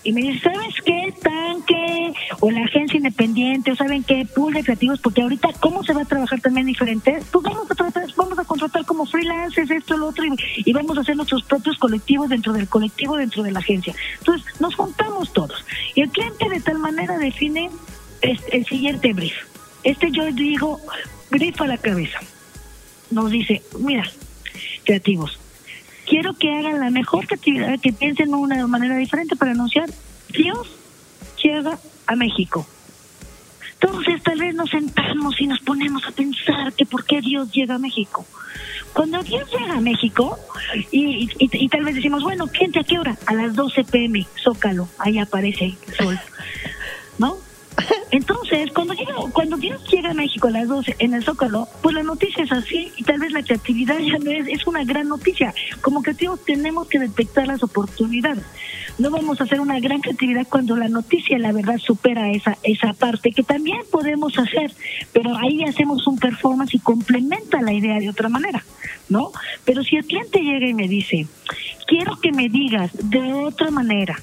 y 0.03 0.11
me 0.11 0.21
dice, 0.21 0.41
¿sabes 0.41 0.75
qué? 0.85 1.13
Tanque 1.21 2.13
o 2.39 2.51
la 2.51 2.63
agencia 2.65 2.97
independiente 2.97 3.71
o 3.71 3.75
saben 3.75 4.03
qué? 4.03 4.27
Pool 4.35 4.53
de 4.53 4.63
creativos, 4.63 4.99
porque 4.99 5.21
ahorita, 5.21 5.49
¿cómo 5.59 5.83
se 5.83 5.93
va 5.93 6.01
a 6.01 6.05
trabajar 6.05 6.41
también 6.41 6.65
diferente? 6.65 7.19
Pues 7.31 7.43
vamos 7.43 7.69
a 7.71 7.75
tratar, 7.75 8.07
vamos 8.15 8.37
a 8.37 8.43
contratar 8.43 8.85
como 8.85 9.05
freelancers, 9.05 9.71
esto, 9.71 9.97
lo 9.97 10.07
otro, 10.07 10.25
y, 10.65 10.73
vamos 10.73 10.97
a 10.97 11.01
hacer 11.01 11.15
nuestros 11.15 11.43
propios 11.43 11.77
colectivos 11.77 12.29
dentro 12.29 12.51
del 12.53 12.67
colectivo, 12.67 13.17
dentro 13.17 13.43
de 13.43 13.51
la 13.51 13.59
agencia. 13.59 13.95
Entonces, 14.19 14.59
nos 14.59 14.75
juntamos 14.75 15.31
todos. 15.31 15.65
Y 15.95 16.01
el 16.01 16.09
cliente 16.09 16.49
de 16.49 16.59
tal 16.59 16.79
manera 16.79 17.17
define 17.17 17.69
el 18.21 18.65
siguiente 18.65 19.13
brief. 19.13 19.35
Este 19.83 20.11
yo 20.11 20.25
digo, 20.31 20.79
brief 21.29 21.59
a 21.61 21.67
la 21.67 21.77
cabeza. 21.77 22.19
Nos 23.11 23.31
dice, 23.31 23.61
mira, 23.79 24.03
creativos, 24.85 25.39
quiero 26.05 26.33
que 26.33 26.51
hagan 26.51 26.79
la 26.79 26.89
mejor 26.89 27.25
actividad, 27.25 27.79
que 27.79 27.93
piensen 27.93 28.29
de 28.29 28.35
una 28.35 28.67
manera 28.67 28.97
diferente 28.97 29.35
para 29.35 29.51
anunciar 29.51 29.89
Dios 30.29 30.75
llega 31.41 31.77
a 32.07 32.15
México. 32.15 32.67
Entonces 33.79 34.23
tal 34.23 34.39
vez 34.39 34.55
nos 34.55 34.69
sentamos 34.69 35.39
y 35.41 35.47
nos 35.47 35.59
ponemos 35.59 36.05
a 36.07 36.11
pensar 36.11 36.71
que 36.73 36.85
por 36.85 37.05
qué 37.05 37.19
Dios 37.21 37.51
llega 37.51 37.75
a 37.75 37.79
México. 37.79 38.25
Cuando 38.93 39.21
Dios 39.23 39.49
llega 39.51 39.73
a 39.73 39.81
México 39.81 40.37
y, 40.91 41.27
y, 41.37 41.69
tal 41.69 41.83
vez 41.83 41.95
decimos, 41.95 42.23
bueno, 42.23 42.47
¿quién 42.47 42.71
a 42.77 42.83
qué 42.83 42.99
hora? 42.99 43.17
A 43.25 43.33
las 43.33 43.55
12 43.55 43.83
pm, 43.85 44.25
Zócalo, 44.41 44.87
ahí 44.99 45.17
aparece 45.17 45.75
el 45.87 45.95
sol. 45.95 46.19
Entonces, 48.14 48.72
cuando, 48.72 48.93
llega, 48.93 49.16
cuando 49.34 49.57
Dios 49.57 49.84
llega 49.89 50.11
a 50.11 50.14
México 50.14 50.47
a 50.47 50.51
las 50.51 50.68
12 50.68 50.97
en 50.99 51.16
el 51.16 51.24
Zócalo, 51.24 51.68
pues 51.82 51.95
la 51.95 52.03
noticia 52.03 52.43
es 52.43 52.51
así 52.51 52.91
y 52.95 53.03
tal 53.03 53.20
vez 53.20 53.32
la 53.32 53.41
creatividad 53.41 53.97
ya 53.97 54.20
no 54.20 54.30
es, 54.30 54.47
es 54.49 54.68
una 54.68 54.84
gran 54.84 55.07
noticia. 55.07 55.51
Como 55.82 56.03
creativos 56.03 56.45
tenemos 56.45 56.88
que 56.88 56.99
detectar 56.99 57.47
las 57.47 57.64
oportunidades. 57.64 58.43
No 58.99 59.09
vamos 59.09 59.41
a 59.41 59.45
hacer 59.45 59.59
una 59.59 59.80
gran 59.80 59.99
creatividad 59.99 60.45
cuando 60.47 60.78
la 60.78 60.89
noticia, 60.89 61.39
la 61.39 61.51
verdad, 61.53 61.80
supera 61.80 62.30
esa, 62.30 62.55
esa 62.61 62.93
parte, 62.93 63.32
que 63.32 63.41
también 63.41 63.82
podemos 63.91 64.38
hacer, 64.38 64.72
pero 65.11 65.36
ahí 65.36 65.64
hacemos 65.64 66.05
un 66.05 66.20
performance 66.20 66.76
y 66.76 66.80
complementa 66.80 67.64
la 67.64 67.74
idea 67.74 67.97
de 67.97 68.09
otra 68.09 68.30
manera, 68.30 68.64
¿no? 69.09 69.32
Pero 69.66 69.84
si 69.84 69.95
el 69.95 70.05
cliente 70.05 70.39
llega 70.39 70.68
y 70.68 70.76
me 70.76 70.88
dice, 70.88 71.26
quiero 71.88 72.20
que 72.22 72.32
me 72.32 72.47
digas 72.47 72.91
de 72.93 73.34
otra 73.34 73.72
manera, 73.72 74.20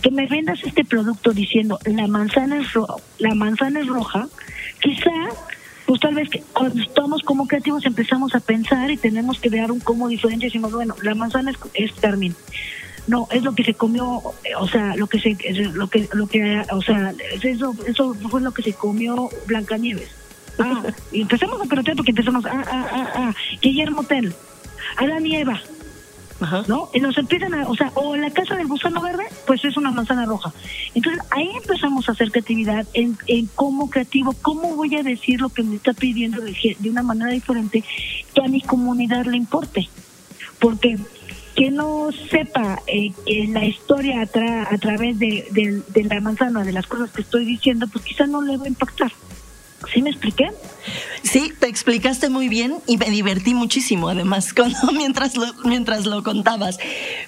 que 0.00 0.10
me 0.10 0.26
vendas 0.26 0.60
este 0.64 0.84
producto 0.84 1.32
diciendo 1.32 1.78
la 1.84 2.06
manzana 2.06 2.60
es 2.60 2.68
la 3.18 3.34
manzana 3.34 3.80
es 3.80 3.86
roja, 3.86 4.28
quizá 4.80 5.10
pues 5.86 6.00
tal 6.00 6.14
vez 6.14 6.28
que 6.28 6.42
cuando 6.52 6.80
estamos 6.82 7.22
como 7.22 7.48
creativos 7.48 7.84
empezamos 7.84 8.34
a 8.34 8.40
pensar 8.40 8.90
y 8.90 8.96
tenemos 8.96 9.40
que 9.40 9.50
dar 9.50 9.72
un 9.72 9.80
cómo 9.80 10.08
diferente 10.08 10.46
decimos 10.46 10.72
bueno 10.72 10.94
la 11.02 11.14
manzana 11.14 11.50
es, 11.50 11.58
es 11.74 11.92
carmín 12.00 12.36
no 13.06 13.26
es 13.32 13.42
lo 13.42 13.54
que 13.54 13.64
se 13.64 13.74
comió 13.74 14.22
o 14.58 14.68
sea 14.68 14.94
lo 14.96 15.08
que 15.08 15.18
se 15.18 15.36
lo 15.72 15.88
que 15.88 16.08
lo 16.12 16.28
que 16.28 16.62
o 16.70 16.82
sea 16.82 17.12
eso 17.42 17.74
eso 17.86 18.14
fue 18.14 18.40
lo 18.40 18.52
que 18.52 18.62
se 18.62 18.72
comió 18.72 19.28
Blancanieves. 19.46 20.10
Ah. 20.58 20.82
Y 21.10 21.22
empezamos 21.22 21.60
a 21.60 21.64
pelotear 21.64 21.96
porque 21.96 22.12
empezamos 22.12 22.44
ah 22.46 22.64
ah 22.66 22.88
ah 22.92 23.12
ah 23.16 23.34
Guillermo 23.60 24.04
Tell 24.04 24.32
Adán 24.96 25.26
y 25.26 25.36
Eva 25.36 25.60
¿no? 26.66 26.90
Y 26.92 27.00
nos 27.00 27.16
empiezan 27.18 27.52
o 27.64 27.74
sea, 27.74 27.92
o 27.94 28.16
la 28.16 28.30
casa 28.30 28.56
del 28.56 28.66
gusano 28.66 29.00
verde, 29.00 29.24
pues 29.46 29.64
es 29.64 29.76
una 29.76 29.90
manzana 29.90 30.24
roja. 30.24 30.52
Entonces 30.94 31.22
ahí 31.30 31.50
empezamos 31.54 32.08
a 32.08 32.12
hacer 32.12 32.30
creatividad 32.30 32.86
en, 32.94 33.16
en 33.26 33.46
cómo 33.54 33.90
creativo, 33.90 34.34
cómo 34.40 34.74
voy 34.76 34.94
a 34.96 35.02
decir 35.02 35.40
lo 35.40 35.48
que 35.50 35.62
me 35.62 35.76
está 35.76 35.92
pidiendo 35.92 36.40
de, 36.40 36.76
de 36.78 36.90
una 36.90 37.02
manera 37.02 37.30
diferente 37.32 37.84
que 38.34 38.40
a 38.42 38.48
mi 38.48 38.60
comunidad 38.60 39.26
le 39.26 39.36
importe. 39.36 39.88
Porque 40.58 40.98
que 41.54 41.70
no 41.70 42.08
sepa 42.30 42.80
eh, 42.86 43.12
la 43.48 43.64
historia 43.64 44.22
a, 44.22 44.26
través 44.78 45.18
de, 45.18 45.46
de, 45.50 46.04
la 46.04 46.20
manzana, 46.20 46.64
de 46.64 46.72
las 46.72 46.86
cosas 46.86 47.10
que 47.10 47.22
estoy 47.22 47.44
diciendo, 47.44 47.86
pues 47.92 48.04
quizá 48.04 48.26
no 48.26 48.40
le 48.40 48.56
va 48.56 48.64
a 48.64 48.68
impactar. 48.68 49.12
¿Sí 49.92 50.02
me 50.02 50.10
expliqué? 50.10 50.50
Sí, 51.22 51.52
te 51.58 51.66
explicaste 51.66 52.28
muy 52.28 52.48
bien 52.48 52.76
y 52.86 52.96
me 52.96 53.10
divertí 53.10 53.54
muchísimo, 53.54 54.08
además, 54.08 54.54
mientras, 54.92 55.36
lo, 55.36 55.46
mientras 55.64 56.06
lo 56.06 56.22
contabas. 56.22 56.78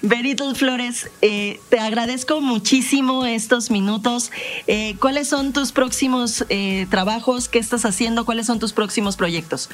Beritl 0.01 0.55
Flores, 0.55 1.09
eh, 1.21 1.59
te 1.69 1.79
agradezco 1.79 2.41
muchísimo 2.41 3.25
estos 3.25 3.71
minutos. 3.71 4.31
Eh, 4.67 4.95
¿Cuáles 4.99 5.27
son 5.27 5.53
tus 5.53 5.71
próximos 5.71 6.45
eh, 6.49 6.87
trabajos? 6.89 7.49
¿Qué 7.49 7.59
estás 7.59 7.85
haciendo? 7.85 8.25
¿Cuáles 8.25 8.45
son 8.45 8.59
tus 8.59 8.73
próximos 8.73 9.15
proyectos? 9.17 9.69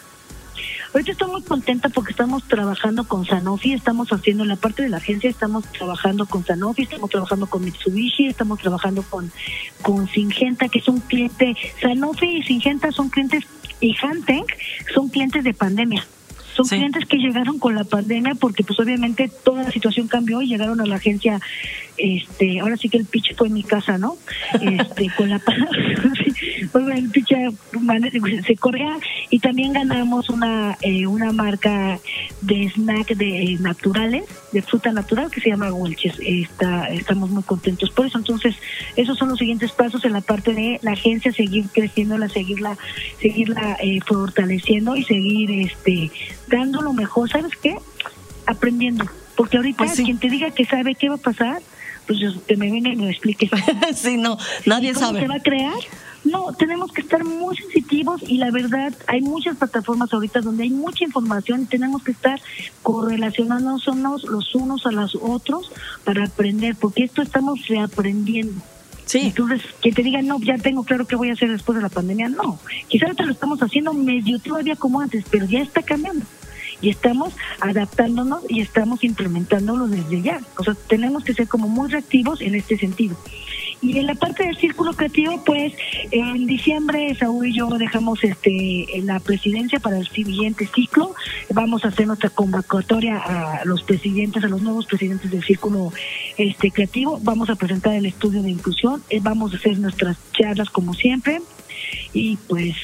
Ahorita 0.92 1.12
estoy 1.12 1.30
muy 1.30 1.44
contenta 1.44 1.90
porque 1.90 2.12
estamos 2.12 2.44
trabajando 2.46 3.04
con 3.04 3.24
Sanofi, 3.24 3.74
estamos 3.74 4.10
haciendo 4.10 4.44
la 4.44 4.56
parte 4.56 4.84
de 4.84 4.90
la 4.90 4.98
agencia, 4.98 5.30
estamos 5.30 5.64
trabajando 5.72 6.26
con 6.26 6.44
Sanofi, 6.44 6.84
estamos 6.84 7.12
trabajando 7.12 7.46
con 7.46 7.64
Mitsubishi, 7.64 8.28
estamos 8.28 8.60
trabajando 8.60 9.04
con, 9.04 9.32
con 9.84 10.08
Singenta, 10.08 10.68
que 10.68 10.80
es 10.80 10.88
un 10.88 11.00
cliente, 11.02 11.56
Sanofi 11.80 12.38
y 12.38 12.44
Singenta 12.44 12.92
son 12.92 13.10
clientes, 13.10 13.46
y 13.80 13.96
Hanteng 14.02 14.46
son 14.94 15.10
clientes 15.10 15.44
de 15.44 15.54
pandemia 15.54 16.06
Son 16.66 16.78
clientes 16.78 17.06
que 17.06 17.18
llegaron 17.18 17.58
con 17.58 17.76
la 17.76 17.84
pandemia 17.84 18.36
porque 18.36 18.64
pues 18.64 18.80
obviamente 18.80 19.30
toda 19.44 19.64
la 19.64 19.72
situación 19.72 20.08
cambió 20.08 20.42
y 20.42 20.48
llegaron 20.48 20.82
a 20.82 20.86
la 20.86 20.96
agencia, 20.96 21.40
este, 21.98 22.60
ahora 22.60 22.76
sí 22.76 22.90
que 22.90 22.98
el 22.98 23.06
pitch 23.06 23.36
fue 23.36 23.48
en 23.48 23.54
mi 23.54 23.64
casa, 23.64 23.98
¿no? 23.98 24.18
Este, 24.62 25.10
con 25.16 25.30
la 25.30 25.42
el 26.98 27.10
pitch 27.10 27.34
se 28.46 28.56
corría 28.58 28.98
y 29.30 29.40
también 29.40 29.74
ganamos 29.74 30.30
una, 30.30 30.78
eh, 30.82 31.08
una 31.08 31.32
marca 31.32 32.00
de 32.42 32.70
snack 32.76 33.16
de 33.16 33.58
naturales, 33.60 34.26
de 34.52 34.62
fruta 34.62 34.92
natural 34.92 35.32
que 35.32 35.42
se 35.42 35.50
llama 35.50 35.72
Welches. 35.72 36.16
Está, 36.20 36.90
estamos 36.90 37.30
muy 37.30 37.44
contentos 37.44 37.90
por 37.92 38.06
eso. 38.06 38.18
Entonces, 38.18 38.56
esos 38.96 39.18
son 39.18 39.30
los 39.30 39.40
siguientes 39.40 39.72
pasos 39.72 40.04
en 40.06 40.14
la 40.14 40.22
parte 40.22 40.54
de 40.54 40.80
la 40.82 40.92
agencia, 40.92 41.32
seguir 41.32 41.68
creciéndola, 41.70 42.28
seguirla, 42.30 42.78
seguirla 43.22 43.78
eh, 43.82 44.00
fortaleciendo 44.06 44.96
y 44.96 45.04
seguir 45.04 45.52
este 45.52 46.12
dando 46.50 46.82
lo 46.82 46.94
mejor. 46.94 47.30
¿Sabes 47.30 47.54
qué? 47.62 47.78
Aprendiendo. 48.46 49.06
Porque 49.36 49.58
ahorita 49.58 49.86
pues 49.86 50.02
quien 50.02 50.18
te 50.18 50.30
diga 50.30 50.52
que 50.52 50.66
sabe 50.66 50.96
qué 50.96 51.08
va 51.10 51.16
a 51.16 51.20
pasar, 51.20 51.62
pues 52.08 52.20
que 52.48 52.58
me 52.58 52.72
venga 52.72 52.90
y 52.90 52.96
me 52.96 53.10
explique. 53.10 53.50
sí, 53.96 54.18
no, 54.18 54.38
nadie 54.66 54.94
cómo 54.94 55.08
sabe. 55.08 55.22
se 55.22 55.28
va 55.28 55.36
a 55.36 55.42
crear? 55.42 55.80
No, 56.26 56.52
tenemos 56.54 56.92
que 56.92 57.02
estar 57.02 57.24
muy 57.24 57.56
sensitivos 57.56 58.22
y 58.28 58.38
la 58.38 58.52
verdad 58.52 58.94
hay 59.08 59.22
muchas 59.22 59.56
plataformas 59.56 60.14
ahorita 60.14 60.42
donde 60.42 60.64
hay 60.64 60.70
mucha 60.70 61.06
información 61.06 61.62
y 61.62 61.66
tenemos 61.66 62.04
que 62.04 62.12
estar 62.12 62.42
correlacionándonos 62.84 64.26
los 64.26 64.56
unos 64.56 64.86
a 64.86 64.92
los 64.92 65.16
otros 65.16 65.72
para 66.04 66.26
aprender, 66.26 66.76
porque 66.76 67.04
esto 67.04 67.22
estamos 67.22 67.68
reaprendiendo. 67.68 68.62
Sí. 69.06 69.22
Entonces, 69.28 69.62
que 69.82 69.92
te 69.92 70.04
digan, 70.04 70.28
no, 70.28 70.40
ya 70.40 70.58
tengo 70.58 70.84
claro 70.84 71.08
qué 71.08 71.16
voy 71.16 71.30
a 71.30 71.34
hacer 71.34 71.50
después 71.50 71.76
de 71.78 71.82
la 71.82 71.90
pandemia, 71.90 72.30
no. 72.30 72.60
Quizás 72.90 73.08
ahorita 73.08 73.26
lo 73.26 73.32
estamos 73.32 73.60
haciendo 73.60 73.94
medio 73.94 74.40
todavía 74.40 74.76
como 74.76 75.00
antes, 75.00 75.24
pero 75.32 75.46
ya 75.46 75.62
está 75.62 75.82
cambiando. 75.82 76.26
Y 76.82 76.90
estamos 76.90 77.34
adaptándonos 77.60 78.44
y 78.50 78.62
estamos 78.62 79.04
implementándolo 79.04 79.88
desde 79.88 80.22
ya. 80.22 80.40
O 80.58 80.64
sea, 80.64 80.76
tenemos 80.88 81.24
que 81.24 81.34
ser 81.34 81.48
como 81.48 81.68
muy 81.68 81.90
reactivos 81.90 82.42
en 82.42 82.56
este 82.56 82.78
sentido. 82.78 83.18
Y 83.82 83.98
en 83.98 84.08
la 84.08 84.16
parte 84.16 84.46
del 84.46 84.58
círculo 84.58 84.94
creativo, 84.94 85.42
pues 85.46 85.74
en 86.12 86.48
diciembre 86.48 87.16
Saúl 87.16 87.48
y 87.48 87.54
yo 87.54 87.70
dejamos 87.70 88.24
este 88.24 88.86
la 89.04 89.20
presidencia 89.22 89.80
para 89.80 89.98
el 89.98 90.08
siguiente 90.08 90.68
ciclo. 90.68 91.16
Vamos 91.54 91.86
a 91.86 91.88
hacer 91.88 92.06
nuestra 92.06 92.30
convocatoria 92.30 93.18
a 93.18 93.64
los 93.64 93.84
presidentes, 93.84 94.44
a 94.44 94.48
los 94.48 94.62
nuevos 94.62 94.86
presidentes 94.86 95.32
del 95.32 95.44
círculo 95.44 95.94
este 96.38 96.72
creativo. 96.72 97.20
Vamos 97.24 97.50
a 97.50 97.56
presentar 97.56 97.94
el 97.94 98.06
estudio 98.06 98.42
de 98.42 98.50
inclusión, 98.50 99.02
eh, 99.10 99.20
vamos 99.22 99.54
a 99.54 99.58
hacer 99.58 99.80
nuestras 99.80 100.18
charlas 100.34 100.70
como 100.70 100.94
siempre 100.94 101.42
y 102.14 102.36
pues 102.36 102.76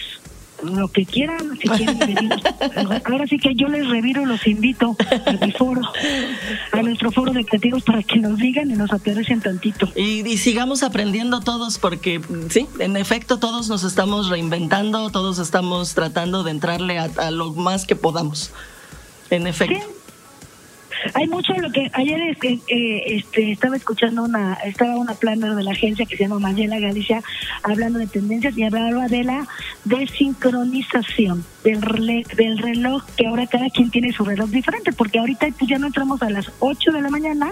lo 0.63 0.87
que 0.87 1.05
quieran, 1.05 1.57
si 1.57 1.67
quieren 1.67 2.29
Ahora 3.05 3.27
sí 3.27 3.37
que 3.37 3.55
yo 3.55 3.67
les 3.67 3.87
reviro, 3.87 4.25
los 4.25 4.45
invito 4.47 4.95
a 5.25 5.45
mi 5.45 5.51
foro, 5.51 5.81
a 6.71 6.81
nuestro 6.81 7.11
foro 7.11 7.33
de 7.33 7.45
creativos 7.45 7.83
para 7.83 8.03
que 8.03 8.19
nos 8.19 8.37
digan 8.37 8.69
y 8.71 8.73
nos 8.73 8.91
aterricen 8.91 9.41
tantito. 9.41 9.91
Y, 9.95 10.37
sigamos 10.37 10.83
aprendiendo 10.83 11.41
todos, 11.41 11.77
porque 11.79 12.21
sí, 12.49 12.67
en 12.79 12.97
efecto 12.97 13.39
todos 13.39 13.69
nos 13.69 13.83
estamos 13.83 14.29
reinventando, 14.29 15.09
todos 15.09 15.39
estamos 15.39 15.93
tratando 15.93 16.43
de 16.43 16.51
entrarle 16.51 16.99
a, 16.99 17.31
lo 17.31 17.53
más 17.53 17.85
que 17.85 17.95
podamos. 17.95 18.51
En 19.29 19.47
efecto. 19.47 20.04
Hay 21.13 21.27
mucho 21.27 21.53
lo 21.53 21.71
que 21.71 21.89
ayer 21.93 22.19
este, 22.29 22.59
este, 23.15 23.51
estaba 23.51 23.75
escuchando 23.75 24.23
una 24.23 24.55
estaba 24.65 24.97
una 24.97 25.13
planner 25.13 25.55
de 25.55 25.63
la 25.63 25.71
agencia 25.71 26.05
que 26.05 26.17
se 26.17 26.23
llama 26.23 26.39
Mayela 26.39 26.79
Galicia 26.79 27.21
hablando 27.63 27.99
de 27.99 28.07
tendencias 28.07 28.57
y 28.57 28.63
hablaba 28.63 29.07
de 29.07 29.23
la 29.23 29.47
desincronización 29.83 31.43
del 31.65 31.81
reloj, 31.81 32.27
del 32.37 32.57
reloj 32.59 33.03
que 33.17 33.25
ahora 33.25 33.47
cada 33.47 33.69
quien 33.71 33.89
tiene 33.89 34.13
su 34.13 34.23
reloj 34.23 34.49
diferente 34.49 34.93
porque 34.93 35.17
ahorita 35.17 35.47
pues 35.57 35.69
ya 35.69 35.79
no 35.79 35.87
entramos 35.87 36.21
a 36.21 36.29
las 36.29 36.51
8 36.59 36.91
de 36.91 37.01
la 37.01 37.09
mañana 37.09 37.51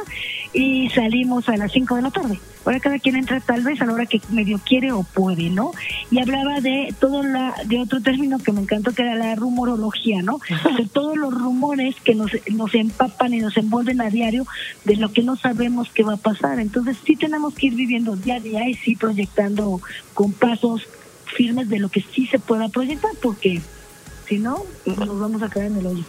y 0.53 0.87
salimos 0.91 1.49
a 1.49 1.57
las 1.57 1.71
5 1.71 1.95
de 1.95 2.01
la 2.03 2.11
tarde. 2.11 2.39
Ahora 2.63 2.79
cada 2.79 2.99
quien 2.99 3.15
entra 3.15 3.41
tal 3.41 3.63
vez 3.63 3.81
a 3.81 3.85
la 3.85 3.93
hora 3.93 4.05
que 4.05 4.21
medio 4.29 4.59
quiere 4.63 4.91
o 4.91 5.03
puede, 5.03 5.49
¿no? 5.49 5.71
Y 6.11 6.19
hablaba 6.19 6.61
de 6.61 6.93
todo 6.99 7.23
la 7.23 7.55
de 7.65 7.79
otro 7.79 8.01
término 8.01 8.37
que 8.37 8.53
me 8.53 8.61
encantó 8.61 8.93
que 8.93 9.01
era 9.01 9.15
la 9.15 9.35
rumorología, 9.35 10.21
¿no? 10.21 10.39
De 10.77 10.85
todos 10.85 11.17
los 11.17 11.33
rumores 11.33 11.95
que 12.05 12.13
nos, 12.13 12.31
nos 12.51 12.73
empapan 12.75 13.33
y 13.33 13.39
nos 13.39 13.57
envuelven 13.57 13.99
a 13.99 14.11
diario 14.11 14.45
de 14.85 14.95
lo 14.95 15.11
que 15.11 15.23
no 15.23 15.35
sabemos 15.35 15.89
qué 15.91 16.03
va 16.03 16.13
a 16.13 16.17
pasar. 16.17 16.59
Entonces 16.59 16.97
sí 17.03 17.15
tenemos 17.15 17.55
que 17.55 17.67
ir 17.67 17.73
viviendo 17.73 18.15
día 18.15 18.35
a 18.35 18.39
día 18.39 18.69
y 18.69 18.75
sí 18.75 18.95
proyectando 18.95 19.81
con 20.13 20.31
pasos 20.31 20.83
firmes 21.35 21.67
de 21.67 21.79
lo 21.79 21.89
que 21.89 22.01
sí 22.13 22.27
se 22.27 22.37
pueda 22.37 22.69
proyectar, 22.69 23.11
porque 23.21 23.59
si 24.27 24.39
no, 24.39 24.65
nos 24.85 25.19
vamos 25.19 25.41
a 25.41 25.49
caer 25.49 25.67
en 25.67 25.77
el 25.77 25.87
hoyo. 25.87 26.03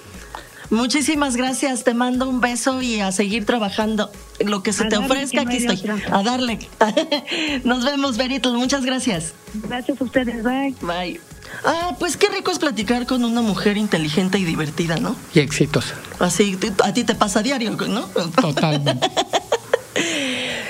Muchísimas 0.71 1.37
gracias, 1.37 1.85
te 1.85 1.95
mando 1.95 2.29
un 2.29 2.41
beso 2.41 2.81
y 2.81 3.01
a 3.01 3.13
seguir 3.13 3.45
trabajando. 3.45 4.11
Lo 4.41 4.63
que 4.63 4.73
se 4.73 4.87
te 4.87 4.97
ofrezca, 4.97 5.43
aquí 5.43 5.57
estoy. 5.57 5.83
A 6.11 6.23
darle. 6.23 6.59
Nos 7.65 7.85
vemos, 7.85 8.17
Beritl, 8.17 8.53
muchas 8.53 8.85
gracias. 8.85 9.35
Gracias 9.55 10.01
a 10.01 10.05
ustedes, 10.05 10.43
bye. 10.43 10.75
Bye. 10.81 11.21
Ah, 11.65 11.95
pues 11.99 12.17
qué 12.17 12.29
rico 12.29 12.51
es 12.51 12.59
platicar 12.59 13.07
con 13.07 13.25
una 13.25 13.43
mujer 13.43 13.77
inteligente 13.77 14.39
y 14.39 14.45
divertida, 14.45 14.97
¿no? 14.97 15.15
Y 15.35 15.41
exitosa. 15.41 15.95
Así, 16.19 16.59
a 16.83 16.93
ti 16.93 17.05
te 17.05 17.15
pasa 17.15 17.43
diario, 17.43 17.71
¿no? 17.73 18.07
Totalmente. 18.41 19.11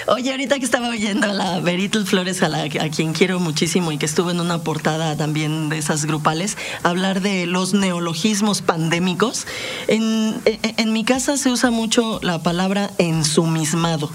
Oye, 0.06 0.30
ahorita 0.32 0.58
que 0.58 0.64
estaba 0.64 0.88
oyendo 0.88 1.30
a 1.30 1.32
la 1.32 1.60
Beritl 1.60 2.04
Flores, 2.04 2.42
a, 2.42 2.48
la, 2.48 2.64
a 2.64 2.90
quien 2.90 3.14
quiero 3.14 3.40
muchísimo 3.40 3.90
y 3.90 3.96
que 3.96 4.04
estuvo 4.04 4.30
en 4.30 4.40
una 4.40 4.58
portada 4.58 5.16
también 5.16 5.70
de 5.70 5.78
esas 5.78 6.04
grupales, 6.04 6.58
hablar 6.82 7.22
de 7.22 7.46
los 7.46 7.72
neologismos 7.72 8.60
pandémicos. 8.60 9.46
En, 9.88 10.34
en 10.44 10.92
mi 10.92 11.04
casa 11.04 11.38
se 11.38 11.50
usa 11.50 11.70
mucho 11.70 12.20
la 12.22 12.42
palabra 12.42 12.90
ensumismado 12.98 14.10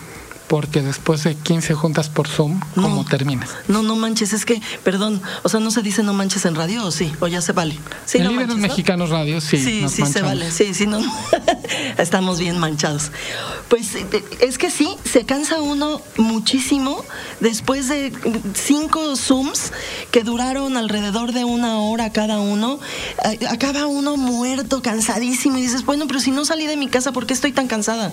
porque 0.50 0.82
después 0.82 1.24
de 1.24 1.36
15 1.36 1.76
juntas 1.76 2.10
por 2.10 2.28
Zoom, 2.28 2.60
¿cómo 2.74 3.06
terminas? 3.06 3.52
No, 3.68 3.84
no 3.84 3.96
manches, 3.96 4.34
es 4.34 4.46
que, 4.46 4.60
perdón, 4.84 5.22
o 5.44 5.50
sea, 5.50 5.60
no 5.60 5.70
se 5.70 5.84
dice 5.84 6.02
no 6.02 6.14
manches 6.14 6.44
en 6.46 6.56
radio 6.56 6.84
o 6.84 6.92
sí, 6.92 7.12
o 7.20 7.28
ya 7.28 7.40
se 7.40 7.54
vale. 7.54 7.78
Sí, 8.06 8.18
en 8.18 8.24
no 8.24 8.58
Mexicanos 8.58 9.12
Radio, 9.12 9.42
sí. 9.42 9.64
Sí, 9.64 9.86
sí 9.88 10.06
se 10.08 10.24
vale, 10.24 10.50
sí, 10.50 10.74
sí, 10.74 10.88
no. 10.88 11.00
Estamos 12.00 12.40
bien 12.40 12.58
manchados. 12.58 13.12
Pues 13.70 13.96
es 14.42 14.58
que 14.58 14.72
sí, 14.72 14.98
se 15.06 15.24
cansa 15.24 15.62
uno 15.62 16.02
muchísimo 16.18 17.06
después 17.40 17.88
de 17.88 18.12
cinco 18.56 19.16
Zooms 19.16 19.72
que 20.10 20.24
duraron 20.24 20.78
alrededor 20.78 21.32
de 21.32 21.44
una 21.44 21.80
hora 21.80 22.12
cada 22.12 22.40
uno. 22.40 22.80
Acaba 23.50 23.86
uno 23.86 24.18
muerto, 24.18 24.82
cansadísimo 24.82 25.60
y 25.60 25.62
dices, 25.62 25.86
bueno, 25.86 26.08
pero 26.08 26.20
si 26.20 26.32
no 26.32 26.44
salí 26.44 26.66
de 26.66 26.76
mi 26.76 26.88
casa, 26.88 27.12
¿por 27.12 27.28
qué 27.28 27.36
estoy 27.36 27.52
tan 27.52 27.68
cansada? 27.68 28.12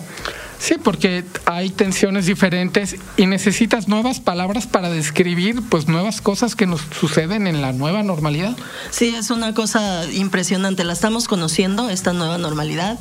Sí, 0.58 0.74
porque 0.82 1.24
hay 1.46 1.70
tensiones 1.70 2.25
diferentes 2.26 2.96
y 3.16 3.26
necesitas 3.26 3.88
nuevas 3.88 4.20
palabras 4.20 4.66
para 4.66 4.90
describir 4.90 5.62
pues 5.68 5.88
nuevas 5.88 6.20
cosas 6.20 6.54
que 6.54 6.66
nos 6.66 6.82
suceden 6.98 7.46
en 7.46 7.62
la 7.62 7.72
nueva 7.72 8.02
normalidad. 8.02 8.56
Sí, 8.90 9.14
es 9.16 9.30
una 9.30 9.54
cosa 9.54 10.04
impresionante. 10.12 10.84
La 10.84 10.92
estamos 10.92 11.28
conociendo, 11.28 11.90
esta 11.90 12.12
nueva 12.12 12.38
normalidad. 12.38 12.98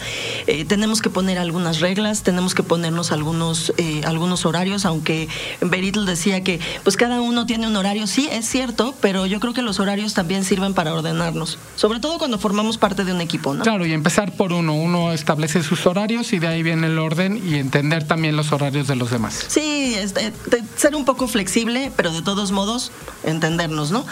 Eh, 0.47 0.65
tenemos 0.65 1.01
que 1.01 1.09
poner 1.09 1.37
algunas 1.37 1.79
reglas, 1.79 2.23
tenemos 2.23 2.55
que 2.55 2.63
ponernos 2.63 3.11
algunos, 3.11 3.73
eh, 3.77 4.01
algunos 4.05 4.45
horarios, 4.45 4.85
aunque 4.85 5.27
Beritl 5.61 6.05
decía 6.05 6.43
que 6.43 6.59
pues 6.83 6.97
cada 6.97 7.21
uno 7.21 7.45
tiene 7.45 7.67
un 7.67 7.75
horario. 7.75 8.07
Sí, 8.07 8.29
es 8.31 8.47
cierto, 8.47 8.95
pero 9.01 9.25
yo 9.25 9.39
creo 9.39 9.53
que 9.53 9.61
los 9.61 9.79
horarios 9.79 10.13
también 10.13 10.43
sirven 10.43 10.73
para 10.73 10.93
ordenarnos, 10.93 11.57
sobre 11.75 11.99
todo 11.99 12.17
cuando 12.17 12.39
formamos 12.39 12.77
parte 12.77 13.03
de 13.03 13.13
un 13.13 13.21
equipo, 13.21 13.53
¿no? 13.53 13.63
Claro, 13.63 13.85
y 13.85 13.93
empezar 13.93 14.33
por 14.33 14.53
uno. 14.53 14.75
Uno 14.75 15.11
establece 15.11 15.63
sus 15.63 15.85
horarios 15.85 16.33
y 16.33 16.39
de 16.39 16.47
ahí 16.47 16.63
viene 16.63 16.87
el 16.87 16.99
orden 16.99 17.41
y 17.45 17.55
entender 17.55 18.05
también 18.05 18.35
los 18.35 18.51
horarios 18.51 18.87
de 18.87 18.95
los 18.95 19.11
demás. 19.15 19.45
Sí, 19.47 19.95
este, 19.95 20.31
ser 20.75 20.95
un 20.95 21.05
poco 21.05 21.27
flexible, 21.27 21.91
pero 21.95 22.11
de 22.11 22.21
todos 22.21 22.51
modos 22.51 22.91
entendernos, 23.23 23.91
¿no? 23.91 24.05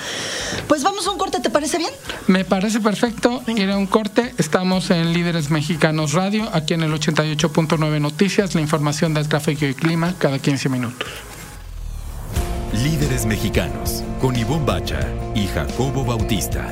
Pues 0.67 0.83
vamos 0.83 1.05
a 1.07 1.11
un 1.11 1.17
corte, 1.17 1.39
¿te 1.39 1.49
parece 1.49 1.77
bien? 1.77 1.91
Me 2.27 2.45
parece 2.45 2.79
perfecto 2.79 3.41
ir 3.47 3.69
a 3.69 3.77
un 3.77 3.87
corte. 3.87 4.33
Estamos 4.37 4.89
en 4.89 5.13
Líderes 5.13 5.49
Mexicanos 5.51 6.13
Radio, 6.13 6.49
aquí 6.53 6.73
en 6.73 6.83
el 6.83 6.91
88.9 6.93 7.99
Noticias, 7.99 8.55
la 8.55 8.61
información 8.61 9.13
del 9.13 9.27
tráfico 9.27 9.65
y 9.65 9.73
clima 9.73 10.15
cada 10.17 10.39
15 10.39 10.69
minutos. 10.69 11.07
Líderes 12.83 13.25
Mexicanos, 13.25 14.03
con 14.19 14.35
Ivonne 14.35 14.65
Bacha 14.65 14.99
y 15.35 15.47
Jacobo 15.47 16.03
Bautista. 16.03 16.67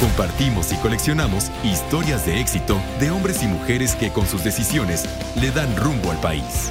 Compartimos 0.00 0.72
y 0.72 0.76
coleccionamos 0.76 1.50
historias 1.64 2.24
de 2.24 2.40
éxito 2.40 2.80
de 3.00 3.10
hombres 3.10 3.42
y 3.42 3.46
mujeres 3.46 3.96
que 3.96 4.12
con 4.12 4.26
sus 4.26 4.44
decisiones 4.44 5.06
le 5.40 5.50
dan 5.50 5.74
rumbo 5.76 6.12
al 6.12 6.20
país. 6.20 6.70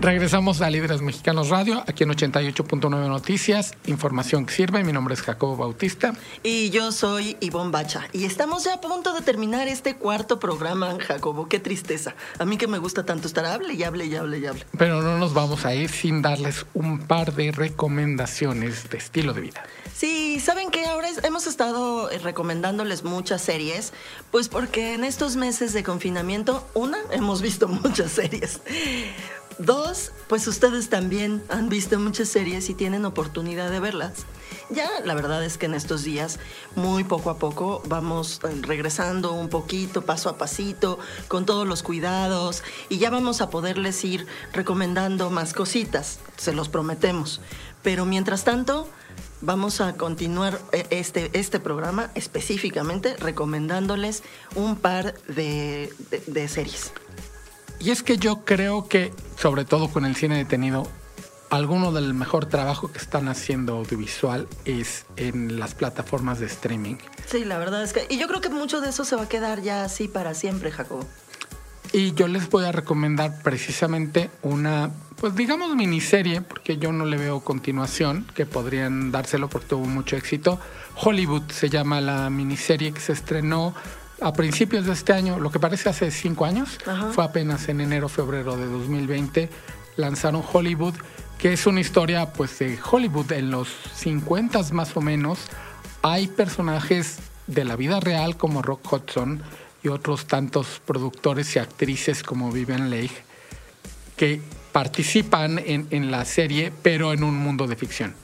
Regresamos 0.00 0.62
a 0.62 0.70
Líderes 0.70 1.02
Mexicanos 1.02 1.50
Radio, 1.50 1.84
aquí 1.86 2.04
en 2.04 2.10
88.9 2.10 2.88
Noticias, 3.08 3.74
información 3.84 4.46
que 4.46 4.54
sirve. 4.54 4.82
Mi 4.82 4.94
nombre 4.94 5.12
es 5.12 5.20
Jacobo 5.20 5.58
Bautista. 5.58 6.14
Y 6.42 6.70
yo 6.70 6.90
soy 6.90 7.36
Ivonne 7.40 7.70
Bacha. 7.70 8.08
Y 8.14 8.24
estamos 8.24 8.64
ya 8.64 8.74
a 8.74 8.80
punto 8.80 9.12
de 9.12 9.20
terminar 9.20 9.68
este 9.68 9.96
cuarto 9.96 10.40
programa, 10.40 10.96
Jacobo. 11.06 11.50
Qué 11.50 11.60
tristeza. 11.60 12.14
A 12.38 12.46
mí 12.46 12.56
que 12.56 12.66
me 12.66 12.78
gusta 12.78 13.04
tanto 13.04 13.28
estar 13.28 13.44
hable 13.44 13.74
y 13.74 13.82
hable 13.82 14.06
y 14.06 14.16
hable 14.16 14.38
y 14.38 14.46
hable. 14.46 14.64
Pero 14.78 15.02
no 15.02 15.18
nos 15.18 15.34
vamos 15.34 15.66
a 15.66 15.74
ir 15.74 15.90
sin 15.90 16.22
darles 16.22 16.64
un 16.72 17.00
par 17.00 17.34
de 17.34 17.52
recomendaciones 17.52 18.88
de 18.88 18.96
estilo 18.96 19.34
de 19.34 19.42
vida. 19.42 19.64
Sí, 19.94 20.40
saben 20.40 20.70
que 20.70 20.86
ahora 20.86 21.10
hemos 21.24 21.46
estado 21.46 22.10
eh, 22.10 22.18
recomendándoles 22.20 23.04
muchas 23.04 23.42
series, 23.42 23.92
pues 24.30 24.48
porque 24.48 24.94
en 24.94 25.04
estos 25.04 25.36
meses 25.36 25.74
de 25.74 25.82
confinamiento, 25.82 26.66
una, 26.72 26.96
hemos 27.10 27.42
visto 27.42 27.68
muchas 27.68 28.12
series. 28.12 28.62
Dos, 29.60 30.12
pues 30.26 30.46
ustedes 30.46 30.88
también 30.88 31.42
han 31.50 31.68
visto 31.68 31.98
muchas 31.98 32.30
series 32.30 32.70
y 32.70 32.74
tienen 32.74 33.04
oportunidad 33.04 33.70
de 33.70 33.78
verlas. 33.78 34.24
Ya 34.70 34.88
la 35.04 35.12
verdad 35.12 35.44
es 35.44 35.58
que 35.58 35.66
en 35.66 35.74
estos 35.74 36.02
días, 36.02 36.38
muy 36.76 37.04
poco 37.04 37.28
a 37.28 37.36
poco, 37.36 37.82
vamos 37.86 38.40
eh, 38.42 38.58
regresando 38.62 39.32
un 39.32 39.50
poquito, 39.50 40.00
paso 40.00 40.30
a 40.30 40.38
pasito, 40.38 40.98
con 41.28 41.44
todos 41.44 41.68
los 41.68 41.82
cuidados, 41.82 42.62
y 42.88 42.96
ya 42.96 43.10
vamos 43.10 43.42
a 43.42 43.50
poderles 43.50 44.02
ir 44.02 44.26
recomendando 44.54 45.28
más 45.28 45.52
cositas, 45.52 46.20
se 46.38 46.54
los 46.54 46.70
prometemos. 46.70 47.42
Pero 47.82 48.06
mientras 48.06 48.44
tanto, 48.44 48.88
vamos 49.42 49.82
a 49.82 49.92
continuar 49.94 50.58
eh, 50.72 50.86
este, 50.88 51.30
este 51.38 51.60
programa 51.60 52.12
específicamente 52.14 53.14
recomendándoles 53.18 54.22
un 54.54 54.76
par 54.76 55.12
de, 55.28 55.92
de, 56.10 56.22
de 56.26 56.48
series. 56.48 56.92
Y 57.80 57.90
es 57.90 58.02
que 58.02 58.18
yo 58.18 58.44
creo 58.44 58.88
que, 58.88 59.12
sobre 59.36 59.64
todo 59.64 59.88
con 59.88 60.04
el 60.04 60.14
cine 60.14 60.36
detenido, 60.36 60.86
alguno 61.48 61.92
del 61.92 62.14
mejor 62.14 62.46
trabajo 62.46 62.92
que 62.92 62.98
están 62.98 63.28
haciendo 63.28 63.76
audiovisual 63.76 64.46
es 64.64 65.06
en 65.16 65.58
las 65.58 65.74
plataformas 65.74 66.38
de 66.40 66.46
streaming. 66.46 66.96
Sí, 67.26 67.44
la 67.44 67.58
verdad 67.58 67.82
es 67.82 67.92
que. 67.92 68.06
Y 68.08 68.18
yo 68.18 68.28
creo 68.28 68.40
que 68.40 68.50
mucho 68.50 68.80
de 68.80 68.90
eso 68.90 69.04
se 69.04 69.16
va 69.16 69.22
a 69.22 69.28
quedar 69.28 69.62
ya 69.62 69.84
así 69.84 70.08
para 70.08 70.34
siempre, 70.34 70.70
Jacobo. 70.70 71.06
Y 71.92 72.12
yo 72.12 72.28
les 72.28 72.48
voy 72.48 72.66
a 72.66 72.72
recomendar 72.72 73.42
precisamente 73.42 74.30
una, 74.42 74.90
pues 75.16 75.34
digamos 75.34 75.74
miniserie, 75.74 76.40
porque 76.40 76.76
yo 76.76 76.92
no 76.92 77.04
le 77.04 77.16
veo 77.16 77.40
continuación, 77.40 78.26
que 78.34 78.46
podrían 78.46 79.10
dárselo 79.10 79.48
porque 79.48 79.68
tuvo 79.68 79.86
mucho 79.86 80.16
éxito. 80.16 80.60
Hollywood 80.94 81.50
se 81.50 81.68
llama 81.68 82.00
la 82.00 82.30
miniserie 82.30 82.92
que 82.92 83.00
se 83.00 83.12
estrenó 83.12 83.74
a 84.20 84.32
principios 84.32 84.86
de 84.86 84.92
este 84.92 85.12
año, 85.12 85.38
lo 85.38 85.50
que 85.50 85.58
parece 85.58 85.88
hace 85.88 86.10
cinco 86.10 86.44
años, 86.44 86.78
Ajá. 86.86 87.12
fue 87.12 87.24
apenas 87.24 87.68
en 87.68 87.80
enero, 87.80 88.08
febrero 88.08 88.56
de 88.56 88.66
2020, 88.66 89.48
lanzaron 89.96 90.42
Hollywood, 90.52 90.94
que 91.38 91.52
es 91.52 91.66
una 91.66 91.80
historia 91.80 92.32
pues 92.32 92.58
de 92.58 92.78
Hollywood 92.90 93.32
en 93.32 93.50
los 93.50 93.68
50 93.94 94.62
más 94.72 94.96
o 94.96 95.00
menos. 95.00 95.38
Hay 96.02 96.28
personajes 96.28 97.18
de 97.46 97.64
la 97.64 97.76
vida 97.76 98.00
real 98.00 98.36
como 98.36 98.62
Rock 98.62 98.92
Hudson 98.92 99.42
y 99.82 99.88
otros 99.88 100.26
tantos 100.26 100.80
productores 100.84 101.56
y 101.56 101.58
actrices 101.58 102.22
como 102.22 102.52
Vivian 102.52 102.90
Leigh 102.90 103.10
que 104.16 104.42
participan 104.72 105.58
en, 105.58 105.86
en 105.90 106.10
la 106.10 106.24
serie, 106.26 106.72
pero 106.82 107.12
en 107.12 107.24
un 107.24 107.36
mundo 107.36 107.66
de 107.66 107.76
ficción. 107.76 108.14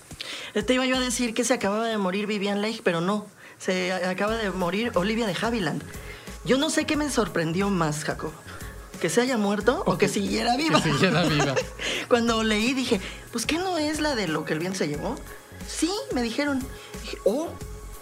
Te 0.67 0.75
iba 0.75 0.85
yo 0.87 0.97
a 0.97 1.01
decir 1.01 1.35
que 1.35 1.45
se 1.45 1.55
acababa 1.55 1.87
de 1.87 1.99
morir 1.99 2.27
Vivian 2.27 2.61
Leigh, 2.61 2.81
pero 2.85 3.01
no, 3.01 3.27
se 3.59 3.93
acaba 3.93 4.37
de 4.37 4.51
morir 4.51 4.93
Olivia 4.95 5.27
de 5.27 5.37
Havilland. 5.41 5.83
Yo 6.45 6.59
no 6.59 6.71
sé 6.71 6.85
qué 6.85 6.97
me 6.97 7.11
sorprendió 7.11 7.71
más, 7.71 8.05
Jacob. 8.05 8.33
Que 9.01 9.11
se 9.11 9.21
haya 9.21 9.37
muerto 9.37 9.83
o, 9.85 9.93
o 9.93 9.99
que, 9.99 10.07
que, 10.07 10.13
siguiera 10.13 10.57
viva. 10.57 10.83
Que 10.83 10.93
siguiera 10.93 11.25
viva. 11.25 11.55
Cuando 12.09 12.43
leí 12.43 12.73
dije, 12.73 13.01
pues 13.33 13.45
¿qué 13.45 13.59
no 13.59 13.79
es 13.79 14.01
la 14.01 14.15
de 14.15 14.29
lo 14.29 14.45
que 14.45 14.55
el 14.55 14.59
viento 14.59 14.79
se 14.79 14.89
llevó? 14.89 15.17
Sí, 15.69 15.91
me 16.15 16.23
dijeron. 16.23 16.61
Dije, 17.03 17.19
oh, 17.25 17.49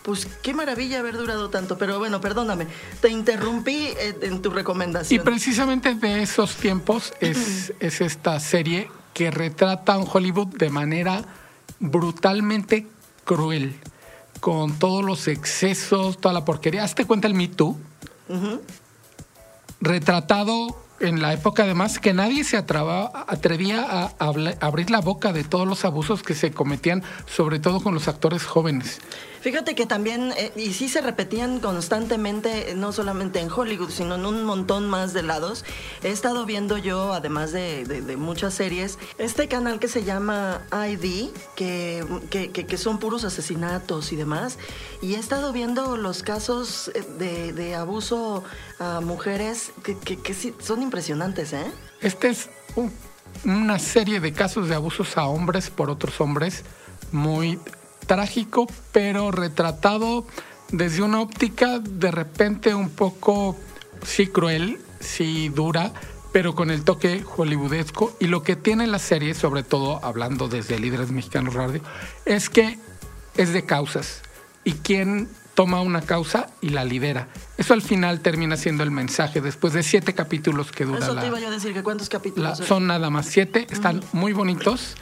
pues 0.03 0.29
qué 0.43 0.53
maravilla 0.55 1.01
haber 1.01 1.17
durado 1.17 1.51
tanto. 1.51 1.79
Pero 1.79 1.99
bueno, 1.99 2.21
perdóname, 2.21 2.67
te 3.01 3.09
interrumpí 3.09 3.89
en 4.21 4.43
tu 4.43 4.51
recomendación. 4.51 5.21
Y 5.21 5.25
precisamente 5.25 5.95
de 5.95 6.23
esos 6.23 6.55
tiempos 6.57 7.15
es, 7.21 7.73
es 7.81 8.01
esta 8.01 8.39
serie 8.39 8.91
que 9.15 9.31
retrata 9.31 9.97
un 9.97 10.07
Hollywood 10.11 10.49
de 10.49 10.69
manera 10.69 11.25
brutalmente 11.81 12.87
cruel 13.25 13.81
con 14.45 14.79
todos 14.79 15.03
los 15.03 15.27
excesos, 15.27 16.19
toda 16.19 16.35
la 16.35 16.45
porquería. 16.45 16.85
Hazte 16.85 17.07
cuenta 17.07 17.27
el 17.27 17.33
Me 17.33 17.49
Too. 17.49 17.79
Uh 18.29 18.35
-huh. 18.35 18.61
Retratado 19.81 20.67
en 21.01 21.23
la 21.23 21.33
época 21.33 21.63
además 21.63 21.99
que 21.99 22.13
nadie 22.13 22.45
se 22.45 22.59
atraba, 22.59 23.25
atrevía 23.27 23.81
a, 23.81 24.03
a, 24.03 24.09
a, 24.19 24.67
abrir 24.67 24.91
la 24.91 25.01
boca 25.01 25.33
de 25.33 25.45
todos 25.45 25.67
los 25.67 25.87
abusos 25.87 26.23
que 26.23 26.35
se 26.35 26.53
cometían, 26.53 27.03
sobre 27.25 27.59
todo 27.59 27.81
con 27.81 27.95
los 27.95 28.07
actores 28.07 28.45
jóvenes. 28.45 29.01
Fíjate 29.45 29.75
que 29.75 29.85
también, 29.85 30.33
eh, 30.39 30.53
y 30.57 30.73
sí 30.73 30.89
se 30.89 31.03
repetían 31.03 31.61
constantemente, 31.61 32.73
no 32.75 32.93
solamente 32.93 33.41
en 33.41 33.53
Hollywood, 33.53 33.91
sino 33.91 34.15
en 34.15 34.25
un 34.25 34.43
montón 34.43 34.89
más 34.89 35.13
de 35.13 35.23
lados. 35.23 35.67
He 36.03 36.09
estado 36.09 36.47
viendo 36.47 36.79
yo, 36.79 37.13
además 37.13 37.53
de, 37.53 38.17
muchas 38.17 38.55
series, 38.55 38.99
este 39.19 39.47
canal 39.47 39.81
que 39.81 39.89
se 39.89 40.03
llama 40.03 40.63
ID, 40.73 41.29
que, 41.57 42.03
que, 42.31 42.53
que, 42.53 42.79
son 42.79 42.99
puros 42.99 43.23
asesinatos 43.25 44.15
y 44.15 44.17
demás. 44.17 44.59
Y 45.03 45.17
he 45.17 45.19
estado 45.19 45.53
viendo 45.53 45.99
los 45.99 46.23
casos 46.23 46.91
de, 47.19 47.53
de 47.53 47.75
abuso 47.75 48.45
a 48.79 49.03
mujeres 49.03 49.73
que, 49.83 50.33
sí, 50.33 50.55
son 50.59 50.81
impresionantes, 50.81 51.53
¿eh? 51.53 51.71
Este 52.01 52.29
es 52.29 52.49
un, 52.77 52.91
una 53.45 53.79
serie 53.79 54.21
de 54.21 54.33
casos 54.33 54.71
de 54.71 54.75
abusos 54.75 55.19
a 55.19 55.27
hombres 55.27 55.69
por 55.69 55.91
otros 55.91 56.19
hombres 56.23 56.65
muy 57.13 57.59
trágico, 58.07 58.67
pero 58.93 59.31
retratado 59.31 60.27
desde 60.71 61.03
una 61.03 61.21
óptica 61.21 61.79
de 61.79 62.11
repente 62.11 62.75
un 62.75 62.91
poco, 62.91 63.57
sí 64.05 64.27
cruel, 64.27 64.79
sí 65.01 65.49
dura, 65.49 65.93
pero 66.33 66.55
con 66.55 66.71
el 66.71 66.83
toque 66.83 67.23
hollywoodesco. 67.25 68.17
Y 68.19 68.27
lo 68.27 68.43
que 68.43 68.57
tiene 68.57 68.87
la 68.87 68.99
serie, 68.99 69.35
sobre 69.35 69.63
todo 69.63 70.05
hablando 70.05 70.49
desde 70.49 70.79
Líderes 70.79 71.11
Mexicanos 71.11 71.55
Radio, 71.55 71.81
es 72.25 72.51
que 72.51 72.79
es 73.37 73.53
de 73.53 73.65
causas. 73.65 74.23
Y 74.65 74.73
quien 74.73 75.29
toma 75.55 75.81
una 75.81 76.03
causa 76.03 76.49
y 76.61 76.71
la 76.71 76.85
lidera. 76.85 77.29
Eso 77.57 77.75
al 77.75 77.83
final 77.83 78.21
termina 78.21 78.57
siendo 78.57 78.83
el 78.83 78.91
mensaje 78.91 79.41
después 79.41 79.73
de 79.73 79.83
siete 79.83 80.13
capítulos 80.15 80.73
que 80.73 80.85
dura 80.85 80.99
Eso 80.99 81.15
la. 81.15 81.21
te 81.21 81.29
iba 81.29 81.39
yo 81.39 81.49
a 81.49 81.51
decir 81.51 81.73
que 81.73 81.83
cuántos 81.83 82.09
capítulos. 82.09 82.59
La, 82.59 82.67
son 82.67 82.87
nada 82.87 83.11
más 83.11 83.27
siete, 83.27 83.67
están 83.71 84.03
muy 84.13 84.33
bonitos, 84.33 84.97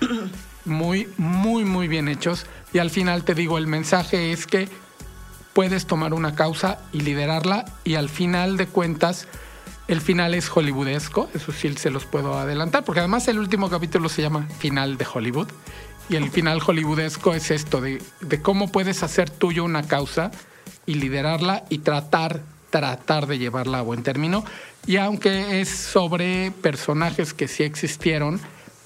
muy, 0.64 1.08
muy, 1.16 1.64
muy 1.64 1.88
bien 1.88 2.08
hechos. 2.08 2.46
Y 2.72 2.78
al 2.78 2.90
final 2.90 3.24
te 3.24 3.34
digo, 3.34 3.58
el 3.58 3.66
mensaje 3.66 4.32
es 4.32 4.46
que 4.46 4.68
puedes 5.52 5.86
tomar 5.86 6.14
una 6.14 6.34
causa 6.34 6.78
y 6.92 7.00
liderarla 7.00 7.64
y 7.84 7.96
al 7.96 8.08
final 8.08 8.56
de 8.56 8.66
cuentas 8.66 9.28
el 9.88 10.00
final 10.00 10.34
es 10.34 10.48
hollywoodesco, 10.48 11.28
eso 11.34 11.52
sí 11.52 11.74
se 11.76 11.90
los 11.90 12.06
puedo 12.06 12.38
adelantar, 12.38 12.84
porque 12.84 13.00
además 13.00 13.28
el 13.28 13.38
último 13.38 13.68
capítulo 13.68 14.08
se 14.08 14.22
llama 14.22 14.46
Final 14.58 14.96
de 14.96 15.06
Hollywood 15.12 15.48
y 16.08 16.16
el 16.16 16.30
final 16.30 16.60
hollywoodesco 16.60 17.34
es 17.34 17.50
esto 17.50 17.80
de, 17.80 18.00
de 18.20 18.40
cómo 18.40 18.72
puedes 18.72 19.02
hacer 19.02 19.28
tuyo 19.28 19.64
una 19.64 19.82
causa 19.82 20.30
y 20.86 20.94
liderarla 20.94 21.64
y 21.68 21.78
tratar, 21.78 22.40
tratar 22.70 23.26
de 23.26 23.38
llevarla 23.38 23.80
a 23.80 23.82
buen 23.82 24.02
término. 24.02 24.44
Y 24.86 24.96
aunque 24.96 25.60
es 25.60 25.68
sobre 25.68 26.50
personajes 26.50 27.34
que 27.34 27.46
sí 27.46 27.62
existieron, 27.62 28.40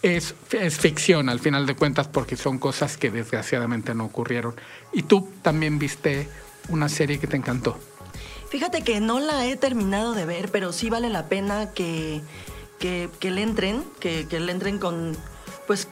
es, 0.06 0.34
ficción 0.78 1.28
al 1.28 1.40
final 1.40 1.66
de 1.66 1.74
cuentas 1.74 2.06
porque 2.06 2.36
son 2.36 2.58
cosas 2.58 2.96
que 2.96 3.10
desgraciadamente 3.10 3.94
no 3.94 4.04
ocurrieron. 4.04 4.54
Y 4.92 5.02
tú 5.02 5.28
también 5.42 5.78
viste 5.78 6.28
una 6.68 6.88
serie 6.88 7.18
que 7.18 7.26
te 7.26 7.36
encantó. 7.36 7.78
Fíjate 8.50 8.82
que 8.82 9.00
no 9.00 9.18
la 9.18 9.46
he 9.46 9.56
terminado 9.56 10.14
de 10.14 10.24
ver, 10.24 10.50
pero 10.50 10.72
sí 10.72 10.88
vale 10.90 11.10
la 11.10 11.28
pena 11.28 11.72
que, 11.72 12.20
que, 12.78 13.30
le 13.30 13.42
entren, 13.42 13.82
que 13.98 14.26
le 14.38 14.52
entren 14.52 14.78
con, 14.78 15.16
pues 15.66 15.88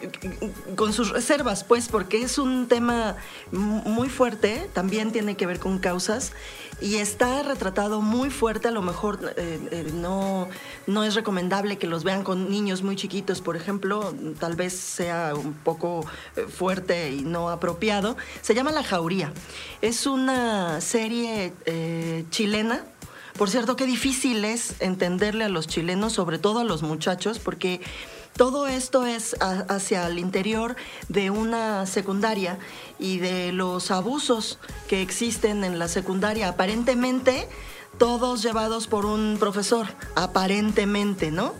con 0.76 0.92
sus 0.92 1.10
reservas, 1.10 1.64
pues, 1.64 1.88
porque 1.88 2.22
es 2.22 2.38
un 2.38 2.68
tema 2.68 3.16
muy 3.50 4.08
fuerte, 4.08 4.68
también 4.72 5.12
tiene 5.12 5.36
que 5.36 5.46
ver 5.46 5.58
con 5.58 5.78
causas 5.78 6.32
y 6.80 6.96
está 6.96 7.42
retratado 7.42 8.00
muy 8.00 8.30
fuerte, 8.30 8.68
a 8.68 8.70
lo 8.70 8.82
mejor 8.82 9.34
eh, 9.36 9.60
eh, 9.70 9.92
no, 9.94 10.48
no 10.86 11.04
es 11.04 11.14
recomendable 11.14 11.78
que 11.78 11.86
los 11.86 12.04
vean 12.04 12.24
con 12.24 12.50
niños 12.50 12.82
muy 12.82 12.96
chiquitos, 12.96 13.40
por 13.40 13.56
ejemplo, 13.56 14.14
tal 14.38 14.56
vez 14.56 14.74
sea 14.74 15.34
un 15.34 15.54
poco 15.54 16.04
eh, 16.36 16.42
fuerte 16.42 17.10
y 17.10 17.22
no 17.22 17.48
apropiado. 17.48 18.16
Se 18.42 18.54
llama 18.54 18.72
La 18.72 18.82
Jauría, 18.82 19.32
es 19.80 20.06
una 20.06 20.80
serie 20.80 21.52
chilena 22.30 22.84
por 23.36 23.50
cierto, 23.50 23.74
qué 23.74 23.84
difícil 23.84 24.44
es 24.44 24.80
entenderle 24.80 25.42
a 25.42 25.48
los 25.48 25.66
chilenos, 25.66 26.12
sobre 26.12 26.38
todo 26.38 26.60
a 26.60 26.64
los 26.64 26.82
muchachos, 26.82 27.40
porque 27.40 27.80
todo 28.36 28.66
esto 28.66 29.06
es 29.06 29.36
hacia 29.40 30.06
el 30.06 30.18
interior 30.18 30.76
de 31.08 31.30
una 31.30 31.86
secundaria 31.86 32.58
y 32.98 33.18
de 33.18 33.52
los 33.52 33.90
abusos 33.90 34.58
que 34.88 35.02
existen 35.02 35.64
en 35.64 35.78
la 35.78 35.88
secundaria, 35.88 36.48
aparentemente 36.48 37.48
todos 37.98 38.42
llevados 38.42 38.88
por 38.88 39.06
un 39.06 39.36
profesor, 39.38 39.86
aparentemente, 40.16 41.30
¿no? 41.30 41.54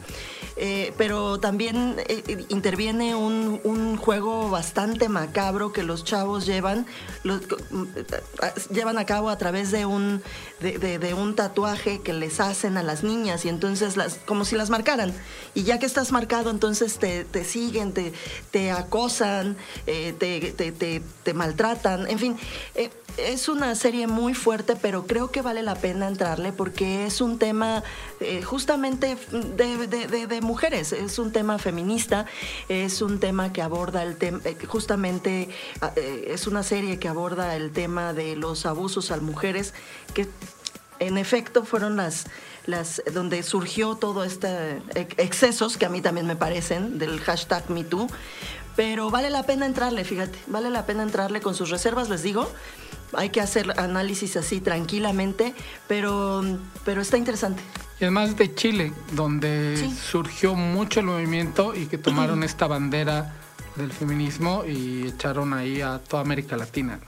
Eh, 0.57 0.93
pero 0.97 1.41
también 1.41 1.97
eh, 2.07 2.47
interviene 2.49 3.15
un, 3.15 3.61
un, 3.65 3.97
juego 3.97 4.51
bastante 4.51 5.09
macabro 5.09 5.73
que 5.73 5.83
los 5.83 6.05
chavos 6.05 6.47
llevan, 6.47 6.87
los, 7.23 7.41
llevan 8.71 8.99
a 8.99 9.05
cabo 9.05 9.31
a 9.31 9.39
través 9.39 9.71
de 9.71 9.85
un, 9.85 10.23
de, 10.61 11.15
un 11.15 11.35
tatuaje 11.35 12.01
que 12.03 12.13
les 12.13 12.39
hacen 12.41 12.77
a 12.77 12.83
las 12.83 13.03
niñas 13.03 13.45
y 13.45 13.49
entonces 13.49 13.97
las, 13.97 14.21
como 14.27 14.45
si 14.45 14.57
las 14.57 14.71
marcaran. 14.71 15.13
Y 15.55 15.65
ya 15.65 15.79
que 15.79 15.87
estás 15.87 16.13
marcado, 16.13 16.51
entonces 16.51 16.99
te, 16.99 17.25
te 17.25 17.45
siguen, 17.45 17.93
te, 17.93 18.13
te 18.51 18.71
acosan, 18.71 19.57
te, 19.85 20.13
te, 20.13 21.35
maltratan, 21.35 22.09
en 22.09 22.19
fin 22.19 22.37
es 23.17 23.49
una 23.49 23.75
serie 23.75 24.07
muy 24.07 24.35
fuerte, 24.35 24.77
pero 24.77 25.07
creo 25.07 25.31
que 25.31 25.43
vale 25.43 25.63
la 25.63 25.75
pena 25.75 26.09
entrarle 26.09 26.53
porque 26.53 27.07
es 27.07 27.21
un 27.21 27.39
tema 27.39 27.83
eh, 28.21 28.43
justamente 28.43 29.17
de, 29.31 30.41
mujeres, 30.45 30.93
es 30.93 31.19
un 31.19 31.33
tema 31.33 31.59
feminista, 31.59 32.27
es 32.69 33.03
un 33.03 33.19
tema 33.19 33.53
que 33.53 33.63
aborda 33.63 34.03
el 34.03 34.17
tema, 34.17 34.41
eh, 34.45 34.57
justamente 34.67 35.49
ah, 35.81 35.93
eh, 35.97 36.27
es 36.29 36.47
una 36.47 36.63
serie 36.63 36.99
que 36.99 37.09
aborda 37.09 37.57
el 37.57 37.73
tema 37.73 38.13
de 38.13 38.37
los 38.37 38.67
abusos 38.67 39.11
a 39.11 39.17
mujeres, 39.17 39.75
que 40.15 40.29
en 41.01 41.19
efecto 41.19 41.65
fueron 41.65 41.97
las 41.97 42.27
las 42.67 43.03
donde 43.13 43.43
surgió 43.43 43.97
todo 43.97 44.25
este 44.25 44.81
excesos 45.19 45.77
que 45.77 45.85
a 45.85 45.91
mí 45.91 46.01
también 46.01 46.27
me 46.27 46.35
parecen 46.35 46.99
del 46.99 47.21
hashtag 47.21 47.69
MeToo, 47.69 48.07
pero 48.77 49.11
vale 49.11 49.31
la 49.31 49.45
pena 49.45 49.67
entrarle, 49.67 50.05
fíjate, 50.05 50.39
vale 50.47 50.71
la 50.71 50.87
pena 50.87 51.03
entrarle 51.03 51.41
con 51.41 51.55
sus 51.55 51.71
reservas, 51.71 52.09
les 52.09 52.23
digo. 52.23 52.51
Hay 53.13 53.31
que 53.31 53.41
hacer 53.41 53.79
análisis 53.79 54.37
así 54.37 54.61
tranquilamente, 54.61 55.55
pero, 55.87 56.43
pero 56.85 57.01
está 57.01 57.17
interesante. 57.17 57.63
Y 58.01 58.05
además 58.05 58.37
de 58.37 58.55
Chile, 58.55 58.93
donde 59.13 59.89
surgió 59.91 60.55
mucho 60.55 61.01
el 61.01 61.07
movimiento 61.07 61.75
y 61.75 61.87
que 61.87 61.99
tomaron 61.99 62.43
esta 62.45 62.67
bandera 62.67 63.35
del 63.77 63.91
feminismo 63.93 64.65
y 64.65 65.09
echaron 65.09 65.53
ahí 65.53 65.81
a 65.81 65.99
toda 65.99 66.23
América 66.23 66.57
Latina. 66.57 67.01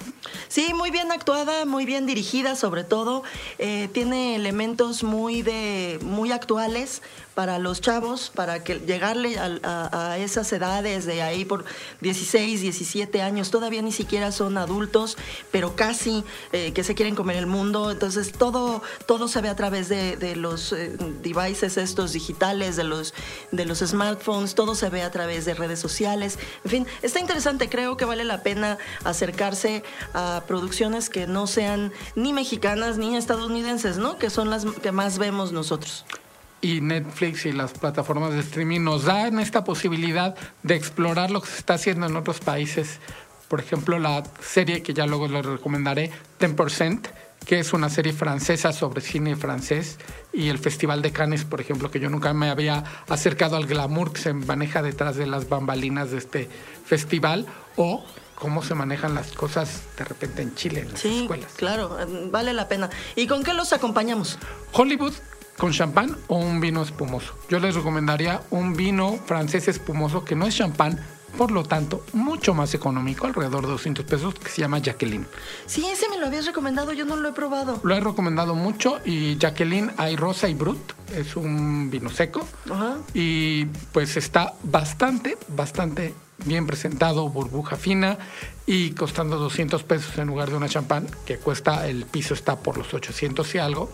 Sí, 0.48 0.72
muy 0.74 0.90
bien 0.90 1.12
actuada, 1.12 1.64
muy 1.64 1.86
bien 1.86 2.06
dirigida 2.06 2.56
sobre 2.56 2.84
todo. 2.84 3.22
Eh, 3.58 3.88
tiene 3.92 4.34
elementos 4.36 5.02
muy, 5.02 5.42
de, 5.42 5.98
muy 6.02 6.32
actuales, 6.32 7.02
para 7.36 7.58
los 7.58 7.82
chavos, 7.82 8.32
para 8.34 8.64
que 8.64 8.80
llegarle 8.80 9.36
a, 9.38 10.16
esas 10.18 10.50
edades 10.54 11.04
de 11.04 11.20
ahí 11.20 11.44
por 11.44 11.66
16, 12.00 12.62
17 12.62 13.20
años, 13.20 13.50
todavía 13.50 13.82
ni 13.82 13.92
siquiera 13.92 14.32
son 14.32 14.56
adultos, 14.56 15.18
pero 15.52 15.76
casi 15.76 16.24
eh, 16.52 16.72
que 16.72 16.82
se 16.82 16.94
quieren 16.94 17.14
comer 17.14 17.36
el 17.36 17.46
mundo. 17.46 17.90
Entonces 17.90 18.32
todo, 18.32 18.82
todo 19.04 19.28
se 19.28 19.42
ve 19.42 19.50
a 19.50 19.54
través 19.54 19.90
de, 19.90 20.34
los 20.34 20.72
eh, 20.72 20.96
devices 21.22 21.76
estos 21.76 22.14
digitales, 22.14 22.74
de 22.76 22.84
los, 22.84 23.12
de 23.52 23.66
los 23.66 23.80
smartphones, 23.80 24.54
todo 24.54 24.74
se 24.74 24.88
ve 24.88 25.02
a 25.02 25.10
través 25.10 25.44
de 25.44 25.52
redes 25.52 25.78
sociales. 25.78 26.38
En 26.64 26.70
fin, 26.70 26.86
está 27.02 27.20
interesante, 27.20 27.68
creo 27.68 27.98
que 27.98 28.06
vale 28.06 28.24
la 28.24 28.42
pena 28.42 28.78
acercarse 29.04 29.84
a 30.14 30.42
producciones 30.48 31.10
que 31.10 31.26
no 31.26 31.46
sean 31.46 31.92
ni 32.14 32.32
mexicanas 32.32 32.96
ni 32.96 33.14
estadounidenses, 33.14 33.98
¿no? 33.98 34.16
Que 34.16 34.30
son 34.30 34.48
las 34.48 34.64
que 34.64 34.90
más 34.90 35.18
vemos 35.18 35.52
nosotros 35.52 36.06
y 36.60 36.80
Netflix 36.80 37.46
y 37.46 37.52
las 37.52 37.72
plataformas 37.72 38.32
de 38.32 38.40
streaming 38.40 38.80
nos 38.80 39.04
dan 39.04 39.38
esta 39.38 39.64
posibilidad 39.64 40.34
de 40.62 40.74
explorar 40.74 41.30
lo 41.30 41.40
que 41.40 41.48
se 41.48 41.58
está 41.58 41.74
haciendo 41.74 42.06
en 42.06 42.16
otros 42.16 42.40
países. 42.40 42.98
Por 43.48 43.60
ejemplo, 43.60 43.98
la 43.98 44.24
serie 44.40 44.82
que 44.82 44.94
ya 44.94 45.06
luego 45.06 45.28
les 45.28 45.44
recomendaré, 45.44 46.10
10%, 46.40 47.00
que 47.44 47.60
es 47.60 47.72
una 47.72 47.88
serie 47.88 48.12
francesa 48.12 48.72
sobre 48.72 49.00
cine 49.00 49.36
francés, 49.36 49.98
y 50.32 50.48
el 50.48 50.58
Festival 50.58 51.00
de 51.02 51.12
Cannes, 51.12 51.44
por 51.44 51.60
ejemplo, 51.60 51.90
que 51.90 52.00
yo 52.00 52.10
nunca 52.10 52.34
me 52.34 52.50
había 52.50 52.82
acercado 53.08 53.56
al 53.56 53.66
glamour 53.66 54.12
que 54.12 54.20
se 54.20 54.32
maneja 54.32 54.82
detrás 54.82 55.16
de 55.16 55.26
las 55.26 55.48
bambalinas 55.48 56.10
de 56.10 56.18
este 56.18 56.48
festival, 56.84 57.46
o 57.76 58.04
cómo 58.34 58.62
se 58.64 58.74
manejan 58.74 59.14
las 59.14 59.30
cosas 59.32 59.82
de 59.96 60.04
repente 60.04 60.42
en 60.42 60.54
Chile, 60.56 60.80
en 60.80 60.92
las 60.92 61.00
sí, 61.00 61.28
Claro, 61.56 61.96
vale 62.32 62.52
la 62.52 62.66
pena. 62.68 62.90
¿Y 63.14 63.28
con 63.28 63.44
qué 63.44 63.54
los 63.54 63.72
acompañamos? 63.72 64.38
Hollywood 64.72 65.14
con 65.58 65.72
champán 65.72 66.16
o 66.28 66.36
un 66.36 66.60
vino 66.60 66.82
espumoso. 66.82 67.34
Yo 67.48 67.58
les 67.58 67.74
recomendaría 67.74 68.42
un 68.50 68.74
vino 68.74 69.18
francés 69.26 69.68
espumoso 69.68 70.24
que 70.24 70.34
no 70.34 70.46
es 70.46 70.56
champán, 70.56 71.00
por 71.36 71.50
lo 71.50 71.64
tanto, 71.64 72.04
mucho 72.14 72.54
más 72.54 72.72
económico, 72.74 73.26
alrededor 73.26 73.66
de 73.66 73.72
200 73.72 74.04
pesos, 74.06 74.34
que 74.34 74.48
se 74.48 74.62
llama 74.62 74.78
Jacqueline. 74.78 75.26
Sí, 75.66 75.84
ese 75.86 76.08
me 76.08 76.18
lo 76.18 76.26
habías 76.26 76.46
recomendado, 76.46 76.92
yo 76.92 77.04
no 77.04 77.16
lo 77.16 77.28
he 77.28 77.32
probado. 77.32 77.78
Lo 77.82 77.94
he 77.94 78.00
recomendado 78.00 78.54
mucho 78.54 79.00
y 79.04 79.36
Jacqueline 79.36 79.92
hay 79.98 80.16
rosa 80.16 80.48
y 80.48 80.54
brut, 80.54 80.92
es 81.14 81.36
un 81.36 81.90
vino 81.90 82.08
seco 82.08 82.46
Ajá. 82.70 82.98
y 83.12 83.66
pues 83.92 84.16
está 84.16 84.54
bastante, 84.62 85.36
bastante 85.48 86.14
bien 86.44 86.66
presentado, 86.66 87.28
burbuja 87.28 87.76
fina 87.76 88.18
y 88.66 88.90
costando 88.90 89.36
200 89.36 89.82
pesos 89.84 90.16
en 90.18 90.28
lugar 90.28 90.50
de 90.50 90.56
una 90.56 90.68
champán 90.68 91.06
que 91.24 91.38
cuesta, 91.38 91.86
el 91.86 92.06
piso 92.06 92.34
está 92.34 92.56
por 92.56 92.78
los 92.78 92.92
800 92.92 93.54
y 93.54 93.58
algo 93.58 93.90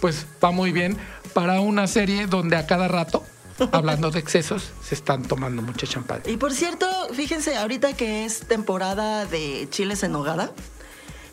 pues 0.00 0.26
va 0.42 0.50
muy 0.50 0.72
bien 0.72 0.96
para 1.34 1.60
una 1.60 1.86
serie 1.86 2.26
donde 2.26 2.56
a 2.56 2.66
cada 2.66 2.88
rato 2.88 3.24
hablando 3.72 4.10
de 4.10 4.18
excesos, 4.18 4.70
se 4.82 4.94
están 4.94 5.22
tomando 5.22 5.62
mucha 5.62 5.86
champán. 5.86 6.22
Y 6.26 6.36
por 6.36 6.52
cierto, 6.52 6.86
fíjense, 7.12 7.56
ahorita 7.56 7.94
que 7.94 8.24
es 8.24 8.40
temporada 8.40 9.26
de 9.26 9.68
chiles 9.70 10.02
en 10.02 10.12
nogada, 10.12 10.52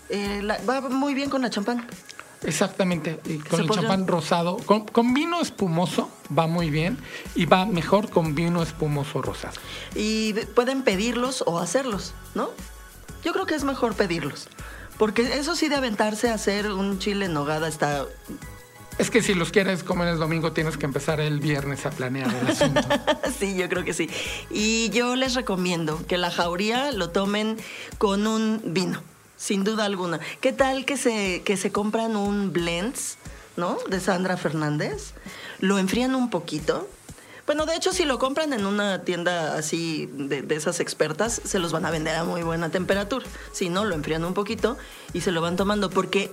eh, 0.10 0.42
va 0.68 0.82
muy 0.82 1.14
bien 1.14 1.30
con 1.30 1.42
la 1.42 1.50
champán. 1.50 1.88
Exactamente, 2.44 3.20
y 3.26 3.38
con 3.38 3.62
el 3.62 3.70
champán 3.70 4.06
rosado. 4.06 4.58
Con, 4.58 4.86
con, 4.86 5.14
vino 5.14 5.42
espumoso 5.42 6.10
va 6.38 6.46
muy 6.46 6.70
bien 6.70 6.98
y 7.36 7.46
va 7.46 7.66
mejor 7.66 8.10
con 8.10 8.36
vino 8.36 8.62
espumoso 8.62 9.22
rosado. 9.22 9.54
Y 9.96 10.34
pueden 10.56 10.84
pedirlos 10.84 11.44
o 11.48 11.60
hacerlos, 11.60 12.14
¿no? 12.36 12.50
Yo 13.24 13.32
creo 13.32 13.46
que 13.46 13.56
es 13.56 13.64
mejor 13.64 13.96
pedirlos. 13.96 14.50
Porque 14.98 15.38
eso 15.38 15.56
sí 15.56 15.70
de 15.70 15.76
aventarse 15.76 16.30
a 16.30 16.36
hacer 16.36 16.72
un 16.72 17.00
chile 17.00 17.26
en 17.26 17.34
nogada 17.34 17.68
está... 17.68 18.06
Es 19.00 19.10
que 19.10 19.24
si 19.24 19.34
los 19.34 19.50
quieres 19.50 19.84
comer 19.84 20.08
el 20.10 20.20
domingo 20.20 20.52
tienes 20.52 20.78
que 20.78 20.86
empezar 20.86 21.20
el 21.20 21.40
viernes 21.40 21.86
a 21.88 21.90
planear 21.90 22.34
el 22.34 22.48
asunto. 22.48 22.82
sí, 23.40 23.56
yo 23.56 23.68
creo 23.68 23.84
que 23.84 23.94
sí. 23.94 24.08
Y 24.52 24.90
yo 24.92 25.16
les 25.16 25.34
recomiendo 25.34 26.06
que 26.06 26.18
la 26.18 26.30
jauría 26.30 26.92
lo 26.92 27.10
tomen 27.10 27.58
con 27.98 28.28
un 28.28 28.62
vino, 28.66 29.02
sin 29.36 29.64
duda 29.64 29.86
alguna. 29.86 30.20
¿Qué 30.42 30.54
tal 30.54 30.86
que 30.86 30.98
se, 30.98 31.42
que 31.44 31.58
se 31.58 31.72
compran 31.72 32.16
un 32.16 32.54
blends, 32.54 33.18
¿no? 33.58 33.78
De 33.90 34.00
Sandra 34.00 34.38
Fernández. 34.38 35.14
Lo 35.60 35.80
enfrían 35.80 36.14
un 36.14 36.30
poquito 36.30 36.88
bueno, 37.46 37.66
de 37.66 37.76
hecho, 37.76 37.92
si 37.92 38.06
lo 38.06 38.20
compran 38.20 38.54
en 38.54 38.66
una 38.66 39.04
tienda 39.04 39.58
así 39.58 40.10
de, 40.14 40.46
esas 40.56 40.80
expertas, 40.80 41.42
se 41.44 41.60
los 41.60 41.74
van 41.74 41.86
a 41.86 41.92
vender 41.92 42.16
a 42.16 42.24
muy 42.24 42.42
buena 42.42 42.70
temperatura. 42.70 43.26
Si 43.52 43.70
no, 43.70 43.84
lo 43.84 43.96
enfrían 43.96 44.24
un 44.24 44.34
poquito 44.34 44.78
y 45.12 45.22
se 45.22 45.32
lo 45.32 45.42
van 45.42 45.58
tomando 45.58 45.90
porque 45.90 46.32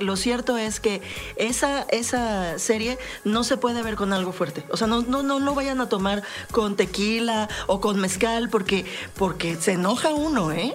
lo 0.00 0.16
cierto 0.16 0.58
es 0.58 0.80
que 0.80 1.02
esa, 1.36 1.82
esa 1.82 2.58
serie 2.58 2.98
no 3.22 3.44
se 3.44 3.56
puede 3.56 3.82
ver 3.82 3.94
con 3.94 4.12
algo 4.12 4.32
fuerte. 4.32 4.64
O 4.70 4.76
sea, 4.76 4.88
no, 4.88 5.02
no, 5.02 5.22
no 5.22 5.38
lo 5.38 5.54
vayan 5.54 5.80
a 5.80 5.88
tomar 5.88 6.24
con 6.50 6.74
tequila 6.74 7.48
o 7.68 7.80
con 7.80 8.00
mezcal 8.00 8.48
porque, 8.48 8.84
porque 9.16 9.54
se 9.54 9.72
enoja 9.72 10.14
uno, 10.14 10.50
¿eh? 10.50 10.74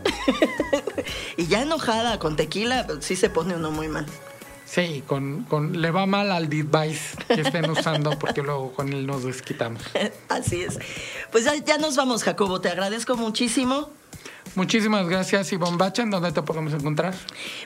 y 1.38 1.48
ya 1.48 1.62
enojada 1.64 2.18
con 2.18 2.38
tequila, 2.38 2.88
sí 3.02 3.18
se 3.18 3.30
pone 3.30 3.56
uno 3.56 3.72
muy 3.72 3.90
mal. 3.90 4.06
Sí, 4.70 5.04
con, 5.08 5.46
con, 5.46 5.82
le 5.82 5.90
va 5.90 6.06
mal 6.06 6.32
al 6.32 6.48
device 6.48 7.18
que 7.28 7.42
estén 7.42 7.68
usando 7.72 8.20
porque 8.20 8.44
luego 8.44 8.72
con 8.72 8.94
él 8.94 9.08
nos 9.08 9.24
desquitamos. 9.24 9.82
Así 10.30 10.62
es. 10.62 10.78
Pues 11.32 11.46
ya, 11.66 11.78
nos 11.80 11.96
vamos, 11.96 12.24
Jacobo. 12.24 12.62
Te 12.62 12.70
agradezco 12.70 13.18
muchísimo. 13.18 13.90
Muchísimas 14.54 15.08
gracias, 15.08 15.52
Ivonne 15.54 15.78
Bacha. 15.78 16.04
¿En 16.04 16.12
dónde 16.12 16.32
te 16.32 16.44
podemos 16.44 16.72
encontrar? 16.74 17.16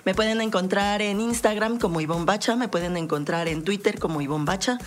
Me 0.05 0.15
pueden 0.15 0.39
encontrar 0.39 1.01
en 1.01 1.19
Instagram 1.19 1.77
como 1.77 1.99
Ivonne 1.99 2.23
Bacha, 2.23 2.55
me 2.55 2.69
pueden 2.69 2.95
encontrar 2.95 3.49
en 3.49 3.65
Twitter 3.65 3.99
como 3.99 4.21
Ivonne 4.21 4.45
Bacha, 4.45 4.77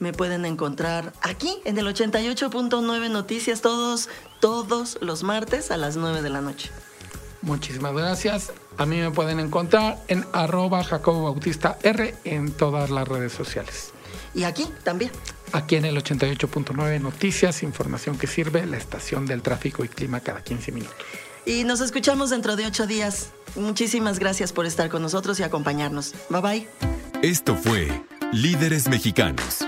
me 0.00 0.12
pueden 0.12 0.46
encontrar 0.46 1.12
aquí 1.22 1.60
en 1.64 1.78
el 1.78 1.86
88.9 1.86 3.10
Noticias 3.10 3.60
todos, 3.60 4.08
todos 4.40 4.98
los 5.02 5.22
martes 5.22 5.70
a 5.70 5.76
las 5.76 5.96
9 5.96 6.22
de 6.22 6.30
la 6.30 6.40
noche. 6.40 6.70
Muchísimas 7.42 7.94
gracias. 7.94 8.52
A 8.80 8.86
mí 8.86 8.96
me 8.96 9.10
pueden 9.10 9.40
encontrar 9.40 10.02
en 10.08 10.24
arroba 10.32 10.82
Jacobo 10.82 11.24
Bautista 11.24 11.76
R 11.82 12.14
en 12.24 12.50
todas 12.50 12.88
las 12.88 13.06
redes 13.06 13.30
sociales. 13.30 13.92
Y 14.34 14.44
aquí 14.44 14.66
también. 14.84 15.10
Aquí 15.52 15.76
en 15.76 15.84
el 15.84 15.98
88.9 15.98 16.98
Noticias, 16.98 17.62
información 17.62 18.16
que 18.16 18.26
sirve, 18.26 18.64
la 18.64 18.78
estación 18.78 19.26
del 19.26 19.42
tráfico 19.42 19.84
y 19.84 19.88
clima 19.88 20.20
cada 20.20 20.42
15 20.42 20.72
minutos. 20.72 20.96
Y 21.44 21.64
nos 21.64 21.82
escuchamos 21.82 22.30
dentro 22.30 22.56
de 22.56 22.64
ocho 22.64 22.86
días. 22.86 23.32
Muchísimas 23.54 24.18
gracias 24.18 24.50
por 24.54 24.64
estar 24.64 24.88
con 24.88 25.02
nosotros 25.02 25.38
y 25.40 25.42
acompañarnos. 25.42 26.14
Bye 26.30 26.40
bye. 26.40 26.68
Esto 27.20 27.56
fue 27.56 27.86
Líderes 28.32 28.88
Mexicanos. 28.88 29.58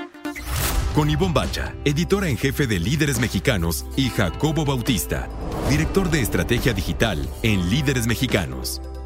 Con 0.94 1.10
Ivonne 1.10 1.34
Bacha, 1.34 1.74
editora 1.84 2.30
en 2.30 2.38
jefe 2.38 2.66
de 2.66 2.78
Líderes 2.78 3.18
Mexicanos, 3.18 3.84
y 3.94 4.08
Jacobo 4.08 4.64
Bautista, 4.64 5.28
director 5.68 6.10
de 6.10 6.22
estrategia 6.22 6.72
digital 6.72 7.28
en 7.42 7.68
Líderes 7.68 8.06
Mexicanos. 8.06 8.80